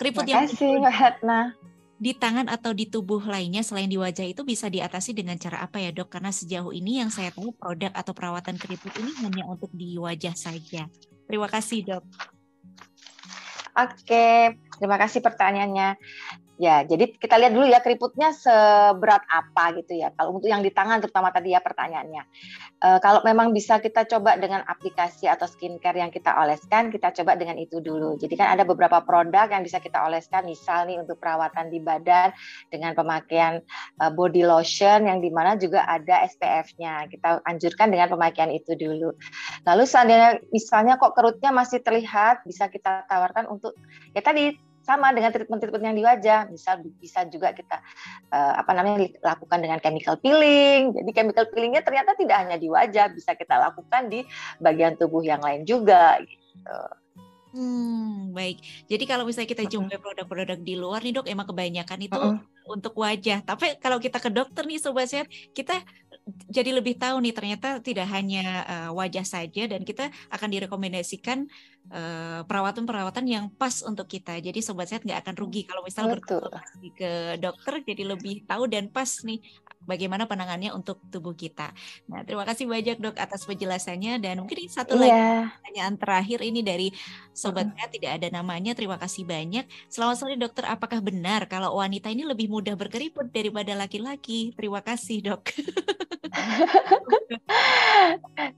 Keriput 0.00 0.24
terima 0.24 0.48
kasih 0.48 0.80
Mbak 0.80 0.96
Ratna 0.96 1.40
di 1.98 2.14
tangan 2.14 2.46
atau 2.46 2.70
di 2.70 2.86
tubuh 2.86 3.18
lainnya 3.26 3.66
selain 3.66 3.90
di 3.90 3.98
wajah 3.98 4.22
itu 4.22 4.46
bisa 4.46 4.70
diatasi 4.70 5.18
dengan 5.18 5.34
cara 5.34 5.66
apa 5.66 5.82
ya 5.82 5.90
dok? 5.90 6.14
Karena 6.14 6.30
sejauh 6.30 6.70
ini 6.70 7.02
yang 7.02 7.10
saya 7.10 7.34
tahu 7.34 7.50
produk 7.58 7.90
atau 7.90 8.14
perawatan 8.14 8.54
keriput 8.54 8.94
ini 9.02 9.12
hanya 9.26 9.44
untuk 9.50 9.68
di 9.74 9.98
wajah 9.98 10.32
saja. 10.38 10.86
Terima 11.26 11.50
kasih 11.50 11.84
dok. 11.84 12.06
Oke, 13.78 14.58
terima 14.74 14.98
kasih 14.98 15.22
pertanyaannya. 15.22 15.88
Ya, 16.58 16.82
jadi 16.82 17.14
kita 17.14 17.38
lihat 17.38 17.54
dulu 17.54 17.70
ya 17.70 17.78
keriputnya 17.78 18.34
seberat 18.34 19.22
apa 19.30 19.78
gitu 19.78 19.94
ya. 19.94 20.10
Kalau 20.10 20.42
untuk 20.42 20.50
yang 20.50 20.58
di 20.58 20.74
tangan 20.74 20.98
terutama 20.98 21.30
tadi 21.30 21.54
ya 21.54 21.62
pertanyaannya. 21.62 22.22
E, 22.82 22.88
kalau 22.98 23.22
memang 23.22 23.54
bisa 23.54 23.78
kita 23.78 24.02
coba 24.10 24.34
dengan 24.34 24.66
aplikasi 24.66 25.30
atau 25.30 25.46
skincare 25.46 26.02
yang 26.02 26.10
kita 26.10 26.34
oleskan, 26.34 26.90
kita 26.90 27.14
coba 27.14 27.38
dengan 27.38 27.62
itu 27.62 27.78
dulu. 27.78 28.18
Jadi 28.18 28.34
kan 28.34 28.58
ada 28.58 28.66
beberapa 28.66 28.98
produk 29.06 29.46
yang 29.46 29.62
bisa 29.62 29.78
kita 29.78 30.02
oleskan, 30.02 30.50
misal 30.50 30.90
nih 30.90 30.98
untuk 30.98 31.22
perawatan 31.22 31.70
di 31.70 31.78
badan 31.78 32.34
dengan 32.74 32.90
pemakaian 32.98 33.62
e, 33.94 34.04
body 34.10 34.42
lotion 34.42 35.06
yang 35.06 35.22
di 35.22 35.30
mana 35.30 35.54
juga 35.54 35.86
ada 35.86 36.26
SPF-nya. 36.26 37.06
Kita 37.06 37.38
anjurkan 37.46 37.86
dengan 37.86 38.10
pemakaian 38.10 38.50
itu 38.50 38.74
dulu. 38.74 39.14
Lalu 39.62 39.84
seandainya 39.86 40.42
misalnya 40.50 40.98
kok 40.98 41.14
kerutnya 41.14 41.54
masih 41.54 41.86
terlihat, 41.86 42.42
bisa 42.42 42.66
kita 42.66 43.06
tawarkan 43.06 43.46
untuk 43.46 43.78
ya 44.10 44.26
tadi 44.26 44.67
sama 44.88 45.12
dengan 45.12 45.28
treatment-treatment 45.28 45.84
yang 45.84 45.98
di 46.00 46.04
wajah 46.08 46.40
bisa 46.48 46.80
bisa 46.80 47.20
juga 47.28 47.52
kita 47.52 47.76
uh, 48.32 48.64
apa 48.64 48.72
namanya 48.72 49.12
lakukan 49.20 49.60
dengan 49.60 49.78
chemical 49.84 50.16
peeling 50.16 50.96
jadi 50.96 51.10
chemical 51.12 51.44
peelingnya 51.52 51.84
ternyata 51.84 52.16
tidak 52.16 52.36
hanya 52.40 52.56
di 52.56 52.72
wajah 52.72 53.12
bisa 53.12 53.36
kita 53.36 53.60
lakukan 53.60 54.08
di 54.08 54.24
bagian 54.56 54.96
tubuh 54.96 55.20
yang 55.20 55.44
lain 55.44 55.68
juga 55.68 56.16
gitu. 56.24 56.78
Hmm, 57.48 58.36
baik. 58.36 58.60
Jadi 58.92 59.04
kalau 59.08 59.24
misalnya 59.24 59.48
kita 59.48 59.64
jumpai 59.64 59.96
produk-produk 59.96 60.60
di 60.60 60.76
luar 60.76 61.00
nih 61.00 61.16
dok, 61.16 61.26
emang 61.32 61.48
kebanyakan 61.48 61.98
itu 62.04 62.12
uh 62.12 62.36
-uh. 62.36 62.38
untuk 62.68 62.92
wajah. 63.00 63.40
Tapi 63.40 63.80
kalau 63.80 63.96
kita 63.96 64.20
ke 64.20 64.28
dokter 64.28 64.68
nih 64.68 64.76
sobat 64.76 65.08
sehat, 65.08 65.32
kita 65.56 65.80
jadi 66.48 66.76
lebih 66.76 67.00
tahu 67.00 67.24
nih 67.24 67.32
ternyata 67.32 67.80
tidak 67.80 68.04
hanya 68.12 68.44
uh, 68.68 68.90
wajah 68.92 69.24
saja 69.24 69.64
dan 69.64 69.80
kita 69.80 70.12
akan 70.28 70.48
direkomendasikan 70.52 71.48
perawatan-perawatan 72.44 73.24
uh, 73.24 73.32
yang 73.32 73.44
pas 73.52 73.80
untuk 73.84 74.04
kita. 74.04 74.36
Jadi 74.40 74.60
sobat 74.60 74.88
sehat 74.92 75.04
nggak 75.04 75.24
akan 75.24 75.34
rugi 75.36 75.64
kalau 75.64 75.80
misalnya 75.84 76.20
berkonsultasi 76.20 76.88
ke 76.92 77.12
dokter 77.40 77.80
jadi 77.84 78.02
lebih 78.12 78.44
tahu 78.44 78.68
dan 78.68 78.92
pas 78.92 79.08
nih 79.24 79.40
bagaimana 79.88 80.28
penangannya 80.28 80.74
untuk 80.76 81.00
tubuh 81.08 81.32
kita. 81.32 81.72
Nah, 82.12 82.20
terima 82.26 82.44
kasih 82.44 82.68
banyak 82.68 83.00
dok 83.00 83.16
atas 83.16 83.48
penjelasannya 83.48 84.20
dan 84.20 84.44
mungkin 84.44 84.68
satu 84.68 85.00
yeah. 85.00 85.48
lagi 85.48 85.56
pertanyaan 85.56 85.94
terakhir 85.96 86.38
ini 86.44 86.60
dari 86.60 86.88
sobat 87.32 87.72
uh. 87.72 87.88
tidak 87.88 88.20
ada 88.20 88.28
namanya. 88.28 88.76
Terima 88.76 89.00
kasih 89.00 89.24
banyak. 89.24 89.64
Selamat 89.88 90.16
sore 90.20 90.36
dokter, 90.36 90.68
apakah 90.68 91.00
benar 91.00 91.48
kalau 91.48 91.78
wanita 91.78 92.10
ini 92.12 92.28
lebih 92.28 92.50
mudah 92.50 92.74
berkeriput 92.74 93.30
daripada 93.30 93.72
laki-laki? 93.72 94.52
Terima 94.52 94.82
kasih 94.82 95.32
dok. 95.32 95.42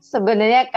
Sebenarnya 0.00 0.68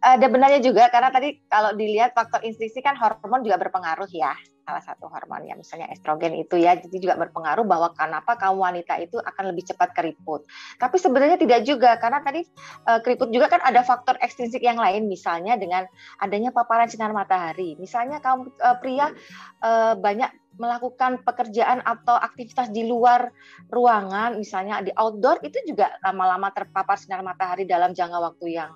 ada 0.00 0.26
benarnya 0.28 0.60
juga 0.62 0.88
karena 0.92 1.10
tadi 1.10 1.40
kalau 1.48 1.63
dilihat 1.72 2.12
faktor 2.12 2.44
instruksi 2.44 2.84
kan 2.84 2.98
hormon 3.00 3.40
juga 3.40 3.56
berpengaruh 3.56 4.10
ya 4.12 4.36
salah 4.64 4.80
satu 4.80 5.12
hormon 5.12 5.44
ya 5.44 5.54
misalnya 5.54 5.92
estrogen 5.92 6.32
itu 6.40 6.56
ya 6.56 6.80
jadi 6.80 6.96
juga 6.96 7.14
berpengaruh 7.20 7.68
bahwa 7.68 7.92
kenapa 7.92 8.40
kaum 8.40 8.64
wanita 8.64 8.96
itu 8.96 9.20
akan 9.20 9.52
lebih 9.52 9.68
cepat 9.68 9.92
keriput 9.92 10.48
tapi 10.80 10.96
sebenarnya 10.96 11.36
tidak 11.36 11.68
juga 11.68 12.00
karena 12.00 12.24
tadi 12.24 12.48
uh, 12.88 12.98
keriput 13.04 13.28
juga 13.28 13.52
kan 13.52 13.60
ada 13.60 13.84
faktor 13.84 14.16
ekstrinsik 14.24 14.64
yang 14.64 14.80
lain 14.80 15.04
misalnya 15.04 15.60
dengan 15.60 15.84
adanya 16.16 16.48
paparan 16.48 16.88
sinar 16.88 17.12
matahari 17.12 17.76
misalnya 17.76 18.24
kaum 18.24 18.48
uh, 18.64 18.76
pria 18.80 19.12
uh, 19.60 19.92
banyak 20.00 20.32
melakukan 20.54 21.18
pekerjaan 21.26 21.82
atau 21.82 22.14
aktivitas 22.14 22.70
di 22.70 22.86
luar 22.86 23.26
ruangan, 23.74 24.38
misalnya 24.38 24.86
di 24.86 24.94
outdoor, 24.94 25.42
itu 25.42 25.58
juga 25.66 25.90
lama-lama 25.98 26.46
terpapar 26.54 26.94
sinar 26.94 27.26
matahari 27.26 27.66
dalam 27.66 27.90
jangka 27.90 28.22
waktu 28.22 28.62
yang 28.62 28.70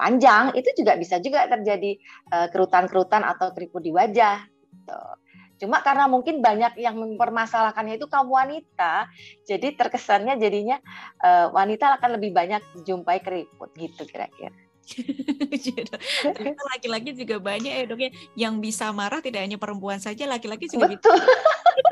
panjang, 0.00 0.56
itu 0.56 0.72
juga 0.72 0.96
bisa 0.96 1.20
juga 1.20 1.44
terjadi 1.44 2.00
kerutan-kerutan 2.48 3.28
atau 3.28 3.52
keriput 3.52 3.84
di 3.84 3.92
wajah. 3.92 4.40
Gitu. 4.88 5.27
Cuma 5.58 5.82
karena 5.82 6.06
mungkin 6.06 6.38
banyak 6.38 6.78
yang 6.78 6.94
mempermasalahkannya 6.96 7.98
itu 7.98 8.06
kaum 8.06 8.30
wanita, 8.30 9.10
jadi 9.42 9.74
terkesannya 9.74 10.38
jadinya 10.38 10.78
uh, 11.20 11.50
wanita 11.50 11.98
akan 11.98 12.16
lebih 12.16 12.30
banyak 12.30 12.62
dijumpai 12.78 13.18
keriput 13.20 13.74
gitu 13.74 14.06
kira-kira. 14.06 14.54
laki-laki 16.72 17.12
juga 17.12 17.36
banyak 17.36 17.72
ya 17.72 17.84
dok 17.84 18.00
ya 18.00 18.10
yang 18.40 18.56
bisa 18.56 18.88
marah 18.88 19.20
tidak 19.20 19.44
hanya 19.44 19.60
perempuan 19.60 20.00
saja 20.00 20.24
laki-laki 20.24 20.64
juga 20.64 20.88
Betul. 20.88 21.12
bisa 21.12 21.28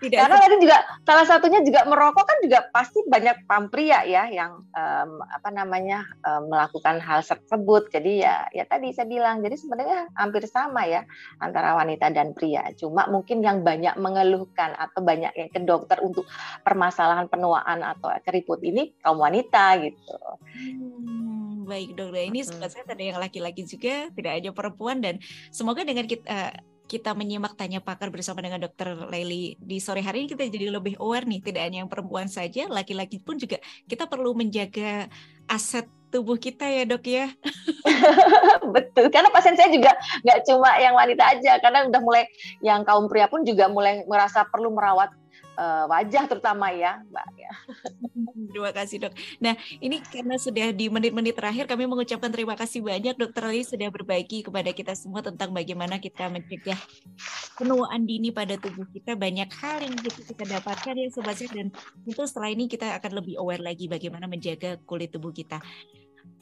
tidak 0.00 0.18
Karena 0.24 0.36
tadi 0.40 0.56
juga 0.62 0.78
salah 1.04 1.26
satunya 1.28 1.60
juga 1.60 1.84
merokok 1.84 2.24
kan 2.24 2.38
juga 2.40 2.58
pasti 2.72 3.04
banyak 3.04 3.44
pria 3.68 4.02
ya 4.08 4.30
yang 4.32 4.64
um, 4.72 5.10
apa 5.20 5.48
namanya 5.52 6.08
um, 6.24 6.48
melakukan 6.48 6.98
hal 7.02 7.20
tersebut. 7.20 7.92
Jadi 7.92 8.24
ya 8.24 8.48
ya 8.54 8.64
tadi 8.64 8.94
saya 8.96 9.06
bilang 9.06 9.44
jadi 9.44 9.56
sebenarnya 9.60 10.08
hampir 10.16 10.48
sama 10.48 10.88
ya 10.88 11.04
antara 11.42 11.76
wanita 11.76 12.08
dan 12.10 12.32
pria. 12.32 12.72
Cuma 12.78 13.06
mungkin 13.12 13.44
yang 13.44 13.60
banyak 13.60 13.98
mengeluhkan 14.00 14.72
atau 14.78 15.04
banyak 15.04 15.32
yang 15.36 15.50
ke 15.52 15.60
dokter 15.60 16.00
untuk 16.00 16.24
permasalahan 16.64 17.28
penuaan 17.28 17.84
atau 17.84 18.08
keriput 18.24 18.64
ini 18.64 18.96
kaum 19.04 19.20
wanita 19.20 19.76
gitu. 19.84 20.16
Hmm, 20.50 21.68
baik 21.68 21.94
dok, 21.94 22.16
ini 22.16 22.40
sebenarnya 22.42 22.82
ada 22.88 23.04
yang 23.04 23.18
laki-laki 23.20 23.62
juga, 23.68 24.10
tidak 24.10 24.32
hanya 24.34 24.50
perempuan 24.50 24.98
dan 24.98 25.22
semoga 25.54 25.84
dengan 25.86 26.08
kita 26.08 26.56
kita 26.90 27.14
menyimak 27.14 27.54
tanya 27.54 27.78
pakar 27.78 28.10
bersama 28.10 28.42
dengan 28.42 28.58
Dokter 28.58 28.98
Leli 29.06 29.54
di 29.62 29.78
sore 29.78 30.02
hari 30.02 30.26
ini 30.26 30.34
kita 30.34 30.50
jadi 30.50 30.74
lebih 30.74 30.98
aware 30.98 31.22
nih 31.22 31.38
tidak 31.38 31.62
hanya 31.70 31.86
yang 31.86 31.90
perempuan 31.90 32.26
saja 32.26 32.66
laki-laki 32.66 33.22
pun 33.22 33.38
juga 33.38 33.62
kita 33.86 34.10
perlu 34.10 34.34
menjaga 34.34 35.06
aset 35.46 35.86
tubuh 36.10 36.34
kita 36.34 36.66
ya 36.66 36.82
dok 36.82 37.06
ya. 37.06 37.30
Betul 38.74 39.14
karena 39.14 39.30
pasien 39.30 39.54
saya 39.54 39.70
juga 39.70 39.94
nggak 40.26 40.42
cuma 40.50 40.74
yang 40.82 40.98
wanita 40.98 41.22
aja 41.38 41.62
karena 41.62 41.86
udah 41.86 42.02
mulai 42.02 42.26
yang 42.58 42.82
kaum 42.82 43.06
pria 43.06 43.30
pun 43.30 43.46
juga 43.46 43.70
mulai 43.70 44.02
merasa 44.10 44.42
perlu 44.50 44.74
merawat 44.74 45.14
uh, 45.60 45.84
wajah 45.92 46.24
terutama 46.24 46.72
ya, 46.72 47.04
Mbak. 47.12 47.26
Ya. 47.36 47.52
Terima 48.50 48.72
kasih 48.72 48.96
dok. 49.06 49.14
Nah 49.44 49.54
ini 49.78 50.00
karena 50.00 50.40
sudah 50.40 50.72
di 50.72 50.88
menit-menit 50.88 51.36
terakhir 51.36 51.68
kami 51.68 51.84
mengucapkan 51.84 52.32
terima 52.32 52.56
kasih 52.56 52.80
banyak 52.80 53.14
dokter 53.20 53.44
Ali 53.44 53.62
sudah 53.62 53.92
berbagi 53.92 54.40
kepada 54.40 54.72
kita 54.72 54.96
semua 54.96 55.20
tentang 55.20 55.52
bagaimana 55.52 56.00
kita 56.00 56.32
mencegah 56.32 56.78
penuaan 57.60 58.08
dini 58.08 58.32
pada 58.32 58.56
tubuh 58.56 58.88
kita. 58.90 59.14
Banyak 59.14 59.50
hal 59.60 59.84
yang 59.84 59.94
kita, 60.00 60.32
dapatkan 60.34 60.94
ya 60.96 61.08
sobat 61.12 61.38
dan 61.52 61.68
itu 62.08 62.22
setelah 62.24 62.50
ini 62.50 62.66
kita 62.66 62.96
akan 62.96 63.20
lebih 63.20 63.36
aware 63.38 63.60
lagi 63.60 63.86
bagaimana 63.86 64.24
menjaga 64.24 64.80
kulit 64.88 65.12
tubuh 65.12 65.30
kita. 65.30 65.60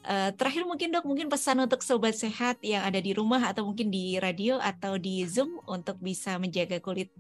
Uh, 0.08 0.30
terakhir 0.38 0.64
mungkin 0.64 0.94
dok, 0.94 1.04
mungkin 1.04 1.28
pesan 1.28 1.58
untuk 1.60 1.84
sobat 1.84 2.16
sehat 2.16 2.62
yang 2.64 2.86
ada 2.86 3.02
di 3.02 3.12
rumah 3.12 3.42
atau 3.44 3.66
mungkin 3.66 3.90
di 3.92 4.16
radio 4.16 4.56
atau 4.62 4.96
di 4.96 5.26
zoom 5.26 5.58
untuk 5.68 5.98
bisa 6.00 6.38
menjaga 6.38 6.80
kulit 6.80 7.12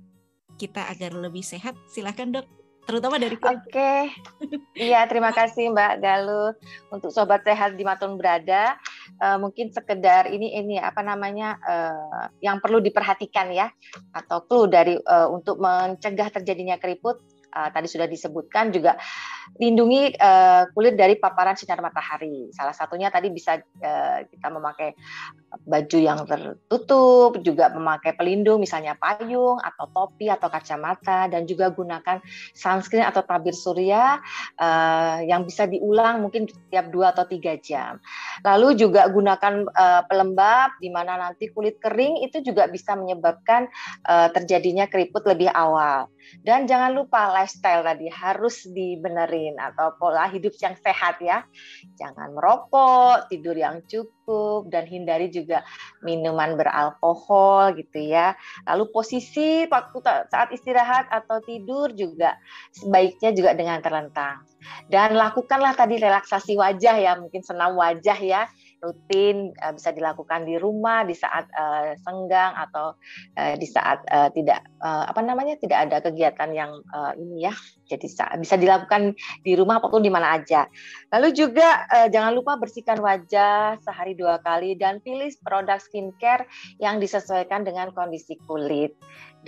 kita 0.58 0.90
agar 0.90 1.14
lebih 1.14 1.46
sehat? 1.46 1.78
Silahkan 1.86 2.28
dok, 2.34 2.46
terutama 2.84 3.20
dari 3.22 3.38
Oke, 3.38 3.46
okay. 3.70 4.00
iya 4.74 5.06
terima 5.06 5.30
kasih 5.30 5.70
Mbak 5.70 5.94
Galuh 6.02 6.50
untuk 6.90 7.14
sobat 7.14 7.46
sehat 7.46 7.78
di 7.78 7.86
Matun 7.86 8.18
berada. 8.18 8.74
Uh, 9.22 9.38
mungkin 9.38 9.70
sekedar 9.70 10.26
ini 10.26 10.58
ini 10.58 10.76
apa 10.82 11.00
namanya 11.06 11.56
uh, 11.62 12.26
yang 12.42 12.58
perlu 12.58 12.82
diperhatikan 12.82 13.54
ya 13.54 13.70
atau 14.10 14.42
clue 14.44 14.66
dari 14.66 14.98
uh, 14.98 15.30
untuk 15.30 15.62
mencegah 15.62 16.28
terjadinya 16.34 16.76
keriput 16.76 17.22
uh, 17.54 17.68
tadi 17.72 17.88
sudah 17.88 18.08
disebutkan 18.08 18.74
juga 18.74 18.98
lindungi 19.56 20.12
uh, 20.20 20.68
kulit 20.76 20.94
dari 21.00 21.16
paparan 21.16 21.56
sinar 21.56 21.80
matahari. 21.80 22.52
Salah 22.52 22.76
satunya 22.76 23.08
tadi 23.08 23.32
bisa 23.32 23.56
uh, 23.58 24.18
kita 24.28 24.48
memakai 24.52 24.92
baju 25.64 25.98
yang 25.98 26.20
tertutup, 26.28 27.40
juga 27.40 27.72
memakai 27.72 28.12
pelindung 28.12 28.60
misalnya 28.60 28.92
payung 29.00 29.56
atau 29.64 29.88
topi 29.88 30.28
atau 30.28 30.52
kacamata 30.52 31.32
dan 31.32 31.48
juga 31.48 31.72
gunakan 31.72 32.20
sunscreen 32.52 33.08
atau 33.08 33.24
tabir 33.24 33.56
surya 33.56 34.20
uh, 34.60 35.18
yang 35.24 35.48
bisa 35.48 35.64
diulang 35.64 36.20
mungkin 36.20 36.44
setiap 36.46 36.92
dua 36.92 37.16
atau 37.16 37.24
tiga 37.24 37.56
jam. 37.56 37.96
Lalu 38.44 38.76
juga 38.76 39.08
gunakan 39.08 39.64
uh, 39.72 40.02
pelembab 40.04 40.76
di 40.78 40.92
mana 40.92 41.16
nanti 41.16 41.48
kulit 41.50 41.80
kering 41.80 42.20
itu 42.26 42.44
juga 42.44 42.68
bisa 42.68 42.92
menyebabkan 42.94 43.66
uh, 44.04 44.28
terjadinya 44.30 44.84
keriput 44.86 45.24
lebih 45.24 45.48
awal. 45.50 46.12
Dan 46.44 46.68
jangan 46.68 46.92
lupa 46.92 47.32
lifestyle 47.32 47.80
tadi 47.80 48.12
harus 48.12 48.68
dibenerin 48.68 49.37
atau 49.56 49.94
pola 49.94 50.26
hidup 50.26 50.54
yang 50.58 50.74
sehat 50.80 51.22
ya. 51.22 51.46
Jangan 51.94 52.34
merokok, 52.34 53.30
tidur 53.30 53.54
yang 53.54 53.84
cukup 53.86 54.66
dan 54.68 54.84
hindari 54.84 55.30
juga 55.30 55.62
minuman 56.02 56.58
beralkohol 56.58 57.78
gitu 57.78 58.10
ya. 58.10 58.34
Lalu 58.66 58.90
posisi 58.90 59.64
waktu 59.70 59.98
saat 60.28 60.50
istirahat 60.50 61.08
atau 61.12 61.38
tidur 61.44 61.94
juga 61.94 62.34
sebaiknya 62.74 63.30
juga 63.32 63.50
dengan 63.54 63.78
terlentang. 63.78 64.42
Dan 64.90 65.14
lakukanlah 65.14 65.78
tadi 65.78 66.02
relaksasi 66.02 66.58
wajah 66.58 66.96
ya, 66.98 67.12
mungkin 67.16 67.46
senam 67.46 67.78
wajah 67.78 68.18
ya 68.18 68.50
rutin 68.78 69.52
uh, 69.58 69.74
bisa 69.74 69.90
dilakukan 69.90 70.46
di 70.46 70.54
rumah 70.56 71.02
di 71.02 71.14
saat 71.14 71.50
uh, 71.54 71.94
senggang 72.02 72.54
atau 72.54 72.94
uh, 73.38 73.54
di 73.58 73.66
saat 73.66 74.02
uh, 74.10 74.30
tidak 74.30 74.62
uh, 74.82 75.10
apa 75.10 75.20
namanya 75.22 75.58
tidak 75.58 75.88
ada 75.90 75.98
kegiatan 76.02 76.50
yang 76.54 76.72
uh, 76.94 77.12
ini 77.18 77.50
ya 77.50 77.54
jadi 77.88 78.06
bisa 78.38 78.54
dilakukan 78.60 79.16
di 79.40 79.56
rumah 79.56 79.80
apa 79.80 79.88
pun 79.88 80.04
di 80.04 80.12
mana 80.12 80.36
aja. 80.36 80.68
Lalu 81.08 81.32
juga 81.32 81.88
uh, 81.88 82.08
jangan 82.12 82.36
lupa 82.36 82.60
bersihkan 82.60 83.00
wajah 83.00 83.80
sehari 83.80 84.12
dua 84.12 84.38
kali 84.44 84.76
dan 84.76 85.00
pilih 85.00 85.32
produk 85.40 85.80
skincare 85.80 86.44
yang 86.76 87.00
disesuaikan 87.00 87.64
dengan 87.64 87.90
kondisi 87.96 88.36
kulit. 88.44 88.92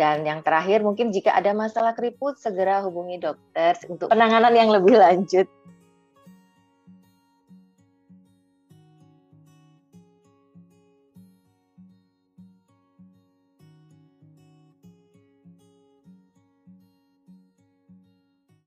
Dan 0.00 0.24
yang 0.24 0.40
terakhir 0.40 0.80
mungkin 0.80 1.12
jika 1.12 1.36
ada 1.36 1.52
masalah 1.52 1.92
keriput 1.92 2.40
segera 2.40 2.80
hubungi 2.80 3.20
dokter 3.20 3.76
untuk 3.90 4.08
penanganan 4.08 4.54
yang 4.56 4.72
lebih 4.72 4.96
lanjut 4.96 5.44